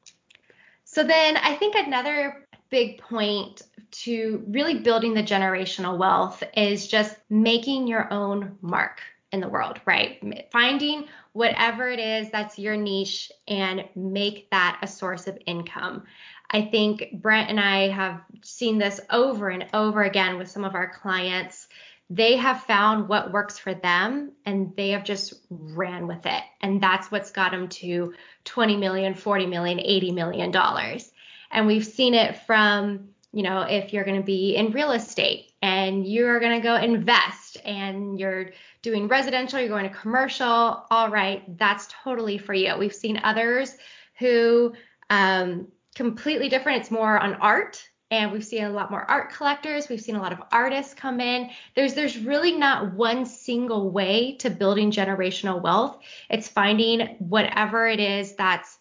So 0.85 1.05
then 1.05 1.37
I 1.37 1.57
think 1.57 1.75
another 1.75 2.47
big 2.73 2.99
point 2.99 3.63
to 3.91 4.43
really 4.49 4.79
building 4.79 5.13
the 5.13 5.23
generational 5.23 5.99
wealth 5.99 6.43
is 6.57 6.89
just 6.89 7.15
making 7.29 7.87
your 7.87 8.11
own 8.11 8.57
mark 8.63 9.03
in 9.31 9.41
the 9.41 9.49
world, 9.49 9.79
right? 9.85 10.19
Finding 10.51 11.05
whatever 11.35 11.91
it 11.91 12.01
is 12.01 12.31
that's 12.31 12.59
your 12.59 12.77
niche 12.77 13.31
and 13.47 13.85
make 13.95 14.51
that 14.51 14.79
a 14.83 14.87
source 14.87 15.27
of 15.27 15.39
income. 15.47 16.05
I 16.51 16.63
think 16.63 17.11
Brent 17.13 17.51
and 17.51 17.61
I 17.61 17.89
have 17.89 18.23
seen 18.43 18.79
this 18.79 19.01
over 19.11 19.51
and 19.51 19.67
over 19.75 20.03
again 20.03 20.39
with 20.39 20.51
some 20.51 20.65
of 20.65 20.75
our 20.75 20.91
clients. 20.91 21.69
They 22.09 22.37
have 22.37 22.63
found 22.63 23.07
what 23.07 23.33
works 23.33 23.59
for 23.59 23.75
them 23.75 24.33
and 24.47 24.75
they 24.77 24.91
have 24.91 25.05
just 25.05 25.35
ran 25.51 26.07
with 26.07 26.25
it. 26.25 26.43
And 26.63 26.83
that's 26.83 27.11
what's 27.11 27.33
got 27.33 27.53
them 27.53 27.69
to 27.69 28.15
20 28.45 28.79
million, 28.79 29.15
40 29.15 29.47
million, 29.47 29.79
80 29.79 30.13
million 30.13 30.51
dollars. 30.51 31.12
And 31.53 31.67
we've 31.67 31.87
seen 31.87 32.15
it 32.15 32.39
from, 32.47 33.11
you 33.33 33.43
know, 33.43 33.63
if 33.63 33.93
you're 33.93 34.05
going 34.05 34.21
to 34.21 34.27
be 34.27 34.57
in 34.57 34.73
real 34.73 34.93
estate 34.93 35.53
and 35.61 36.07
you're 36.07 36.41
going 36.41 36.61
to 36.61 36.63
go 36.67 36.77
invest 36.77 37.59
and 37.65 38.19
you're 38.19 38.51
doing 38.81 39.07
residential, 39.07 39.61
you're 39.61 39.69
going 39.69 39.89
to 39.89 39.95
commercial, 39.95 40.85
all 40.91 41.11
right, 41.11 41.57
that's 41.59 41.89
totally 42.03 42.39
for 42.39 42.55
you. 42.55 42.77
We've 42.77 42.95
seen 42.95 43.21
others 43.23 43.77
who 44.19 44.73
um, 45.11 45.69
completely 45.95 46.49
different. 46.49 46.81
It's 46.81 46.91
more 46.91 47.19
on 47.19 47.35
art 47.35 47.83
and 48.13 48.31
we've 48.31 48.45
seen 48.45 48.65
a 48.65 48.71
lot 48.71 48.91
more 48.91 49.11
art 49.11 49.33
collectors 49.33 49.89
we've 49.89 50.01
seen 50.01 50.17
a 50.17 50.21
lot 50.21 50.33
of 50.33 50.43
artists 50.53 50.95
come 50.95 51.19
in 51.19 51.51
there's 51.75 51.95
there's 51.95 52.19
really 52.19 52.53
not 52.53 52.93
one 52.93 53.25
single 53.25 53.91
way 53.91 54.37
to 54.37 54.51
building 54.51 54.91
generational 54.91 55.61
wealth 55.63 55.99
it's 56.29 56.47
finding 56.47 57.17
whatever 57.19 57.89
it 57.89 57.99
is 57.99 58.37
that's 58.37 58.79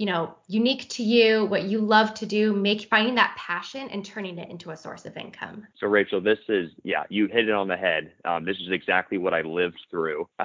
you 0.00 0.06
know 0.06 0.34
unique 0.48 0.88
to 0.88 1.02
you 1.02 1.44
what 1.44 1.64
you 1.64 1.78
love 1.78 2.14
to 2.14 2.24
do 2.24 2.54
make 2.54 2.88
finding 2.88 3.14
that 3.14 3.36
passion 3.36 3.86
and 3.90 4.02
turning 4.02 4.38
it 4.38 4.48
into 4.48 4.70
a 4.70 4.76
source 4.76 5.04
of 5.04 5.14
income 5.18 5.66
so 5.76 5.86
rachel 5.86 6.22
this 6.22 6.38
is 6.48 6.70
yeah 6.84 7.04
you 7.10 7.26
hit 7.26 7.48
it 7.48 7.54
on 7.54 7.68
the 7.68 7.76
head 7.76 8.10
um, 8.24 8.46
this 8.46 8.56
is 8.56 8.72
exactly 8.72 9.18
what 9.18 9.34
i 9.34 9.42
lived 9.42 9.78
through 9.90 10.26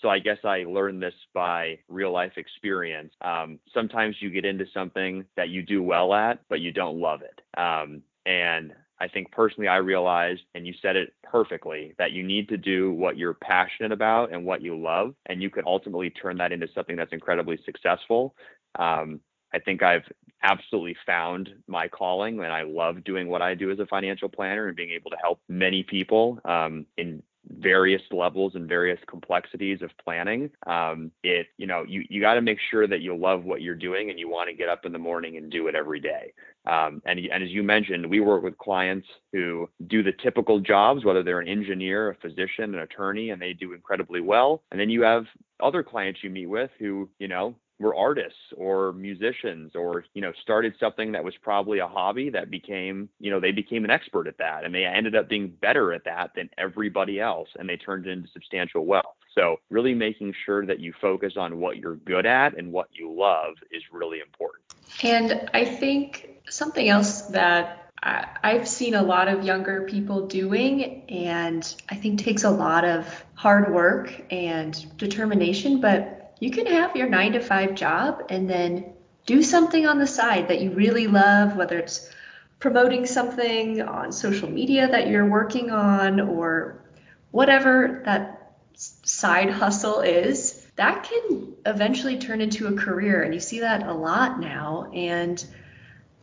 So 0.00 0.08
I 0.08 0.18
guess 0.18 0.38
I 0.44 0.64
learned 0.64 1.00
this 1.00 1.14
by 1.32 1.78
real 1.88 2.10
life 2.12 2.32
experience. 2.36 3.14
Um, 3.20 3.60
sometimes 3.72 4.16
you 4.18 4.30
get 4.30 4.44
into 4.44 4.64
something 4.74 5.24
that 5.36 5.48
you 5.48 5.62
do 5.62 5.80
well 5.80 6.12
at, 6.12 6.40
but 6.48 6.58
you 6.58 6.72
don't 6.72 6.98
love 6.98 7.20
it. 7.22 7.40
Um, 7.56 8.02
and 8.26 8.72
I 9.00 9.08
think 9.08 9.32
personally, 9.32 9.68
I 9.68 9.76
realized, 9.76 10.42
and 10.54 10.66
you 10.66 10.74
said 10.82 10.96
it 10.96 11.12
perfectly, 11.22 11.94
that 11.98 12.12
you 12.12 12.22
need 12.22 12.48
to 12.50 12.56
do 12.56 12.92
what 12.92 13.16
you're 13.16 13.34
passionate 13.34 13.90
about 13.90 14.32
and 14.32 14.44
what 14.44 14.62
you 14.62 14.76
love, 14.76 15.14
and 15.26 15.42
you 15.42 15.50
can 15.50 15.64
ultimately 15.66 16.10
turn 16.10 16.36
that 16.38 16.52
into 16.52 16.68
something 16.74 16.96
that's 16.96 17.12
incredibly 17.12 17.58
successful. 17.64 18.34
Um, 18.78 19.20
I 19.54 19.58
think 19.58 19.82
I've 19.82 20.04
absolutely 20.42 20.96
found 21.06 21.50
my 21.66 21.88
calling, 21.88 22.40
and 22.40 22.52
I 22.52 22.62
love 22.62 23.04
doing 23.04 23.28
what 23.28 23.42
I 23.42 23.54
do 23.54 23.70
as 23.70 23.78
a 23.78 23.86
financial 23.86 24.28
planner 24.28 24.68
and 24.68 24.76
being 24.76 24.90
able 24.90 25.10
to 25.10 25.16
help 25.22 25.40
many 25.48 25.82
people 25.82 26.38
um, 26.44 26.86
in 26.96 27.22
various 27.48 28.02
levels 28.12 28.54
and 28.54 28.68
various 28.68 28.98
complexities 29.08 29.82
of 29.82 29.90
planning. 30.02 30.50
Um, 30.66 31.10
it, 31.22 31.48
you 31.58 31.66
know, 31.66 31.84
you, 31.86 32.04
you 32.08 32.20
got 32.20 32.34
to 32.34 32.40
make 32.40 32.58
sure 32.70 32.86
that 32.86 33.00
you 33.00 33.16
love 33.16 33.44
what 33.44 33.62
you're 33.62 33.74
doing 33.74 34.10
and 34.10 34.18
you 34.18 34.28
want 34.28 34.48
to 34.48 34.54
get 34.54 34.68
up 34.68 34.84
in 34.86 34.92
the 34.92 34.98
morning 34.98 35.36
and 35.36 35.50
do 35.50 35.66
it 35.66 35.74
every 35.74 36.00
day. 36.00 36.32
Um, 36.66 37.02
and, 37.04 37.18
and 37.18 37.42
as 37.42 37.50
you 37.50 37.62
mentioned, 37.64 38.08
we 38.08 38.20
work 38.20 38.44
with 38.44 38.56
clients 38.58 39.08
who 39.32 39.68
do 39.88 40.02
the 40.02 40.12
typical 40.22 40.60
jobs, 40.60 41.04
whether 41.04 41.22
they're 41.22 41.40
an 41.40 41.48
engineer, 41.48 42.10
a 42.10 42.14
physician, 42.16 42.74
an 42.74 42.80
attorney, 42.80 43.30
and 43.30 43.42
they 43.42 43.52
do 43.52 43.72
incredibly 43.72 44.20
well. 44.20 44.62
And 44.70 44.80
then 44.80 44.88
you 44.88 45.02
have 45.02 45.24
other 45.60 45.82
clients 45.82 46.20
you 46.22 46.30
meet 46.30 46.46
with 46.46 46.70
who, 46.78 47.08
you 47.18 47.26
know, 47.26 47.56
were 47.82 47.94
artists 47.94 48.38
or 48.56 48.92
musicians 48.92 49.74
or 49.74 50.04
you 50.14 50.22
know 50.22 50.32
started 50.40 50.74
something 50.78 51.12
that 51.12 51.24
was 51.24 51.34
probably 51.42 51.78
a 51.80 51.86
hobby 51.86 52.30
that 52.30 52.50
became 52.50 53.08
you 53.18 53.30
know 53.30 53.40
they 53.40 53.52
became 53.52 53.84
an 53.84 53.90
expert 53.90 54.26
at 54.26 54.38
that 54.38 54.64
and 54.64 54.74
they 54.74 54.84
ended 54.84 55.14
up 55.14 55.28
being 55.28 55.48
better 55.48 55.92
at 55.92 56.04
that 56.04 56.30
than 56.34 56.48
everybody 56.56 57.20
else 57.20 57.48
and 57.58 57.68
they 57.68 57.76
turned 57.76 58.06
into 58.06 58.28
substantial 58.32 58.86
wealth. 58.86 59.16
So 59.34 59.56
really 59.70 59.94
making 59.94 60.34
sure 60.44 60.64
that 60.66 60.78
you 60.80 60.92
focus 61.00 61.34
on 61.36 61.58
what 61.58 61.78
you're 61.78 61.96
good 61.96 62.26
at 62.26 62.56
and 62.56 62.72
what 62.72 62.88
you 62.92 63.12
love 63.12 63.54
is 63.70 63.82
really 63.92 64.20
important. 64.20 64.62
And 65.02 65.50
i 65.52 65.64
think 65.64 66.28
something 66.48 66.88
else 66.88 67.22
that 67.22 67.82
I've 68.04 68.66
seen 68.66 68.94
a 68.94 69.02
lot 69.02 69.28
of 69.28 69.44
younger 69.44 69.82
people 69.82 70.26
doing, 70.26 71.08
and 71.08 71.62
I 71.88 71.94
think 71.94 72.18
takes 72.18 72.42
a 72.42 72.50
lot 72.50 72.84
of 72.84 73.24
hard 73.34 73.72
work 73.72 74.12
and 74.28 74.74
determination, 74.96 75.80
but 75.80 76.21
you 76.42 76.50
can 76.50 76.66
have 76.66 76.96
your 76.96 77.08
nine 77.08 77.34
to 77.34 77.40
five 77.40 77.76
job 77.76 78.24
and 78.28 78.50
then 78.50 78.94
do 79.26 79.44
something 79.44 79.86
on 79.86 80.00
the 80.00 80.08
side 80.08 80.48
that 80.48 80.60
you 80.60 80.72
really 80.72 81.06
love, 81.06 81.54
whether 81.54 81.78
it's 81.78 82.10
promoting 82.58 83.06
something 83.06 83.80
on 83.80 84.10
social 84.10 84.50
media 84.50 84.88
that 84.88 85.06
you're 85.06 85.30
working 85.30 85.70
on 85.70 86.18
or 86.18 86.82
whatever 87.30 88.02
that 88.06 88.56
side 88.74 89.50
hustle 89.50 90.00
is, 90.00 90.66
that 90.74 91.04
can 91.04 91.54
eventually 91.64 92.18
turn 92.18 92.40
into 92.40 92.66
a 92.66 92.72
career. 92.72 93.22
And 93.22 93.32
you 93.32 93.38
see 93.38 93.60
that 93.60 93.86
a 93.86 93.94
lot 93.94 94.40
now. 94.40 94.90
And 94.92 95.44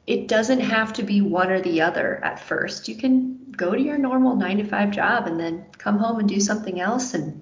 it 0.05 0.27
doesn't 0.27 0.59
have 0.59 0.91
to 0.93 1.03
be 1.03 1.21
one 1.21 1.49
or 1.49 1.61
the 1.61 1.79
other 1.79 2.19
at 2.21 2.41
first. 2.41 2.89
You 2.89 2.95
can 2.95 3.53
go 3.55 3.73
to 3.73 3.81
your 3.81 3.97
normal 3.97 4.35
nine 4.35 4.57
to 4.57 4.65
five 4.65 4.91
job 4.91 5.27
and 5.27 5.39
then 5.39 5.67
come 5.77 5.97
home 5.97 6.19
and 6.19 6.27
do 6.27 6.41
something 6.41 6.81
else 6.81 7.13
and 7.13 7.41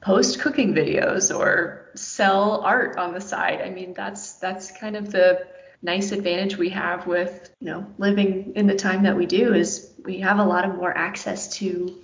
post 0.00 0.40
cooking 0.40 0.74
videos 0.74 1.36
or 1.36 1.90
sell 1.94 2.60
art 2.62 2.96
on 2.96 3.12
the 3.12 3.20
side. 3.20 3.60
I 3.60 3.70
mean, 3.70 3.94
that's 3.94 4.34
that's 4.34 4.70
kind 4.70 4.96
of 4.96 5.10
the 5.10 5.46
nice 5.82 6.12
advantage 6.12 6.56
we 6.56 6.70
have 6.70 7.06
with 7.06 7.50
you 7.60 7.66
know 7.68 7.86
living 7.98 8.52
in 8.56 8.66
the 8.66 8.74
time 8.74 9.04
that 9.04 9.16
we 9.16 9.26
do 9.26 9.54
is 9.54 9.92
we 10.04 10.18
have 10.20 10.38
a 10.38 10.44
lot 10.44 10.64
of 10.64 10.74
more 10.74 10.96
access 10.96 11.56
to 11.56 11.96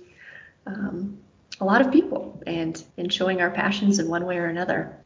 um, 0.65 1.17
a 1.59 1.65
lot 1.65 1.81
of 1.81 1.91
people 1.91 2.41
and 2.47 2.83
in 2.97 3.09
showing 3.09 3.41
our 3.41 3.51
passions 3.51 3.99
in 3.99 4.07
one 4.07 4.25
way 4.25 4.37
or 4.37 4.45
another. 4.45 4.97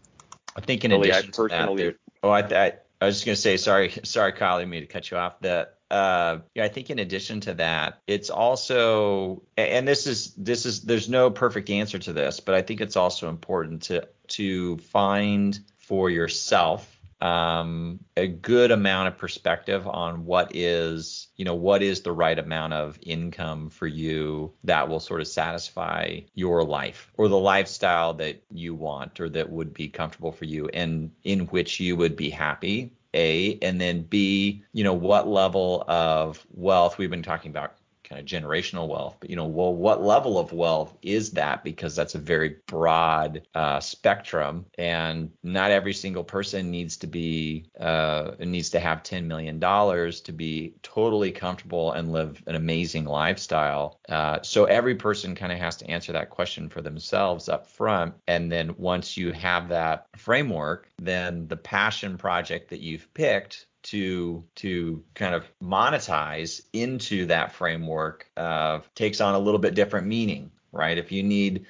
I 0.56 0.62
think 0.62 0.84
in 0.86 0.91
addition 0.91 1.32
to 1.32 1.47
that, 1.47 1.75
there, 1.75 1.95
oh, 2.23 2.30
I, 2.30 2.39
I, 2.39 2.73
I 3.02 3.06
was 3.06 3.15
just 3.15 3.25
gonna 3.25 3.36
say 3.36 3.58
sorry, 3.58 3.93
sorry, 4.04 4.34
Kyle, 4.34 4.58
I 4.58 4.65
me 4.65 4.80
to 4.82 4.88
cut 4.88 5.10
you 5.10 5.17
off. 5.17 5.39
That 5.41 5.78
uh, 5.91 6.39
yeah, 6.54 6.63
I 6.63 6.67
think 6.67 6.89
in 6.89 6.99
addition 6.99 7.39
to 7.41 7.54
that, 7.56 8.02
it's 8.06 8.30
also, 8.30 9.41
and 9.58 9.88
this 9.88 10.06
is 10.06 10.34
this 10.36 10.65
is 10.65 10.82
there's 10.82 11.10
no 11.10 11.32
perfect 11.32 11.69
answer 11.69 11.97
to 11.99 12.13
this, 12.13 12.39
but 12.39 12.56
I 12.56 12.62
think 12.62 12.82
it's 12.82 12.95
also 12.95 13.30
important 13.30 13.84
to 13.84 14.08
to 14.30 14.78
find 14.78 15.60
for 15.78 16.10
yourself 16.10 16.99
um, 17.21 17.99
a 18.15 18.28
good 18.28 18.71
amount 18.71 19.10
of 19.10 19.17
perspective 19.17 19.86
on 19.88 20.25
what 20.25 20.56
is 20.56 21.28
you 21.36 21.43
know 21.43 21.56
what 21.56 21.82
is 21.82 22.02
the 22.02 22.12
right 22.12 22.38
amount 22.38 22.73
of 22.73 22.97
income 23.02 23.69
for 23.69 23.88
you 23.88 24.54
that 24.63 24.88
will 24.88 25.02
sort 25.02 25.19
of 25.19 25.28
satisfy 25.28 26.19
your 26.34 26.63
life 26.63 27.12
or 27.17 27.28
the 27.28 27.38
lifestyle 27.38 28.13
that 28.13 28.41
you 28.52 28.73
want 28.73 29.19
or 29.19 29.28
that 29.30 29.49
would 29.49 29.73
be 29.73 29.89
comfortable 29.89 30.32
for 30.32 30.45
you 30.45 30.69
and 30.69 31.12
in 31.23 31.41
which 31.47 31.80
you 31.80 31.97
would 31.97 32.15
be 32.15 32.30
happy 32.30 32.93
a, 33.13 33.57
and 33.61 33.79
then 33.79 34.03
B, 34.03 34.63
you 34.73 34.83
know, 34.83 34.93
what 34.93 35.27
level 35.27 35.83
of 35.87 36.45
wealth 36.51 36.97
we've 36.97 37.09
been 37.09 37.23
talking 37.23 37.51
about 37.51 37.78
kind 38.09 38.19
of 38.19 38.25
generational 38.25 38.87
wealth. 38.87 39.17
But 39.19 39.29
you 39.29 39.35
know, 39.35 39.45
well, 39.45 39.73
what 39.73 40.03
level 40.03 40.37
of 40.39 40.51
wealth 40.51 40.97
is 41.01 41.31
that? 41.31 41.63
Because 41.63 41.95
that's 41.95 42.15
a 42.15 42.19
very 42.19 42.57
broad 42.65 43.43
uh, 43.53 43.79
spectrum, 43.79 44.65
and 44.77 45.31
not 45.43 45.71
every 45.71 45.93
single 45.93 46.23
person 46.23 46.71
needs 46.71 46.97
to 46.97 47.07
be 47.07 47.65
uh, 47.79 48.31
needs 48.39 48.71
to 48.71 48.79
have 48.79 49.03
ten 49.03 49.27
million 49.27 49.59
dollars 49.59 50.21
to 50.21 50.31
be 50.31 50.73
totally 50.81 51.31
comfortable 51.31 51.91
and 51.91 52.12
live 52.12 52.41
an 52.47 52.55
amazing 52.55 53.05
lifestyle. 53.05 53.99
Uh, 54.10 54.39
so 54.41 54.65
every 54.65 54.95
person 54.95 55.35
kind 55.35 55.51
of 55.51 55.60
has 55.60 55.77
to 55.77 55.89
answer 55.89 56.12
that 56.12 56.29
question 56.29 56.69
for 56.69 56.81
themselves 56.81 57.47
up 57.47 57.67
front, 57.67 58.13
and 58.27 58.51
then 58.51 58.75
once 58.77 59.17
you 59.17 59.31
have 59.31 59.69
that 59.69 60.07
framework, 60.15 60.89
then 60.97 61.47
the 61.47 61.57
passion 61.57 62.17
project 62.17 62.69
that 62.69 62.81
you've 62.81 63.13
picked 63.13 63.67
to 63.84 64.44
to 64.56 65.04
kind 65.13 65.36
of 65.36 65.46
monetize 65.62 66.62
into 66.73 67.25
that 67.27 67.54
framework 67.54 68.30
uh, 68.38 68.80
takes 68.96 69.21
on 69.21 69.36
a 69.36 69.40
little 69.40 69.60
bit 69.60 69.75
different 69.75 70.08
meaning, 70.08 70.52
right? 70.71 70.98
If 70.98 71.12
you 71.12 71.23
need 71.23 71.65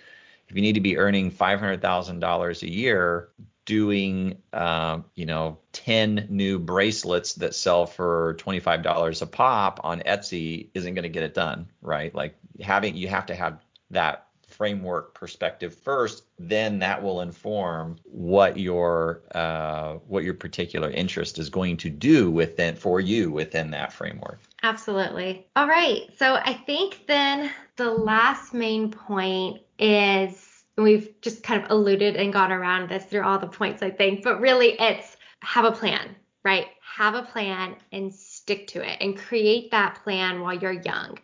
if 0.48 0.56
you 0.56 0.62
need 0.62 0.74
to 0.74 0.82
be 0.82 0.98
earning 0.98 1.32
five 1.32 1.60
hundred 1.60 1.82
thousand 1.82 2.20
dollars 2.20 2.64
a 2.64 2.70
year, 2.70 3.30
doing 3.70 4.36
uh, 4.52 5.00
you 5.14 5.28
know 5.28 5.60
10 5.74 6.26
new 6.30 6.58
bracelets 6.58 7.36
that 7.36 7.54
sell 7.54 7.86
for 7.86 8.36
$25 8.40 9.22
a 9.22 9.26
pop 9.28 9.80
on 9.84 10.00
Etsy 10.02 10.70
isn't 10.74 10.96
going 10.96 11.04
to 11.04 11.10
get 11.10 11.22
it 11.22 11.36
done, 11.36 11.70
right? 11.84 12.14
Like 12.16 12.36
having 12.60 12.96
you 12.96 13.08
have 13.10 13.28
to 13.28 13.36
have 13.36 13.64
that 13.92 14.29
framework 14.60 15.14
perspective 15.14 15.74
first, 15.74 16.26
then 16.38 16.80
that 16.80 17.02
will 17.02 17.22
inform 17.22 17.96
what 18.04 18.60
your 18.60 19.22
uh, 19.34 19.94
what 20.06 20.26
your 20.26 20.34
particular 20.34 20.92
interest 20.92 21.40
is 21.40 21.50
going 21.50 21.78
to 21.78 21.90
do 21.90 22.30
within 22.30 22.76
for 22.76 23.00
you 23.00 23.32
within 23.32 23.72
that 23.72 23.94
framework. 23.94 24.38
Absolutely. 24.62 25.48
All 25.56 25.66
right. 25.66 26.10
So 26.18 26.36
I 26.36 26.54
think 26.66 27.06
then 27.08 27.50
the 27.78 27.90
last 27.90 28.54
main 28.54 28.92
point 28.92 29.62
is 29.80 30.46
we've 30.78 31.10
just 31.22 31.42
kind 31.42 31.64
of 31.64 31.72
alluded 31.72 32.18
and 32.18 32.34
gone 32.34 32.52
around 32.52 32.90
this 32.90 33.06
through 33.06 33.24
all 33.24 33.40
the 33.40 33.48
points 33.48 33.82
I 33.82 33.92
think, 33.92 34.24
but 34.24 34.42
really 34.42 34.76
it's 34.78 35.16
have 35.40 35.64
a 35.64 35.72
plan, 35.72 36.18
right? 36.44 36.68
Have 36.98 37.16
a 37.16 37.24
plan 37.24 37.78
and 37.94 38.14
stick 38.14 38.68
to 38.68 38.86
it 38.86 38.98
and 39.00 39.18
create 39.18 39.72
that 39.72 40.02
plan 40.04 40.42
while 40.42 40.54
you're 40.54 40.74
young. 40.74 41.18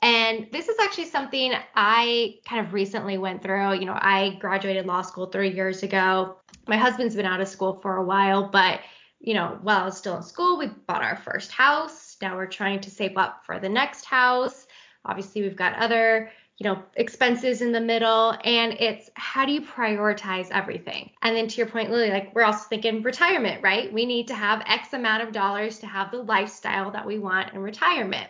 And 0.00 0.46
this 0.52 0.68
is 0.68 0.76
actually 0.80 1.06
something 1.06 1.52
I 1.74 2.36
kind 2.48 2.64
of 2.64 2.72
recently 2.72 3.18
went 3.18 3.42
through. 3.42 3.74
You 3.74 3.86
know, 3.86 3.98
I 4.00 4.36
graduated 4.40 4.86
law 4.86 5.02
school 5.02 5.26
three 5.26 5.52
years 5.52 5.82
ago. 5.82 6.36
My 6.68 6.76
husband's 6.76 7.16
been 7.16 7.26
out 7.26 7.40
of 7.40 7.48
school 7.48 7.80
for 7.82 7.96
a 7.96 8.04
while, 8.04 8.48
but, 8.48 8.80
you 9.20 9.34
know, 9.34 9.58
while 9.62 9.80
I 9.80 9.84
was 9.84 9.96
still 9.96 10.16
in 10.16 10.22
school, 10.22 10.56
we 10.56 10.68
bought 10.86 11.02
our 11.02 11.16
first 11.16 11.50
house. 11.50 12.16
Now 12.22 12.36
we're 12.36 12.46
trying 12.46 12.80
to 12.82 12.90
save 12.90 13.16
up 13.16 13.44
for 13.44 13.58
the 13.58 13.68
next 13.68 14.04
house. 14.04 14.66
Obviously, 15.04 15.42
we've 15.42 15.56
got 15.56 15.74
other, 15.74 16.30
you 16.58 16.64
know, 16.68 16.80
expenses 16.94 17.60
in 17.60 17.72
the 17.72 17.80
middle. 17.80 18.36
And 18.44 18.74
it's 18.74 19.10
how 19.14 19.46
do 19.46 19.52
you 19.52 19.62
prioritize 19.62 20.48
everything? 20.52 21.10
And 21.22 21.34
then 21.34 21.48
to 21.48 21.56
your 21.56 21.66
point, 21.66 21.90
Lily, 21.90 22.10
like 22.10 22.32
we're 22.36 22.44
also 22.44 22.68
thinking 22.68 23.02
retirement, 23.02 23.64
right? 23.64 23.92
We 23.92 24.06
need 24.06 24.28
to 24.28 24.34
have 24.34 24.62
X 24.66 24.92
amount 24.92 25.24
of 25.24 25.32
dollars 25.32 25.80
to 25.80 25.86
have 25.86 26.12
the 26.12 26.18
lifestyle 26.18 26.92
that 26.92 27.06
we 27.06 27.18
want 27.18 27.52
in 27.52 27.60
retirement. 27.60 28.28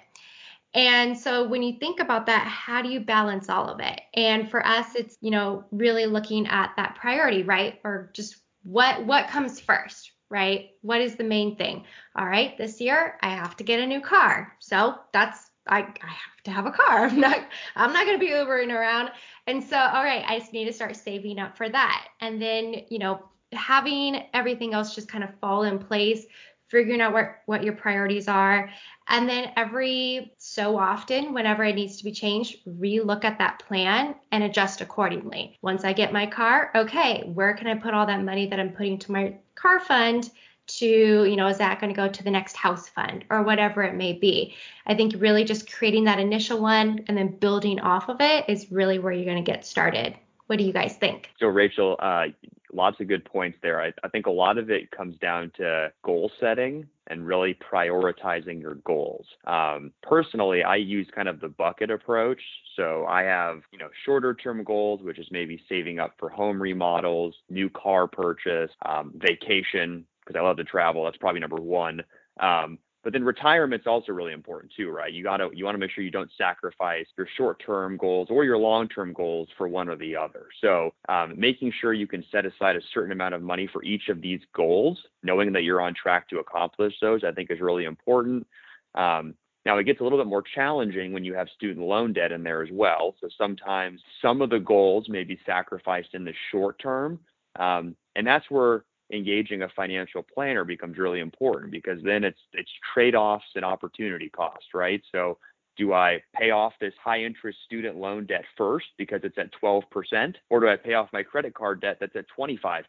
And 0.74 1.16
so 1.16 1.48
when 1.48 1.62
you 1.62 1.78
think 1.78 2.00
about 2.00 2.26
that, 2.26 2.46
how 2.46 2.82
do 2.82 2.88
you 2.88 3.00
balance 3.00 3.48
all 3.48 3.68
of 3.68 3.80
it? 3.80 4.00
And 4.14 4.50
for 4.50 4.64
us, 4.66 4.94
it's, 4.94 5.16
you 5.20 5.30
know, 5.30 5.64
really 5.70 6.06
looking 6.06 6.46
at 6.46 6.72
that 6.76 6.94
priority, 6.94 7.42
right? 7.42 7.80
Or 7.84 8.10
just 8.12 8.36
what 8.64 9.04
what 9.06 9.28
comes 9.28 9.60
first, 9.60 10.12
right? 10.30 10.70
What 10.82 11.00
is 11.00 11.16
the 11.16 11.24
main 11.24 11.56
thing? 11.56 11.84
All 12.16 12.26
right, 12.26 12.56
this 12.58 12.80
year 12.80 13.18
I 13.22 13.30
have 13.30 13.56
to 13.56 13.64
get 13.64 13.80
a 13.80 13.86
new 13.86 14.00
car. 14.00 14.54
So 14.58 14.96
that's 15.12 15.50
I, 15.66 15.80
I 15.80 15.82
have 15.82 16.42
to 16.44 16.50
have 16.50 16.66
a 16.66 16.70
car. 16.70 17.04
I'm 17.06 17.20
not 17.20 17.40
I'm 17.74 17.92
not 17.92 18.06
gonna 18.06 18.18
be 18.18 18.28
Ubering 18.28 18.72
around. 18.72 19.10
And 19.46 19.64
so, 19.64 19.78
all 19.78 20.04
right, 20.04 20.24
I 20.26 20.38
just 20.38 20.52
need 20.52 20.66
to 20.66 20.72
start 20.72 20.96
saving 20.96 21.38
up 21.38 21.56
for 21.56 21.68
that. 21.68 22.08
And 22.20 22.40
then, 22.40 22.82
you 22.90 22.98
know, 22.98 23.22
having 23.52 24.24
everything 24.34 24.74
else 24.74 24.94
just 24.94 25.08
kind 25.08 25.24
of 25.24 25.30
fall 25.40 25.62
in 25.62 25.78
place 25.78 26.26
figuring 26.68 27.00
out 27.00 27.12
what, 27.12 27.36
what 27.46 27.64
your 27.64 27.72
priorities 27.72 28.28
are. 28.28 28.70
And 29.08 29.28
then 29.28 29.52
every 29.56 30.32
so 30.38 30.78
often, 30.78 31.32
whenever 31.32 31.64
it 31.64 31.74
needs 31.74 31.96
to 31.96 32.04
be 32.04 32.12
changed, 32.12 32.58
relook 32.66 33.24
at 33.24 33.38
that 33.38 33.60
plan 33.60 34.14
and 34.32 34.44
adjust 34.44 34.80
accordingly. 34.80 35.58
Once 35.62 35.84
I 35.84 35.92
get 35.92 36.12
my 36.12 36.26
car, 36.26 36.70
okay, 36.74 37.22
where 37.32 37.54
can 37.54 37.66
I 37.66 37.74
put 37.74 37.94
all 37.94 38.06
that 38.06 38.22
money 38.22 38.46
that 38.48 38.60
I'm 38.60 38.72
putting 38.72 38.98
to 39.00 39.12
my 39.12 39.34
car 39.54 39.80
fund? 39.80 40.30
to, 40.68 41.24
you 41.24 41.36
know, 41.36 41.46
is 41.46 41.58
that 41.58 41.80
going 41.80 41.92
to 41.92 41.96
go 41.96 42.08
to 42.08 42.22
the 42.22 42.30
next 42.30 42.56
house 42.56 42.88
fund 42.88 43.24
or 43.30 43.42
whatever 43.42 43.82
it 43.82 43.94
may 43.94 44.12
be? 44.12 44.54
I 44.86 44.94
think 44.94 45.14
really 45.18 45.44
just 45.44 45.72
creating 45.72 46.04
that 46.04 46.18
initial 46.18 46.60
one 46.60 47.04
and 47.08 47.16
then 47.16 47.28
building 47.28 47.80
off 47.80 48.08
of 48.08 48.20
it 48.20 48.44
is 48.48 48.70
really 48.70 48.98
where 48.98 49.12
you're 49.12 49.24
going 49.24 49.42
to 49.42 49.50
get 49.50 49.64
started. 49.64 50.14
What 50.46 50.58
do 50.58 50.64
you 50.64 50.72
guys 50.72 50.96
think? 50.96 51.30
So, 51.38 51.46
Rachel, 51.46 51.96
uh, 51.98 52.26
lots 52.72 53.00
of 53.00 53.08
good 53.08 53.24
points 53.24 53.58
there. 53.62 53.80
I, 53.80 53.92
I 54.02 54.08
think 54.08 54.26
a 54.26 54.30
lot 54.30 54.58
of 54.58 54.70
it 54.70 54.90
comes 54.90 55.16
down 55.18 55.52
to 55.56 55.92
goal 56.04 56.30
setting 56.40 56.86
and 57.08 57.26
really 57.26 57.54
prioritizing 57.54 58.60
your 58.60 58.74
goals. 58.76 59.26
Um, 59.46 59.92
personally, 60.02 60.62
I 60.62 60.76
use 60.76 61.08
kind 61.14 61.28
of 61.28 61.40
the 61.40 61.48
bucket 61.48 61.90
approach. 61.90 62.40
So 62.76 63.06
I 63.06 63.22
have, 63.22 63.62
you 63.72 63.78
know, 63.78 63.88
shorter 64.04 64.34
term 64.34 64.62
goals, 64.64 65.02
which 65.02 65.18
is 65.18 65.26
maybe 65.30 65.62
saving 65.68 65.98
up 65.98 66.14
for 66.18 66.28
home 66.28 66.60
remodels, 66.60 67.34
new 67.48 67.70
car 67.70 68.06
purchase, 68.06 68.70
um, 68.84 69.12
vacation, 69.16 70.04
because 70.24 70.38
I 70.38 70.42
love 70.42 70.58
to 70.58 70.64
travel. 70.64 71.04
That's 71.04 71.16
probably 71.16 71.40
number 71.40 71.56
one. 71.56 72.02
Um, 72.40 72.78
but 73.04 73.12
then 73.12 73.24
retirement's 73.24 73.86
also 73.86 74.12
really 74.12 74.32
important 74.32 74.72
too, 74.76 74.90
right? 74.90 75.12
You 75.12 75.22
gotta 75.22 75.48
you 75.52 75.64
want 75.64 75.74
to 75.74 75.78
make 75.78 75.90
sure 75.90 76.04
you 76.04 76.10
don't 76.10 76.30
sacrifice 76.36 77.06
your 77.16 77.28
short-term 77.36 77.96
goals 77.96 78.28
or 78.30 78.44
your 78.44 78.58
long-term 78.58 79.12
goals 79.12 79.48
for 79.56 79.68
one 79.68 79.88
or 79.88 79.96
the 79.96 80.16
other. 80.16 80.46
So 80.60 80.92
um, 81.08 81.34
making 81.38 81.72
sure 81.80 81.92
you 81.92 82.06
can 82.06 82.24
set 82.30 82.44
aside 82.44 82.76
a 82.76 82.80
certain 82.92 83.12
amount 83.12 83.34
of 83.34 83.42
money 83.42 83.68
for 83.72 83.84
each 83.84 84.08
of 84.08 84.20
these 84.20 84.40
goals, 84.54 84.98
knowing 85.22 85.52
that 85.52 85.62
you're 85.62 85.80
on 85.80 85.94
track 85.94 86.28
to 86.30 86.38
accomplish 86.38 86.94
those, 87.00 87.22
I 87.24 87.32
think 87.32 87.50
is 87.50 87.60
really 87.60 87.84
important. 87.84 88.46
Um, 88.94 89.34
now 89.64 89.78
it 89.78 89.84
gets 89.84 90.00
a 90.00 90.02
little 90.02 90.18
bit 90.18 90.26
more 90.26 90.42
challenging 90.54 91.12
when 91.12 91.24
you 91.24 91.34
have 91.34 91.48
student 91.54 91.86
loan 91.86 92.12
debt 92.12 92.32
in 92.32 92.42
there 92.42 92.62
as 92.62 92.70
well. 92.72 93.14
So 93.20 93.28
sometimes 93.36 94.00
some 94.22 94.40
of 94.40 94.50
the 94.50 94.58
goals 94.58 95.08
may 95.08 95.24
be 95.24 95.38
sacrificed 95.44 96.14
in 96.14 96.24
the 96.24 96.32
short 96.50 96.78
term, 96.80 97.20
um, 97.58 97.94
and 98.16 98.26
that's 98.26 98.50
where 98.50 98.84
engaging 99.12 99.62
a 99.62 99.68
financial 99.70 100.22
planner 100.22 100.64
becomes 100.64 100.98
really 100.98 101.20
important 101.20 101.70
because 101.70 102.02
then 102.02 102.24
it's 102.24 102.40
it's 102.52 102.70
trade-offs 102.92 103.46
and 103.54 103.64
opportunity 103.64 104.28
cost, 104.28 104.74
right? 104.74 105.02
So 105.12 105.38
do 105.76 105.92
I 105.92 106.22
pay 106.34 106.50
off 106.50 106.72
this 106.80 106.94
high 107.02 107.22
interest 107.22 107.58
student 107.64 107.96
loan 107.96 108.26
debt 108.26 108.44
first 108.56 108.86
because 108.98 109.20
it's 109.22 109.38
at 109.38 109.50
12% 109.62 110.34
or 110.50 110.60
do 110.60 110.68
I 110.68 110.76
pay 110.76 110.94
off 110.94 111.08
my 111.12 111.22
credit 111.22 111.54
card 111.54 111.80
debt 111.80 111.98
that's 112.00 112.16
at 112.16 112.26
25%? 112.36 112.84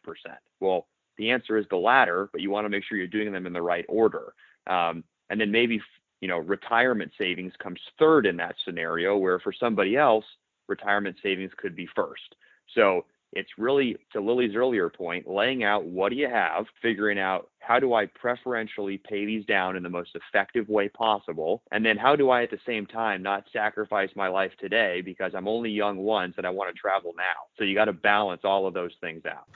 Well, 0.58 0.88
the 1.16 1.30
answer 1.30 1.56
is 1.56 1.66
the 1.70 1.76
latter, 1.76 2.28
but 2.32 2.40
you 2.40 2.50
want 2.50 2.64
to 2.64 2.68
make 2.68 2.82
sure 2.82 2.98
you're 2.98 3.06
doing 3.06 3.32
them 3.32 3.46
in 3.46 3.52
the 3.52 3.62
right 3.62 3.84
order. 3.88 4.34
Um, 4.66 5.04
and 5.30 5.40
then 5.40 5.50
maybe 5.50 5.80
you 6.20 6.28
know 6.28 6.38
retirement 6.38 7.12
savings 7.16 7.52
comes 7.62 7.80
third 7.98 8.26
in 8.26 8.36
that 8.38 8.56
scenario 8.64 9.16
where 9.16 9.38
for 9.38 9.52
somebody 9.52 9.96
else 9.96 10.24
retirement 10.68 11.16
savings 11.22 11.52
could 11.56 11.76
be 11.76 11.88
first. 11.94 12.34
So 12.74 13.04
it's 13.32 13.50
really, 13.58 13.96
to 14.12 14.20
Lily's 14.20 14.56
earlier 14.56 14.88
point, 14.88 15.28
laying 15.28 15.62
out 15.62 15.84
what 15.84 16.10
do 16.10 16.16
you 16.16 16.28
have, 16.28 16.66
figuring 16.82 17.18
out 17.18 17.48
how 17.60 17.78
do 17.78 17.94
I 17.94 18.06
preferentially 18.06 18.98
pay 18.98 19.24
these 19.24 19.44
down 19.44 19.76
in 19.76 19.82
the 19.82 19.88
most 19.88 20.16
effective 20.16 20.68
way 20.68 20.88
possible, 20.88 21.62
and 21.70 21.84
then 21.84 21.96
how 21.96 22.16
do 22.16 22.30
I 22.30 22.42
at 22.42 22.50
the 22.50 22.58
same 22.66 22.86
time 22.86 23.22
not 23.22 23.44
sacrifice 23.52 24.10
my 24.16 24.28
life 24.28 24.52
today 24.58 25.02
because 25.02 25.32
I'm 25.34 25.46
only 25.46 25.70
young 25.70 25.98
once 25.98 26.34
and 26.36 26.46
I 26.46 26.50
want 26.50 26.74
to 26.74 26.80
travel 26.80 27.12
now. 27.16 27.46
So 27.56 27.64
you 27.64 27.74
got 27.74 27.84
to 27.84 27.92
balance 27.92 28.42
all 28.44 28.66
of 28.66 28.74
those 28.74 28.92
things 29.00 29.24
out. 29.26 29.46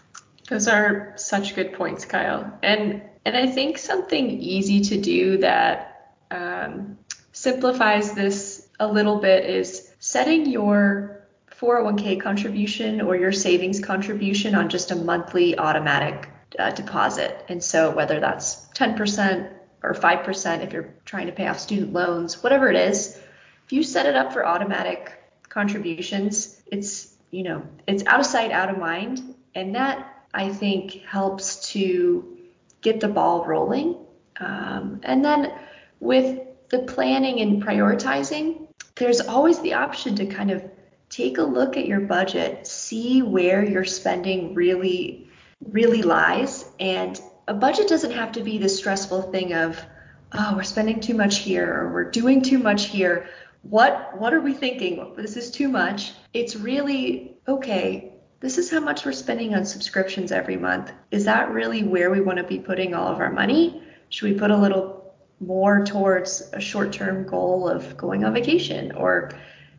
Those 0.48 0.68
are 0.68 1.14
such 1.16 1.54
good 1.54 1.72
points, 1.72 2.04
Kyle. 2.04 2.58
And 2.62 3.02
and 3.24 3.36
I 3.36 3.46
think 3.46 3.78
something 3.78 4.30
easy 4.30 4.82
to 4.82 5.00
do 5.00 5.38
that 5.38 6.14
um, 6.30 6.98
simplifies 7.32 8.12
this 8.12 8.68
a 8.78 8.86
little 8.86 9.18
bit 9.18 9.48
is 9.48 9.90
setting 9.98 10.46
your 10.46 11.13
401k 11.60 12.20
contribution 12.20 13.00
or 13.00 13.16
your 13.16 13.32
savings 13.32 13.80
contribution 13.80 14.54
on 14.54 14.68
just 14.68 14.90
a 14.90 14.96
monthly 14.96 15.58
automatic 15.58 16.28
uh, 16.58 16.70
deposit. 16.70 17.44
And 17.48 17.62
so 17.62 17.90
whether 17.90 18.20
that's 18.20 18.66
10% 18.74 19.52
or 19.82 19.94
5% 19.94 20.64
if 20.64 20.72
you're 20.72 20.94
trying 21.04 21.26
to 21.26 21.32
pay 21.32 21.46
off 21.46 21.58
student 21.58 21.92
loans, 21.92 22.42
whatever 22.42 22.68
it 22.70 22.76
is, 22.76 23.18
if 23.66 23.72
you 23.72 23.82
set 23.82 24.06
it 24.06 24.16
up 24.16 24.32
for 24.32 24.46
automatic 24.46 25.12
contributions, 25.48 26.60
it's, 26.66 27.14
you 27.30 27.42
know, 27.42 27.62
it's 27.86 28.04
out 28.06 28.20
of 28.20 28.26
sight, 28.26 28.50
out 28.50 28.70
of 28.70 28.78
mind. 28.78 29.34
And 29.54 29.74
that 29.74 30.26
I 30.32 30.48
think 30.48 31.02
helps 31.04 31.70
to 31.70 32.36
get 32.82 33.00
the 33.00 33.08
ball 33.08 33.46
rolling. 33.46 33.96
Um, 34.38 35.00
and 35.04 35.24
then 35.24 35.52
with 36.00 36.40
the 36.70 36.80
planning 36.80 37.40
and 37.40 37.62
prioritizing, 37.62 38.66
there's 38.96 39.20
always 39.20 39.60
the 39.60 39.74
option 39.74 40.16
to 40.16 40.26
kind 40.26 40.50
of 40.50 40.64
take 41.08 41.38
a 41.38 41.42
look 41.42 41.76
at 41.76 41.86
your 41.86 42.00
budget, 42.00 42.66
see 42.66 43.22
where 43.22 43.64
your 43.64 43.84
spending 43.84 44.54
really, 44.54 45.28
really 45.70 46.02
lies. 46.02 46.64
And 46.80 47.20
a 47.46 47.54
budget 47.54 47.88
doesn't 47.88 48.12
have 48.12 48.32
to 48.32 48.40
be 48.40 48.58
this 48.58 48.76
stressful 48.78 49.22
thing 49.22 49.54
of, 49.54 49.80
oh, 50.32 50.54
we're 50.56 50.62
spending 50.62 51.00
too 51.00 51.14
much 51.14 51.38
here 51.38 51.72
or 51.72 51.92
we're 51.92 52.10
doing 52.10 52.42
too 52.42 52.58
much 52.58 52.86
here. 52.86 53.28
What 53.62 54.18
what 54.18 54.34
are 54.34 54.40
we 54.40 54.52
thinking? 54.52 55.14
This 55.16 55.36
is 55.36 55.50
too 55.50 55.68
much. 55.68 56.12
It's 56.34 56.56
really 56.56 57.36
okay. 57.48 58.12
This 58.40 58.58
is 58.58 58.70
how 58.70 58.80
much 58.80 59.06
we're 59.06 59.12
spending 59.12 59.54
on 59.54 59.64
subscriptions 59.64 60.30
every 60.30 60.58
month. 60.58 60.92
Is 61.10 61.24
that 61.24 61.50
really 61.50 61.82
where 61.82 62.10
we 62.10 62.20
want 62.20 62.38
to 62.38 62.44
be 62.44 62.58
putting 62.58 62.94
all 62.94 63.08
of 63.08 63.20
our 63.20 63.32
money? 63.32 63.82
Should 64.10 64.30
we 64.30 64.38
put 64.38 64.50
a 64.50 64.56
little 64.56 65.14
more 65.40 65.84
towards 65.84 66.42
a 66.52 66.60
short-term 66.60 67.26
goal 67.26 67.68
of 67.68 67.96
going 67.96 68.24
on 68.24 68.34
vacation 68.34 68.92
or 68.92 69.30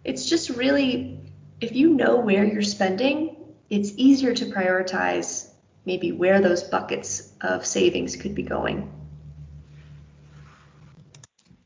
it's 0.05 0.29
just 0.29 0.51
really 0.51 1.19
if 1.61 1.75
you 1.75 1.89
know 1.89 2.17
where 2.17 2.45
you're 2.45 2.61
spending, 2.61 3.37
it's 3.69 3.91
easier 3.97 4.33
to 4.33 4.45
prioritize 4.45 5.49
maybe 5.85 6.11
where 6.11 6.41
those 6.41 6.63
buckets 6.63 7.33
of 7.41 7.65
savings 7.65 8.15
could 8.15 8.35
be 8.35 8.43
going. 8.43 8.91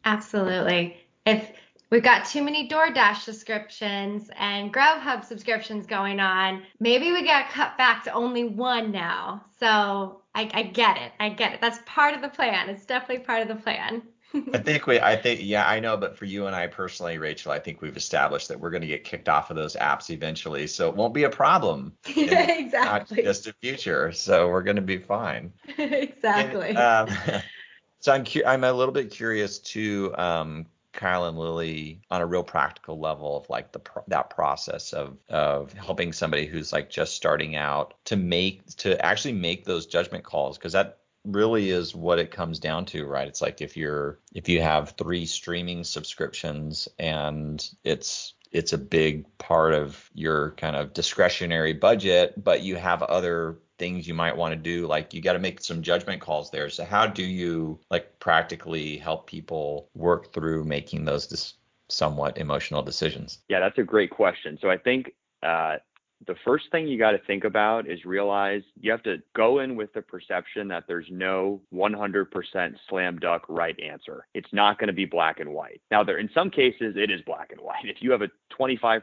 Absolutely. 0.06 0.98
If 1.26 1.52
we've 1.90 2.04
got 2.04 2.26
too 2.26 2.44
many 2.44 2.68
DoorDash 2.68 3.18
subscriptions 3.18 4.30
and 4.38 4.74
Grubhub 4.74 5.26
subscriptions 5.26 5.86
going 5.86 6.20
on, 6.20 6.64
maybe 6.80 7.12
we 7.12 7.24
got 7.24 7.50
cut 7.50 7.78
back 7.78 8.04
to 8.06 8.14
only 8.14 8.44
one 8.44 8.92
now. 8.92 9.44
So 9.60 10.22
I, 10.36 10.50
I 10.54 10.64
get 10.64 10.98
it. 10.98 11.12
I 11.20 11.30
get 11.30 11.54
it. 11.54 11.62
That's 11.62 11.80
part 11.86 12.14
of 12.14 12.22
the 12.22 12.30
plan. 12.30 12.70
It's 12.70 12.86
definitely 12.86 13.26
part 13.26 13.42
of 13.42 13.48
the 13.48 13.62
plan. 13.62 14.04
I 14.34 14.58
think 14.64 14.88
we, 14.88 15.00
I 15.00 15.16
think, 15.16 15.42
yeah, 15.44 15.68
I 15.68 15.80
know, 15.80 15.98
but 15.98 16.18
for 16.18 16.26
you 16.26 16.46
and 16.46 16.56
I 16.56 16.68
personally, 16.68 17.18
Rachel, 17.18 17.52
I 17.52 17.60
think 17.60 17.82
we've 17.82 17.98
established 17.98 18.48
that 18.50 18.60
we're 18.60 18.70
going 18.70 18.82
to 18.82 18.88
get 18.88 19.04
kicked 19.04 19.30
off 19.30 19.50
of 19.50 19.56
those 19.56 19.76
apps 19.76 20.10
eventually, 20.10 20.68
so 20.68 20.90
it 20.90 20.96
won't 20.96 21.14
be 21.14 21.24
a 21.24 21.30
problem. 21.30 21.94
exactly. 22.16 23.24
Just 23.24 23.48
a 23.48 23.54
future, 23.54 24.12
so 24.12 24.50
we're 24.50 24.64
going 24.64 24.76
to 24.76 24.82
be 24.82 24.98
fine. 24.98 25.52
exactly. 25.78 26.70
And, 26.70 26.78
um, 26.78 27.10
so 28.00 28.14
I'm, 28.14 28.24
cu- 28.24 28.46
I'm 28.46 28.64
a 28.64 28.74
little 28.74 28.94
bit 28.94 29.12
curious 29.12 29.60
too, 29.60 30.14
um, 30.18 30.68
Kyle 30.92 31.26
and 31.26 31.38
Lily, 31.38 32.02
on 32.10 32.22
a 32.22 32.26
real 32.26 32.44
practical 32.44 33.00
level 33.00 33.38
of 33.38 33.50
like 33.50 33.72
the 33.72 33.80
pro- 33.80 34.04
that 34.08 34.30
process 34.30 34.92
of 34.92 35.18
of 35.30 35.72
helping 35.74 36.12
somebody 36.12 36.46
who's 36.46 36.74
like 36.74 36.90
just 36.90 37.16
starting 37.16 37.56
out 37.56 37.94
to 38.06 38.16
make 38.16 38.66
to 38.78 39.04
actually 39.06 39.34
make 39.34 39.66
those 39.66 39.86
judgment 39.86 40.24
calls 40.24 40.58
because 40.58 40.74
that 40.74 40.99
really 41.26 41.70
is 41.70 41.96
what 41.96 42.20
it 42.20 42.32
comes 42.32 42.60
down 42.60 42.86
to 42.86 43.06
right? 43.06 43.28
It's 43.28 43.42
like 43.42 43.62
if 43.62 43.76
you're 43.78 44.20
if 44.34 44.50
you 44.50 44.62
have 44.62 44.92
three 44.92 45.26
streaming 45.26 45.84
subscriptions 45.84 46.88
and 46.98 47.68
it's 47.84 48.34
it's 48.52 48.74
a 48.74 48.78
big 48.78 49.26
part 49.38 49.74
of 49.74 50.10
your 50.14 50.52
kind 50.52 50.76
of 50.76 50.94
discretionary 50.94 51.74
budget 51.74 52.34
but 52.44 52.62
you 52.62 52.76
have 52.76 53.04
other 53.04 53.60
things 53.80 54.08
you 54.08 54.14
might 54.14 54.36
want 54.36 54.52
to 54.52 54.60
do 54.60 54.86
like 54.86 55.14
you 55.14 55.22
got 55.22 55.34
to 55.34 55.40
make 55.40 55.62
some 55.62 55.82
judgment 55.82 56.22
calls 56.22 56.52
there. 56.52 56.70
So 56.70 56.86
how 56.86 57.08
do 57.08 57.24
you 57.24 57.80
like 57.90 58.20
practically 58.20 58.98
help 58.98 59.26
people 59.26 59.90
work 59.96 60.34
through 60.34 60.66
making 60.66 61.06
those 61.06 61.26
dis- 61.26 61.54
somewhat 61.88 62.38
emotional 62.38 62.84
decisions? 62.84 63.40
Yeah, 63.48 63.62
that's 63.62 63.80
a 63.80 63.84
great 63.84 64.12
question. 64.12 64.60
So 64.62 64.70
I 64.70 64.78
think 64.78 65.14
uh, 65.42 65.78
the 66.28 66.36
first 66.46 66.66
thing 66.72 66.88
you 66.88 66.98
got 66.98 67.12
to 67.12 67.20
think 67.20 67.44
about 67.44 67.90
is 67.90 68.04
realize 68.04 68.62
you 68.80 68.92
have 68.92 69.04
to 69.04 69.18
go 69.36 69.60
in 69.60 69.76
with 69.76 69.94
the 69.94 70.02
perception 70.02 70.68
that 70.68 70.84
there's 70.88 71.08
no 71.10 71.62
100% 71.74 72.74
slam 72.90 73.18
dunk 73.20 73.44
right 73.48 73.80
answer. 73.80 74.28
It's 74.34 74.52
not 74.52 74.78
going 74.80 74.88
to 74.88 74.94
be 74.94 75.06
black 75.06 75.40
and 75.40 75.54
white. 75.54 75.82
Now, 75.92 76.04
there 76.04 76.18
in 76.18 76.30
some 76.34 76.50
cases 76.50 76.96
it 76.98 77.10
is 77.10 77.22
black 77.26 77.52
and 77.52 77.62
white. 77.62 77.76
If 77.90 77.98
you 78.02 78.12
have 78.12 78.22
a 78.22 78.30
25% 78.60 79.02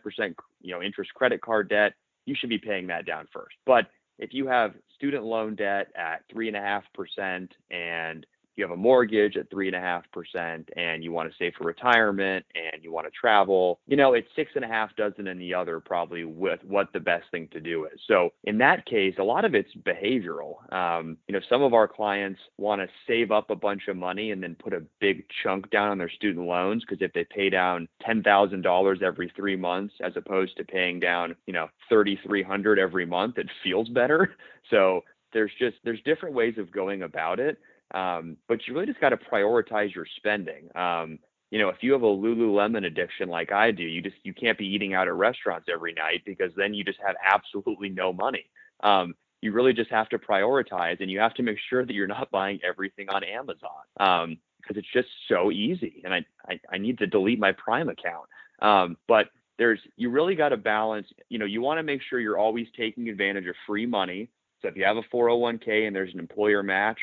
you 0.60 0.72
know 0.74 0.82
interest 0.82 1.12
credit 1.14 1.40
card 1.40 1.68
debt, 1.68 1.94
you 2.26 2.34
should 2.38 2.50
be 2.50 2.58
paying 2.58 2.86
that 2.88 3.06
down 3.06 3.26
first. 3.32 3.56
But 3.64 3.86
if 4.18 4.32
you 4.32 4.46
have 4.46 4.74
student 4.94 5.24
loan 5.24 5.54
debt 5.54 5.88
at 5.96 6.22
three 6.30 6.48
and 6.48 6.56
a 6.56 6.60
half 6.60 6.84
percent 6.94 7.52
and 7.70 8.26
you 8.56 8.64
have 8.64 8.72
a 8.72 8.76
mortgage 8.76 9.36
at 9.36 9.50
three 9.50 9.66
and 9.66 9.76
a 9.76 9.80
half 9.80 10.04
percent 10.12 10.68
and 10.76 11.04
you 11.04 11.12
want 11.12 11.30
to 11.30 11.36
save 11.38 11.52
for 11.56 11.64
retirement 11.64 12.44
and 12.54 12.82
you 12.82 12.90
want 12.90 13.06
to 13.06 13.10
travel, 13.10 13.80
you 13.86 13.96
know, 13.96 14.14
it's 14.14 14.28
six 14.34 14.52
and 14.54 14.64
a 14.64 14.68
half 14.68 14.94
dozen 14.96 15.28
and 15.28 15.40
the 15.40 15.54
other 15.54 15.80
probably 15.80 16.24
with 16.24 16.60
what 16.64 16.92
the 16.92 17.00
best 17.00 17.24
thing 17.30 17.48
to 17.52 17.60
do 17.60 17.84
is. 17.84 18.00
So 18.06 18.30
in 18.44 18.58
that 18.58 18.86
case, 18.86 19.14
a 19.18 19.22
lot 19.22 19.44
of 19.44 19.54
it's 19.54 19.70
behavioral. 19.84 20.72
Um, 20.72 21.18
you 21.28 21.34
know, 21.34 21.40
some 21.48 21.62
of 21.62 21.74
our 21.74 21.86
clients 21.86 22.40
want 22.56 22.80
to 22.80 22.88
save 23.06 23.30
up 23.30 23.50
a 23.50 23.56
bunch 23.56 23.88
of 23.88 23.96
money 23.96 24.30
and 24.30 24.42
then 24.42 24.56
put 24.58 24.72
a 24.72 24.82
big 25.00 25.24
chunk 25.42 25.70
down 25.70 25.90
on 25.90 25.98
their 25.98 26.10
student 26.10 26.46
loans 26.46 26.82
because 26.82 27.02
if 27.02 27.12
they 27.12 27.24
pay 27.24 27.50
down 27.50 27.88
ten 28.04 28.22
thousand 28.22 28.62
dollars 28.62 29.00
every 29.04 29.32
three 29.36 29.56
months 29.56 29.94
as 30.02 30.12
opposed 30.16 30.56
to 30.56 30.64
paying 30.64 30.98
down, 30.98 31.36
you 31.46 31.52
know, 31.52 31.68
thirty 31.90 32.18
three 32.26 32.42
hundred 32.42 32.78
every 32.78 33.06
month, 33.06 33.38
it 33.38 33.48
feels 33.62 33.88
better. 33.88 34.34
So 34.68 35.04
there's 35.32 35.52
just 35.60 35.76
there's 35.84 36.00
different 36.04 36.34
ways 36.34 36.54
of 36.58 36.72
going 36.72 37.02
about 37.02 37.38
it 37.38 37.56
um, 37.94 38.36
but 38.48 38.66
you 38.66 38.74
really 38.74 38.86
just 38.86 39.00
got 39.00 39.10
to 39.10 39.16
prioritize 39.16 39.94
your 39.94 40.06
spending. 40.16 40.68
Um, 40.74 41.18
you 41.50 41.60
know, 41.60 41.68
if 41.68 41.76
you 41.80 41.92
have 41.92 42.02
a 42.02 42.06
Lululemon 42.06 42.86
addiction 42.86 43.28
like 43.28 43.52
I 43.52 43.70
do, 43.70 43.84
you 43.84 44.02
just 44.02 44.16
you 44.24 44.34
can't 44.34 44.58
be 44.58 44.66
eating 44.66 44.94
out 44.94 45.06
at 45.06 45.14
restaurants 45.14 45.68
every 45.72 45.92
night 45.92 46.22
because 46.26 46.50
then 46.56 46.74
you 46.74 46.84
just 46.84 46.98
have 47.06 47.14
absolutely 47.24 47.88
no 47.88 48.12
money. 48.12 48.46
Um, 48.82 49.14
you 49.42 49.52
really 49.52 49.72
just 49.72 49.90
have 49.90 50.08
to 50.08 50.18
prioritize, 50.18 51.00
and 51.00 51.10
you 51.10 51.20
have 51.20 51.34
to 51.34 51.42
make 51.42 51.58
sure 51.70 51.84
that 51.84 51.94
you're 51.94 52.08
not 52.08 52.30
buying 52.32 52.58
everything 52.64 53.08
on 53.08 53.22
Amazon 53.22 53.70
um, 54.00 54.38
because 54.60 54.76
it's 54.76 54.92
just 54.92 55.08
so 55.28 55.52
easy. 55.52 56.02
And 56.04 56.12
I, 56.12 56.24
I 56.48 56.60
I 56.72 56.78
need 56.78 56.98
to 56.98 57.06
delete 57.06 57.38
my 57.38 57.52
Prime 57.52 57.88
account. 57.88 58.26
Um, 58.60 58.96
but 59.06 59.28
there's 59.58 59.80
you 59.96 60.10
really 60.10 60.34
got 60.34 60.48
to 60.50 60.56
balance. 60.56 61.06
You 61.28 61.38
know, 61.38 61.46
you 61.46 61.62
want 61.62 61.78
to 61.78 61.84
make 61.84 62.00
sure 62.02 62.18
you're 62.18 62.38
always 62.38 62.66
taking 62.76 63.08
advantage 63.08 63.46
of 63.46 63.54
free 63.66 63.86
money. 63.86 64.28
So 64.62 64.68
if 64.68 64.76
you 64.76 64.84
have 64.84 64.96
a 64.96 65.02
401k 65.14 65.86
and 65.86 65.94
there's 65.94 66.12
an 66.14 66.18
employer 66.18 66.62
match, 66.62 66.98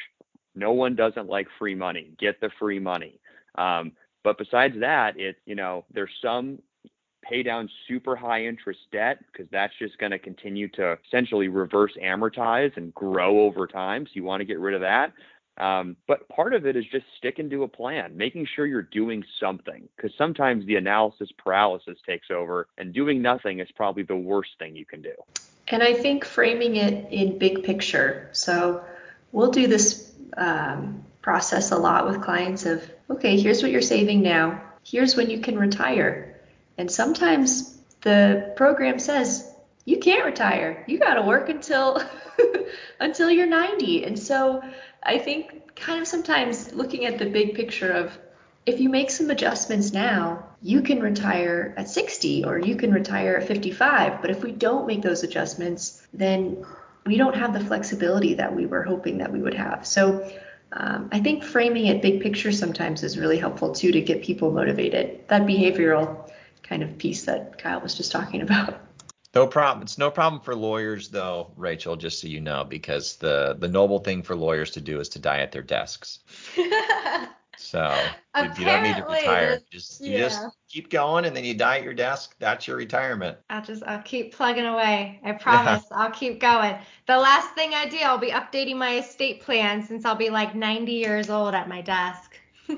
no 0.56 0.72
one 0.72 0.95
doesn't 0.95 1.28
like 1.28 1.47
free 1.60 1.76
money. 1.76 2.12
Get 2.20 2.39
the 2.41 2.49
free 2.60 2.80
money. 2.80 3.20
Um, 3.56 3.93
but 4.24 4.38
besides 4.38 4.80
that, 4.80 5.20
it's 5.20 5.39
you 5.45 5.56
know 5.56 5.86
there's 5.93 6.12
some 6.22 6.60
pay 7.24 7.43
down 7.43 7.70
super 7.88 8.16
high 8.16 8.45
interest 8.45 8.80
debt 8.91 9.20
because 9.32 9.47
that's 9.51 9.74
just 9.80 9.97
going 9.97 10.12
to 10.12 10.20
continue 10.20 10.68
to 10.68 10.97
essentially 11.08 11.47
reverse 11.47 11.93
amortize 12.01 12.76
and 12.76 12.93
grow 12.93 13.41
over 13.41 13.66
time. 13.66 14.06
So 14.06 14.12
you 14.16 14.24
want 14.24 14.41
to 14.41 14.45
get 14.45 14.60
rid 14.60 14.76
of 14.76 14.82
that. 14.82 15.14
Um, 15.58 15.97
but 16.08 16.28
part 16.30 16.54
of 16.54 16.66
it 16.66 16.76
is 16.76 16.84
just 16.91 17.06
sticking 17.18 17.49
to 17.51 17.64
a 17.64 17.68
plan, 17.68 18.18
making 18.18 18.47
sure 18.56 18.66
you're 18.66 18.82
doing 18.82 19.24
something 19.39 19.88
because 19.95 20.12
sometimes 20.18 20.66
the 20.66 20.78
analysis 20.78 21.30
paralysis 21.38 21.97
takes 22.06 22.32
over 22.32 22.68
and 22.78 22.93
doing 22.93 23.22
nothing 23.22 23.60
is 23.60 23.70
probably 23.76 24.04
the 24.04 24.16
worst 24.16 24.49
thing 24.58 24.76
you 24.76 24.86
can 24.86 25.01
do. 25.01 25.14
And 25.68 25.84
I 25.84 25.93
think 25.93 26.26
framing 26.26 26.76
it 26.76 27.12
in 27.12 27.38
big 27.38 27.64
picture. 27.64 28.30
So 28.32 28.84
we'll 29.32 29.51
do 29.51 29.68
this 29.68 30.12
um, 30.38 31.05
process 31.21 31.71
a 31.71 31.77
lot 31.77 32.07
with 32.07 32.21
clients 32.21 32.65
of, 32.65 32.89
okay, 33.09 33.39
here's 33.39 33.61
what 33.61 33.71
you're 33.71 33.81
saving 33.81 34.21
now. 34.21 34.61
Here's 34.84 35.15
when 35.15 35.29
you 35.29 35.39
can 35.39 35.57
retire. 35.57 36.41
And 36.77 36.91
sometimes 36.91 37.77
the 38.01 38.53
program 38.55 38.99
says 38.99 39.49
you 39.86 39.99
can't 39.99 40.25
retire. 40.25 40.84
You 40.88 40.99
got 40.99 41.15
to 41.15 41.21
work 41.21 41.49
until 41.49 42.01
until 42.99 43.29
you're 43.29 43.47
90. 43.47 44.05
And 44.05 44.17
so 44.17 44.61
I 45.01 45.17
think 45.17 45.75
kind 45.75 46.01
of 46.01 46.07
sometimes 46.07 46.73
looking 46.73 47.05
at 47.05 47.17
the 47.17 47.25
big 47.25 47.55
picture 47.55 47.91
of 47.91 48.17
if 48.65 48.79
you 48.79 48.89
make 48.89 49.11
some 49.11 49.29
adjustments 49.29 49.91
now, 49.91 50.45
you 50.61 50.81
can 50.81 51.01
retire 51.01 51.73
at 51.75 51.89
60 51.89 52.45
or 52.45 52.57
you 52.57 52.75
can 52.77 52.93
retire 52.93 53.36
at 53.36 53.47
55. 53.47 54.21
But 54.21 54.31
if 54.31 54.41
we 54.41 54.53
don't 54.53 54.88
make 54.88 55.01
those 55.01 55.23
adjustments, 55.23 56.05
then 56.13 56.65
we 57.06 57.18
don't 57.18 57.36
have 57.36 57.54
the 57.54 57.60
flexibility 57.60 58.34
that 58.36 58.56
we 58.56 58.66
were 58.66 58.84
hoping 58.84 59.18
that 59.18 59.32
we 59.32 59.41
would 59.41 59.54
have. 59.54 59.86
So 59.86 60.32
um, 60.72 61.10
I 61.12 61.20
think 61.20 61.43
framing 61.43 61.88
it 61.88 62.01
big 62.01 62.22
picture 62.22 62.51
sometimes 62.51 63.04
is 63.04 63.18
really 63.18 63.38
helpful 63.38 63.74
too 63.74 63.91
to 63.91 64.01
get 64.01 64.24
people 64.24 64.51
motivated. 64.51 65.28
That 65.28 65.43
behavioral 65.43 66.32
kind 66.64 66.82
of 66.82 66.97
piece 66.97 67.24
that 67.24 67.58
Kyle 67.58 67.82
was 67.82 67.95
just 67.95 68.12
talking 68.12 68.41
about. 68.47 68.80
No 69.36 69.47
problem. 69.47 69.82
It's 69.82 69.97
no 69.97 70.12
problem 70.12 70.41
for 70.41 70.56
lawyers 70.56 71.10
though, 71.10 71.51
Rachel, 71.58 71.95
just 71.95 72.20
so 72.20 72.28
you 72.28 72.39
know, 72.39 72.64
because 72.64 73.16
the 73.18 73.56
the 73.60 73.68
noble 73.68 73.99
thing 73.99 74.22
for 74.22 74.36
lawyers 74.36 74.72
to 74.72 74.82
do 74.82 74.99
is 74.99 75.10
to 75.10 75.20
die 75.20 75.39
at 75.39 75.51
their 75.51 75.64
desks. 75.64 76.20
So 77.58 77.95
if 78.36 78.60
you 78.60 78.66
don't 78.66 78.84
need 78.84 78.95
to 78.95 79.04
retire, 79.04 79.60
just 79.72 80.01
you 80.01 80.18
just 80.18 80.41
keep 80.68 80.89
going 80.89 81.26
and 81.26 81.36
then 81.36 81.43
you 81.43 81.54
die 81.54 81.78
at 81.78 81.84
your 81.84 81.93
desk. 81.93 82.36
That's 82.39 82.68
your 82.68 82.78
retirement. 82.78 83.38
I'll 83.49 83.64
just 83.64 83.84
I'll 83.84 84.01
keep 84.01 84.34
plugging 84.34 84.66
away. 84.66 85.20
I 85.24 85.34
promise 85.34 85.84
I'll 85.91 86.12
keep 86.12 86.39
going. 86.39 86.76
The 87.08 87.18
last 87.18 87.54
thing 87.56 87.74
I 87.74 87.88
do, 87.88 87.97
I'll 87.97 88.18
be 88.18 88.32
updating 88.32 88.78
my 88.78 88.97
estate 88.97 89.41
plan 89.41 89.84
since 89.84 90.06
I'll 90.06 90.16
be 90.16 90.30
like 90.30 90.56
90 90.56 90.91
years 90.91 91.30
old 91.30 91.54
at 91.54 91.70
my 91.70 91.82
desk. 91.82 92.39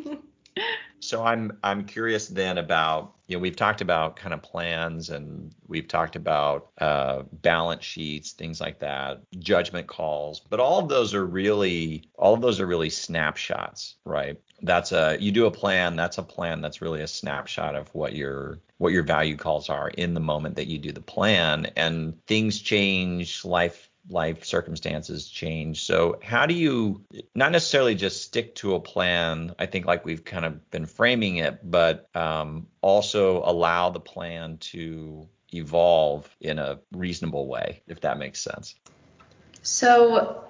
So 1.05 1.23
I'm 1.23 1.57
I'm 1.63 1.85
curious 1.85 2.27
then 2.27 2.57
about 2.57 3.13
you 3.27 3.35
know 3.35 3.41
we've 3.41 3.55
talked 3.55 3.81
about 3.81 4.15
kind 4.15 4.33
of 4.33 4.41
plans 4.41 5.11
and 5.11 5.53
we've 5.67 5.87
talked 5.87 6.15
about 6.15 6.71
uh, 6.79 7.23
balance 7.31 7.83
sheets 7.83 8.31
things 8.31 8.59
like 8.59 8.79
that 8.79 9.21
judgment 9.37 9.85
calls 9.85 10.39
but 10.49 10.59
all 10.59 10.79
of 10.79 10.89
those 10.89 11.13
are 11.13 11.25
really 11.25 12.09
all 12.17 12.33
of 12.33 12.41
those 12.41 12.59
are 12.59 12.65
really 12.65 12.89
snapshots 12.89 13.97
right 14.05 14.39
that's 14.61 14.91
a 14.91 15.17
you 15.19 15.31
do 15.31 15.45
a 15.45 15.51
plan 15.51 15.95
that's 15.95 16.17
a 16.17 16.23
plan 16.23 16.61
that's 16.61 16.81
really 16.81 17.01
a 17.01 17.07
snapshot 17.07 17.75
of 17.75 17.93
what 17.93 18.15
your 18.15 18.59
what 18.77 18.93
your 18.93 19.03
value 19.03 19.35
calls 19.35 19.69
are 19.69 19.89
in 19.89 20.13
the 20.13 20.19
moment 20.19 20.55
that 20.55 20.67
you 20.67 20.77
do 20.77 20.91
the 20.91 21.01
plan 21.01 21.67
and 21.75 22.25
things 22.25 22.59
change 22.61 23.43
life 23.43 23.89
life 24.09 24.45
circumstances 24.45 25.27
change. 25.27 25.83
So 25.83 26.19
how 26.21 26.45
do 26.45 26.53
you 26.53 27.03
not 27.33 27.51
necessarily 27.51 27.95
just 27.95 28.23
stick 28.23 28.55
to 28.55 28.75
a 28.75 28.79
plan? 28.79 29.55
I 29.57 29.65
think 29.65 29.85
like 29.85 30.05
we've 30.05 30.23
kind 30.23 30.45
of 30.45 30.69
been 30.69 30.85
framing 30.85 31.37
it, 31.37 31.59
but 31.69 32.09
um, 32.15 32.67
also 32.81 33.41
allow 33.43 33.89
the 33.89 33.99
plan 33.99 34.57
to 34.57 35.27
evolve 35.53 36.29
in 36.39 36.59
a 36.59 36.79
reasonable 36.91 37.47
way, 37.47 37.81
if 37.87 38.01
that 38.01 38.17
makes 38.17 38.41
sense. 38.41 38.75
So 39.61 40.43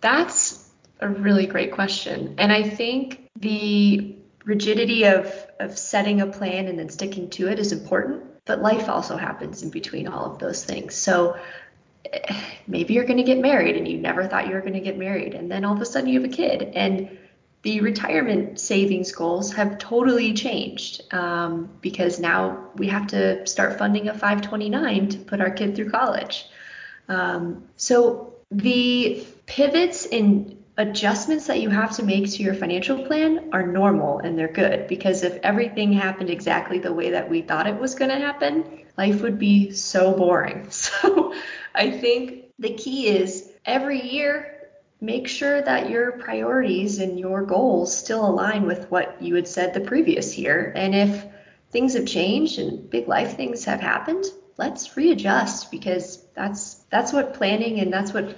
that's 0.00 0.69
a 1.00 1.08
really 1.08 1.46
great 1.46 1.72
question. 1.72 2.34
And 2.38 2.52
I 2.52 2.62
think 2.62 3.28
the 3.38 4.16
rigidity 4.44 5.04
of, 5.04 5.32
of 5.58 5.78
setting 5.78 6.20
a 6.20 6.26
plan 6.26 6.66
and 6.66 6.78
then 6.78 6.88
sticking 6.88 7.30
to 7.30 7.48
it 7.48 7.58
is 7.58 7.72
important, 7.72 8.22
but 8.44 8.60
life 8.60 8.88
also 8.88 9.16
happens 9.16 9.62
in 9.62 9.70
between 9.70 10.08
all 10.08 10.32
of 10.32 10.38
those 10.38 10.64
things. 10.64 10.94
So 10.94 11.36
maybe 12.66 12.94
you're 12.94 13.04
going 13.04 13.18
to 13.18 13.22
get 13.22 13.38
married 13.38 13.76
and 13.76 13.86
you 13.86 13.98
never 13.98 14.26
thought 14.26 14.46
you 14.48 14.54
were 14.54 14.60
going 14.60 14.74
to 14.74 14.80
get 14.80 14.96
married 14.96 15.34
and 15.34 15.50
then 15.50 15.64
all 15.64 15.74
of 15.74 15.80
a 15.80 15.84
sudden 15.84 16.08
you 16.08 16.20
have 16.20 16.30
a 16.30 16.34
kid 16.34 16.62
and 16.74 17.18
the 17.62 17.80
retirement 17.82 18.58
savings 18.58 19.12
goals 19.12 19.52
have 19.52 19.78
totally 19.78 20.32
changed 20.32 21.02
um, 21.12 21.68
because 21.82 22.18
now 22.18 22.68
we 22.74 22.88
have 22.88 23.06
to 23.08 23.46
start 23.46 23.78
funding 23.78 24.08
a 24.08 24.12
529 24.12 25.08
to 25.10 25.18
put 25.18 25.42
our 25.42 25.50
kid 25.50 25.76
through 25.76 25.90
college. 25.90 26.46
Um, 27.08 27.64
so 27.76 28.32
the 28.50 29.26
pivots 29.44 30.06
and 30.06 30.59
adjustments 30.80 31.46
that 31.46 31.60
you 31.60 31.68
have 31.68 31.94
to 31.94 32.02
make 32.02 32.30
to 32.30 32.42
your 32.42 32.54
financial 32.54 33.04
plan 33.04 33.50
are 33.52 33.66
normal 33.66 34.18
and 34.20 34.38
they're 34.38 34.48
good 34.48 34.88
because 34.88 35.22
if 35.22 35.38
everything 35.42 35.92
happened 35.92 36.30
exactly 36.30 36.78
the 36.78 36.92
way 36.92 37.10
that 37.10 37.28
we 37.28 37.42
thought 37.42 37.66
it 37.66 37.78
was 37.78 37.94
going 37.94 38.10
to 38.10 38.16
happen, 38.16 38.86
life 38.96 39.20
would 39.20 39.38
be 39.38 39.70
so 39.72 40.14
boring. 40.16 40.66
So 40.70 41.34
I 41.74 41.90
think 41.90 42.46
the 42.58 42.72
key 42.74 43.08
is 43.08 43.50
every 43.66 44.00
year 44.10 44.68
make 45.02 45.28
sure 45.28 45.60
that 45.60 45.90
your 45.90 46.12
priorities 46.12 46.98
and 46.98 47.18
your 47.18 47.42
goals 47.42 47.94
still 47.94 48.26
align 48.26 48.66
with 48.66 48.90
what 48.90 49.20
you 49.20 49.34
had 49.34 49.48
said 49.48 49.74
the 49.74 49.80
previous 49.80 50.38
year. 50.38 50.72
And 50.74 50.94
if 50.94 51.26
things 51.70 51.92
have 51.94 52.06
changed 52.06 52.58
and 52.58 52.88
big 52.88 53.06
life 53.06 53.36
things 53.36 53.64
have 53.66 53.80
happened, 53.80 54.24
let's 54.56 54.96
readjust 54.96 55.70
because 55.70 56.24
that's 56.34 56.74
that's 56.90 57.12
what 57.12 57.34
planning 57.34 57.80
and 57.80 57.92
that's 57.92 58.14
what 58.14 58.34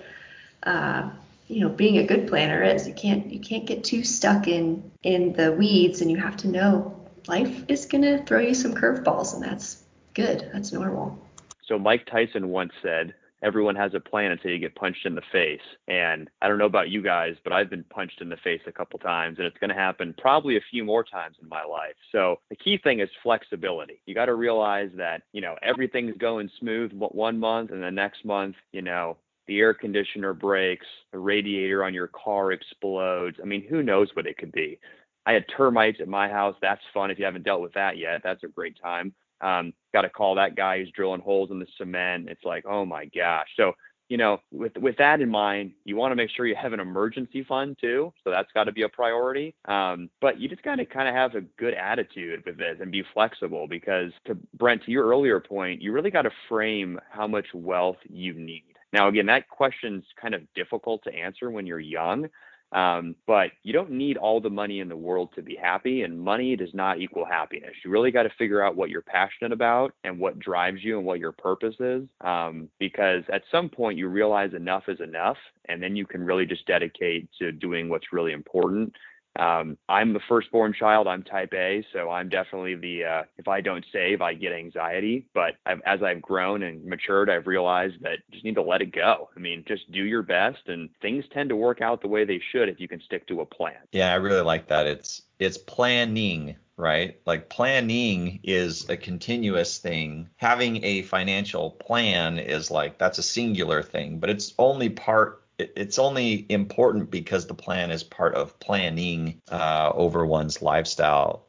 uh, 0.64 1.11
you 1.53 1.61
know 1.61 1.68
being 1.68 1.98
a 1.98 2.07
good 2.07 2.28
planner 2.28 2.62
is. 2.62 2.86
You 2.86 2.94
can't 2.94 3.30
you 3.30 3.40
can't 3.40 3.66
get 3.66 3.84
too 3.84 4.05
stuck 4.05 4.48
in 4.48 4.90
in 5.03 5.32
the 5.34 5.53
weeds, 5.53 6.00
and 6.00 6.11
you 6.11 6.16
have 6.16 6.36
to 6.38 6.48
know 6.48 6.98
life 7.26 7.64
is 7.68 7.86
gonna 7.86 8.24
throw 8.24 8.40
you 8.40 8.55
some 8.55 8.74
curveballs, 8.74 9.34
and 9.34 9.42
that's 9.42 9.82
good. 10.14 10.50
That's 10.53 10.72
normal. 10.72 11.18
So 11.66 11.78
Mike 11.78 12.07
Tyson 12.07 12.48
once 12.48 12.72
said, 12.82 13.14
everyone 13.42 13.74
has 13.76 13.94
a 13.94 14.00
plan 14.00 14.30
until 14.30 14.50
you 14.50 14.59
get 14.59 14.74
punched 14.74 15.05
in 15.05 15.14
the 15.14 15.22
face. 15.32 15.61
And 15.88 16.28
I 16.40 16.48
don't 16.48 16.59
know 16.59 16.66
about 16.66 16.90
you 16.90 17.03
guys, 17.03 17.34
but 17.42 17.53
I've 17.53 17.70
been 17.70 17.84
punched 17.84 18.20
in 18.20 18.28
the 18.28 18.36
face 18.36 18.61
a 18.66 18.72
couple 18.72 18.98
times 18.98 19.38
and 19.38 19.46
it's 19.46 19.59
going 19.59 19.70
to 19.70 19.76
happen 19.76 20.14
probably 20.18 20.57
a 20.57 20.61
few 20.70 20.84
more 20.84 21.05
times 21.05 21.36
in 21.42 21.48
my 21.48 21.64
life. 21.64 21.94
So 22.12 22.36
the 22.50 22.57
key 22.57 22.78
thing 22.78 23.00
is 23.00 23.09
flexibility. 23.22 24.00
You 24.07 24.14
got 24.14 24.26
to 24.26 24.34
realize 24.34 24.90
that, 24.96 25.22
you 25.32 25.40
know, 25.40 25.57
everything's 25.62 26.16
going 26.16 26.50
smooth 26.59 26.92
one 26.92 27.38
month 27.38 27.70
and 27.70 27.82
the 27.82 27.90
next 27.90 28.24
month, 28.24 28.57
you 28.72 28.82
know, 28.82 29.16
the 29.47 29.59
air 29.59 29.74
conditioner 29.74 30.34
breaks, 30.34 30.86
the 31.12 31.18
radiator 31.18 31.84
on 31.84 31.95
your 31.95 32.09
car 32.09 32.53
explodes. 32.53 33.38
I 33.43 33.47
mean, 33.47 33.66
who 33.68 33.82
knows 33.82 34.09
what 34.14 34.26
it 34.26 34.38
could 34.38 34.53
be? 34.53 34.78
I 35.26 35.32
had 35.32 35.45
termites 35.57 36.01
at 36.01 36.09
my 36.09 36.28
house. 36.28 36.57
That's 36.61 36.80
fun 36.93 37.11
if 37.11 37.18
you 37.18 37.24
haven't 37.24 37.45
dealt 37.45 37.62
with 37.62 37.74
that 37.74 37.97
yet. 37.97 38.22
That's 38.24 38.43
a 38.45 38.49
great 38.49 38.76
time. 38.80 39.14
Um, 39.40 39.72
got 39.93 40.03
to 40.03 40.09
call 40.09 40.36
that 40.36 40.57
guy 40.57 40.78
who's 40.78 40.90
drilling 40.93 41.20
holes 41.20 41.51
in 41.51 41.59
the 41.59 41.66
cement. 41.76 42.28
It's 42.28 42.45
like, 42.45 42.64
oh 42.66 42.84
my 42.84 43.07
gosh. 43.07 43.49
So, 43.57 43.72
you 44.09 44.16
know, 44.16 44.38
with 44.53 44.76
with 44.76 44.97
that 44.99 45.20
in 45.20 45.30
mind, 45.30 45.72
you 45.84 45.97
want 45.97 46.12
to 46.12 46.16
make 46.16 46.30
sure 46.30 46.47
you 46.47 46.55
have 46.55 46.72
an 46.72 46.80
emergency 46.80 47.45
fund 47.45 47.76
too. 47.80 48.12
So 48.22 48.30
that's 48.30 48.53
got 48.53 48.64
to 48.64 48.72
be 48.72 48.82
a 48.82 48.88
priority. 48.88 49.55
Um, 49.64 50.11
but 50.20 50.38
you 50.38 50.49
just 50.49 50.62
got 50.62 50.76
to 50.76 50.84
kind 50.84 51.09
of 51.09 51.14
have 51.14 51.34
a 51.34 51.40
good 51.59 51.74
attitude 51.74 52.43
with 52.45 52.59
this 52.59 52.76
and 52.80 52.93
be 52.93 53.05
flexible 53.14 53.66
because, 53.66 54.12
to 54.26 54.36
Brent, 54.55 54.84
to 54.84 54.90
your 54.90 55.07
earlier 55.09 55.40
point, 55.40 55.80
you 55.80 55.93
really 55.93 56.11
got 56.11 56.22
to 56.22 56.30
frame 56.49 57.01
how 57.11 57.26
much 57.26 57.47
wealth 57.55 57.97
you 58.09 58.34
need. 58.34 58.71
Now, 58.93 59.09
again, 59.09 59.26
that 59.26 59.49
question's 59.49 60.05
kind 60.20 60.34
of 60.34 60.43
difficult 60.55 61.03
to 61.05 61.14
answer 61.14 61.51
when 61.51 61.66
you're 61.66 61.80
young. 61.80 62.28
Um, 62.72 63.16
but 63.26 63.51
you 63.62 63.74
don't 63.74 63.90
need 63.90 64.16
all 64.16 64.40
the 64.40 64.49
money 64.49 64.80
in 64.80 64.88
the 64.88 64.97
world 64.97 65.28
to 65.34 65.43
be 65.43 65.55
happy, 65.55 66.03
and 66.03 66.18
money 66.18 66.57
does 66.57 66.72
not 66.72 67.01
equal 67.01 67.26
happiness. 67.26 67.74
You 67.84 67.90
really 67.90 68.11
got 68.11 68.22
to 68.22 68.30
figure 68.38 68.64
out 68.64 68.76
what 68.76 68.88
you're 68.88 69.03
passionate 69.03 69.53
about 69.53 69.93
and 70.05 70.18
what 70.18 70.38
drives 70.38 70.82
you 70.82 70.97
and 70.97 71.07
what 71.07 71.18
your 71.18 71.32
purpose 71.32 71.74
is. 71.80 72.05
Um, 72.22 72.70
because 72.78 73.24
at 73.30 73.43
some 73.51 73.68
point 73.68 73.99
you 73.99 74.09
realize 74.09 74.55
enough 74.55 74.84
is 74.88 75.01
enough, 75.01 75.36
and 75.68 75.82
then 75.82 75.97
you 75.97 76.07
can 76.07 76.24
really 76.24 76.47
just 76.47 76.66
dedicate 76.66 77.28
to 77.38 77.53
doing 77.53 77.90
what's 77.90 78.11
really 78.11 78.32
important 78.32 78.95
um, 79.38 79.78
I'm 79.88 80.12
the 80.12 80.20
firstborn 80.28 80.74
child. 80.74 81.06
I'm 81.06 81.22
type 81.22 81.52
A, 81.54 81.84
so 81.92 82.10
I'm 82.10 82.28
definitely 82.28 82.74
the 82.74 83.04
uh, 83.04 83.22
if 83.38 83.48
I 83.48 83.60
don't 83.60 83.84
save, 83.92 84.20
I 84.20 84.34
get 84.34 84.52
anxiety. 84.52 85.26
But 85.32 85.54
I've, 85.64 85.80
as 85.86 86.02
I've 86.02 86.20
grown 86.20 86.62
and 86.62 86.84
matured, 86.84 87.30
I've 87.30 87.46
realized 87.46 88.02
that 88.02 88.18
just 88.30 88.44
need 88.44 88.56
to 88.56 88.62
let 88.62 88.82
it 88.82 88.92
go. 88.92 89.30
I 89.34 89.40
mean, 89.40 89.64
just 89.66 89.90
do 89.90 90.04
your 90.04 90.22
best, 90.22 90.68
and 90.68 90.90
things 91.00 91.24
tend 91.32 91.48
to 91.48 91.56
work 91.56 91.80
out 91.80 92.02
the 92.02 92.08
way 92.08 92.24
they 92.24 92.40
should 92.52 92.68
if 92.68 92.78
you 92.78 92.88
can 92.88 93.00
stick 93.00 93.26
to 93.28 93.40
a 93.40 93.46
plan. 93.46 93.76
Yeah, 93.92 94.12
I 94.12 94.16
really 94.16 94.42
like 94.42 94.68
that. 94.68 94.86
It's 94.86 95.22
it's 95.38 95.58
planning, 95.58 96.56
right? 96.76 97.18
Like 97.24 97.48
planning 97.48 98.40
is 98.42 98.88
a 98.90 98.96
continuous 98.96 99.78
thing. 99.78 100.28
Having 100.36 100.84
a 100.84 101.02
financial 101.02 101.70
plan 101.70 102.38
is 102.38 102.70
like 102.70 102.98
that's 102.98 103.18
a 103.18 103.22
singular 103.22 103.82
thing, 103.82 104.18
but 104.18 104.28
it's 104.28 104.52
only 104.58 104.90
part 104.90 105.41
it's 105.76 105.98
only 105.98 106.46
important 106.48 107.10
because 107.10 107.46
the 107.46 107.54
plan 107.54 107.90
is 107.90 108.02
part 108.02 108.34
of 108.34 108.58
planning 108.60 109.40
uh, 109.50 109.92
over 109.94 110.24
one's 110.26 110.62
lifestyle. 110.62 111.46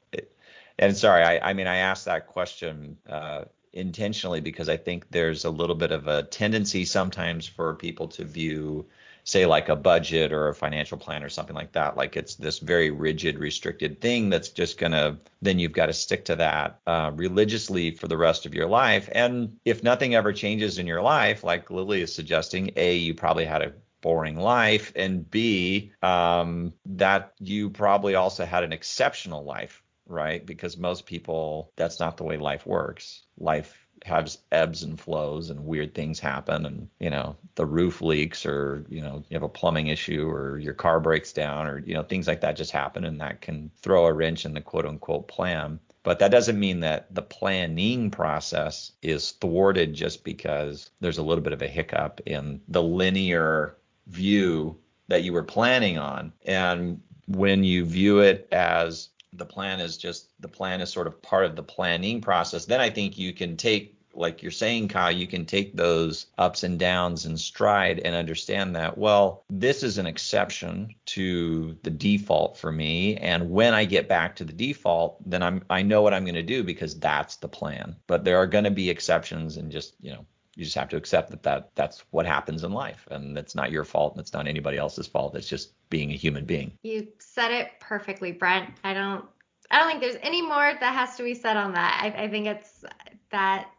and 0.79 0.95
sorry, 0.95 1.23
I, 1.23 1.49
I, 1.49 1.53
mean, 1.53 1.67
I 1.67 1.77
asked 1.77 2.05
that 2.05 2.27
question 2.27 2.97
uh, 3.09 3.45
intentionally 3.73 4.41
because 4.41 4.69
I 4.69 4.77
think 4.77 5.09
there's 5.09 5.45
a 5.45 5.49
little 5.49 5.75
bit 5.75 5.91
of 5.91 6.07
a 6.07 6.23
tendency 6.23 6.85
sometimes 6.85 7.47
for 7.47 7.73
people 7.75 8.07
to 8.09 8.23
view, 8.23 8.85
say, 9.23 9.45
like 9.45 9.69
a 9.69 9.75
budget 9.75 10.31
or 10.31 10.47
a 10.47 10.55
financial 10.55 10.97
plan 10.97 11.23
or 11.23 11.29
something 11.29 11.55
like 11.55 11.71
that, 11.73 11.97
like 11.97 12.15
it's 12.15 12.35
this 12.35 12.59
very 12.59 12.91
rigid, 12.91 13.39
restricted 13.39 13.99
thing 14.01 14.29
that's 14.29 14.49
just 14.49 14.77
gonna, 14.77 15.17
then 15.41 15.59
you've 15.59 15.71
got 15.71 15.87
to 15.87 15.93
stick 15.93 16.25
to 16.25 16.35
that 16.35 16.79
uh, 16.85 17.11
religiously 17.15 17.91
for 17.91 18.07
the 18.07 18.17
rest 18.17 18.45
of 18.45 18.53
your 18.53 18.67
life. 18.67 19.09
And 19.11 19.57
if 19.65 19.83
nothing 19.83 20.13
ever 20.15 20.33
changes 20.33 20.77
in 20.77 20.87
your 20.87 21.01
life, 21.01 21.43
like 21.43 21.71
Lily 21.71 22.01
is 22.01 22.13
suggesting, 22.13 22.71
A, 22.75 22.95
you 22.95 23.13
probably 23.13 23.45
had 23.45 23.61
a 23.61 23.73
boring 24.03 24.37
life, 24.37 24.91
and 24.95 25.29
B, 25.31 25.93
um, 26.03 26.73
that 26.85 27.33
you 27.39 27.71
probably 27.71 28.13
also 28.13 28.45
had 28.45 28.63
an 28.63 28.73
exceptional 28.73 29.43
life, 29.43 29.81
right? 30.05 30.45
Because 30.45 30.77
most 30.77 31.07
people, 31.07 31.71
that's 31.75 31.99
not 31.99 32.17
the 32.17 32.23
way 32.25 32.37
life 32.37 32.67
works. 32.67 33.23
Life 33.39 33.79
has 34.05 34.37
ebbs 34.51 34.83
and 34.83 34.99
flows 34.99 35.49
and 35.49 35.65
weird 35.65 35.95
things 35.95 36.19
happen 36.19 36.65
and 36.65 36.89
you 36.99 37.09
know 37.09 37.37
the 37.55 37.65
roof 37.65 38.01
leaks 38.01 38.45
or 38.45 38.85
you 38.89 38.99
know 38.99 39.23
you 39.29 39.35
have 39.35 39.43
a 39.43 39.47
plumbing 39.49 39.87
issue 39.87 40.27
or 40.29 40.59
your 40.59 40.73
car 40.73 40.99
breaks 40.99 41.31
down 41.31 41.67
or 41.67 41.79
you 41.85 41.93
know 41.93 42.03
things 42.03 42.27
like 42.27 42.41
that 42.41 42.57
just 42.57 42.71
happen 42.71 43.05
and 43.05 43.21
that 43.21 43.39
can 43.39 43.71
throw 43.81 44.05
a 44.05 44.11
wrench 44.11 44.43
in 44.43 44.53
the 44.53 44.59
quote 44.59 44.85
unquote 44.85 45.29
plan 45.29 45.79
but 46.03 46.19
that 46.19 46.31
doesn't 46.31 46.59
mean 46.59 46.81
that 46.81 47.13
the 47.15 47.21
planning 47.21 48.11
process 48.11 48.91
is 49.01 49.31
thwarted 49.31 49.93
just 49.93 50.25
because 50.25 50.91
there's 50.99 51.17
a 51.17 51.23
little 51.23 51.43
bit 51.43 51.53
of 51.53 51.61
a 51.61 51.67
hiccup 51.67 52.19
in 52.25 52.61
the 52.67 52.83
linear 52.83 53.77
view 54.07 54.77
that 55.07 55.23
you 55.23 55.33
were 55.33 55.43
planning 55.43 55.97
on. 55.97 56.33
And 56.45 57.01
when 57.27 57.63
you 57.63 57.85
view 57.85 58.19
it 58.19 58.47
as 58.51 59.09
the 59.33 59.45
plan 59.45 59.79
is 59.79 59.97
just 59.97 60.29
the 60.39 60.47
plan 60.47 60.81
is 60.81 60.91
sort 60.91 61.07
of 61.07 61.21
part 61.21 61.45
of 61.45 61.55
the 61.55 61.63
planning 61.63 62.21
process, 62.21 62.65
then 62.65 62.79
I 62.79 62.89
think 62.89 63.17
you 63.17 63.33
can 63.33 63.57
take 63.57 63.97
like 64.15 64.43
you're 64.43 64.51
saying, 64.51 64.87
Kyle, 64.87 65.11
you 65.11 65.27
can 65.27 65.45
take 65.45 65.75
those 65.75 66.27
ups 66.37 66.63
and 66.63 66.77
downs 66.77 67.25
in 67.25 67.37
stride 67.37 67.99
and 67.99 68.15
understand 68.15 68.75
that, 68.75 68.97
well, 68.97 69.43
this 69.49 69.83
is 69.83 69.97
an 69.97 70.05
exception 70.05 70.93
to 71.05 71.75
the 71.83 71.89
default 71.89 72.57
for 72.57 72.71
me. 72.71 73.17
And 73.17 73.49
when 73.49 73.73
I 73.73 73.85
get 73.85 74.07
back 74.07 74.35
to 74.35 74.45
the 74.45 74.53
default, 74.53 75.17
then 75.29 75.41
I'm 75.41 75.63
I 75.69 75.81
know 75.81 76.01
what 76.01 76.13
I'm 76.13 76.25
going 76.25 76.35
to 76.35 76.43
do 76.43 76.63
because 76.63 76.99
that's 76.99 77.37
the 77.37 77.47
plan. 77.47 77.95
But 78.07 78.23
there 78.23 78.37
are 78.37 78.47
going 78.47 78.65
to 78.65 78.71
be 78.71 78.89
exceptions 78.89 79.57
and 79.57 79.71
just, 79.71 79.95
you 79.99 80.11
know, 80.11 80.25
you 80.55 80.63
just 80.63 80.75
have 80.75 80.89
to 80.89 80.97
accept 80.97 81.31
that, 81.31 81.43
that 81.43 81.71
that's 81.75 82.03
what 82.11 82.25
happens 82.25 82.63
in 82.63 82.71
life 82.71 83.07
and 83.11 83.37
it's 83.37 83.55
not 83.55 83.71
your 83.71 83.83
fault 83.83 84.13
and 84.13 84.21
it's 84.21 84.33
not 84.33 84.47
anybody 84.47 84.77
else's 84.77 85.07
fault 85.07 85.35
it's 85.35 85.49
just 85.49 85.71
being 85.89 86.11
a 86.11 86.15
human 86.15 86.45
being. 86.45 86.71
You 86.81 87.07
said 87.19 87.51
it 87.51 87.71
perfectly 87.79 88.31
brent. 88.31 88.69
I 88.83 88.93
don't 88.93 89.25
i 89.71 89.79
don't 89.79 89.87
think 89.87 90.01
there's 90.01 90.21
any 90.21 90.41
more 90.41 90.73
that 90.79 90.93
has 90.93 91.15
to 91.17 91.23
be 91.23 91.33
said 91.33 91.57
on 91.57 91.73
that. 91.73 91.99
I, 92.01 92.23
I 92.23 92.27
think 92.29 92.47
it's 92.47 92.83
that 93.31 93.69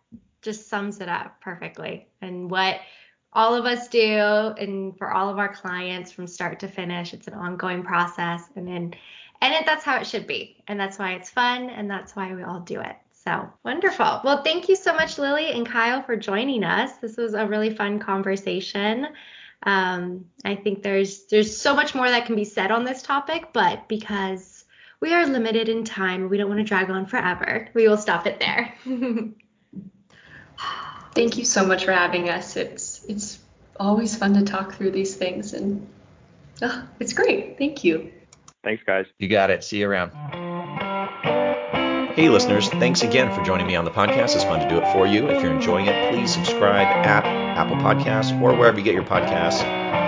just 0.42 0.68
sums 0.68 1.00
it 1.00 1.08
up 1.08 1.40
perfectly. 1.40 2.06
And 2.20 2.50
what 2.50 2.80
all 3.32 3.54
of 3.54 3.64
us 3.64 3.88
do 3.88 4.00
and 4.00 4.96
for 4.96 5.12
all 5.12 5.28
of 5.28 5.38
our 5.38 5.52
clients 5.52 6.12
from 6.12 6.26
start 6.26 6.60
to 6.60 6.68
finish 6.68 7.12
it's 7.12 7.26
an 7.26 7.34
ongoing 7.34 7.82
process 7.82 8.42
and 8.54 8.68
then 8.68 8.94
and 9.42 9.52
it, 9.52 9.66
that's 9.66 9.84
how 9.84 9.96
it 9.98 10.06
should 10.06 10.26
be. 10.26 10.62
And 10.68 10.78
that's 10.80 10.98
why 10.98 11.12
it's 11.12 11.30
fun 11.30 11.68
and 11.68 11.90
that's 11.90 12.16
why 12.16 12.34
we 12.34 12.42
all 12.42 12.60
do 12.60 12.80
it 12.80 12.96
so 13.26 13.48
wonderful. 13.64 14.20
Well, 14.22 14.42
thank 14.42 14.68
you 14.68 14.76
so 14.76 14.94
much, 14.94 15.18
Lily 15.18 15.50
and 15.52 15.66
Kyle, 15.66 16.02
for 16.02 16.16
joining 16.16 16.62
us. 16.62 16.92
This 16.98 17.16
was 17.16 17.34
a 17.34 17.46
really 17.46 17.74
fun 17.74 17.98
conversation. 17.98 19.08
Um, 19.62 20.26
I 20.44 20.56
think 20.56 20.82
there's 20.82 21.24
there's 21.26 21.56
so 21.56 21.74
much 21.74 21.94
more 21.94 22.08
that 22.08 22.26
can 22.26 22.36
be 22.36 22.44
said 22.44 22.70
on 22.70 22.84
this 22.84 23.02
topic, 23.02 23.48
but 23.52 23.88
because 23.88 24.64
we 25.00 25.14
are 25.14 25.26
limited 25.26 25.70
in 25.70 25.84
time, 25.84 26.28
we 26.28 26.36
don't 26.36 26.48
want 26.48 26.60
to 26.60 26.64
drag 26.64 26.90
on 26.90 27.06
forever. 27.06 27.68
We 27.72 27.88
will 27.88 27.96
stop 27.96 28.26
it 28.26 28.40
there. 28.40 28.74
Thank 31.14 31.38
you 31.38 31.44
so 31.44 31.64
much 31.64 31.84
for 31.84 31.92
having 31.92 32.28
us. 32.28 32.56
It's 32.56 33.04
it's 33.04 33.38
always 33.80 34.14
fun 34.16 34.34
to 34.34 34.42
talk 34.42 34.74
through 34.74 34.90
these 34.90 35.16
things, 35.16 35.54
and 35.54 35.86
oh, 36.60 36.86
it's 37.00 37.14
great. 37.14 37.56
Thank 37.56 37.84
you. 37.84 38.12
Thanks, 38.62 38.82
guys. 38.84 39.06
You 39.18 39.28
got 39.28 39.50
it. 39.50 39.64
See 39.64 39.78
you 39.78 39.88
around. 39.88 40.12
Hey, 42.14 42.28
listeners, 42.28 42.68
thanks 42.68 43.02
again 43.02 43.34
for 43.34 43.42
joining 43.42 43.66
me 43.66 43.74
on 43.74 43.84
the 43.84 43.90
podcast. 43.90 44.36
It's 44.36 44.44
fun 44.44 44.60
to 44.60 44.68
do 44.68 44.78
it 44.78 44.92
for 44.92 45.04
you. 45.04 45.28
If 45.28 45.42
you're 45.42 45.52
enjoying 45.52 45.86
it, 45.86 46.12
please 46.12 46.32
subscribe 46.32 46.86
at 46.86 47.24
Apple 47.26 47.74
Podcasts 47.74 48.40
or 48.40 48.54
wherever 48.56 48.78
you 48.78 48.84
get 48.84 48.94
your 48.94 49.02
podcasts. 49.02 49.58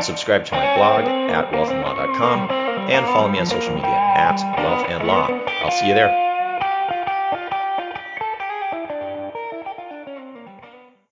Subscribe 0.04 0.44
to 0.44 0.54
my 0.54 0.76
blog 0.76 1.04
at 1.04 1.50
wealthandlaw.com 1.50 2.48
and 2.88 3.04
follow 3.06 3.28
me 3.28 3.40
on 3.40 3.46
social 3.46 3.74
media 3.74 3.88
at 3.88 4.36
Wealth 4.62 4.86
and 4.88 5.08
Law. 5.08 5.26
I'll 5.64 5.72
see 5.72 5.88
you 5.88 5.94
there. 5.94 6.25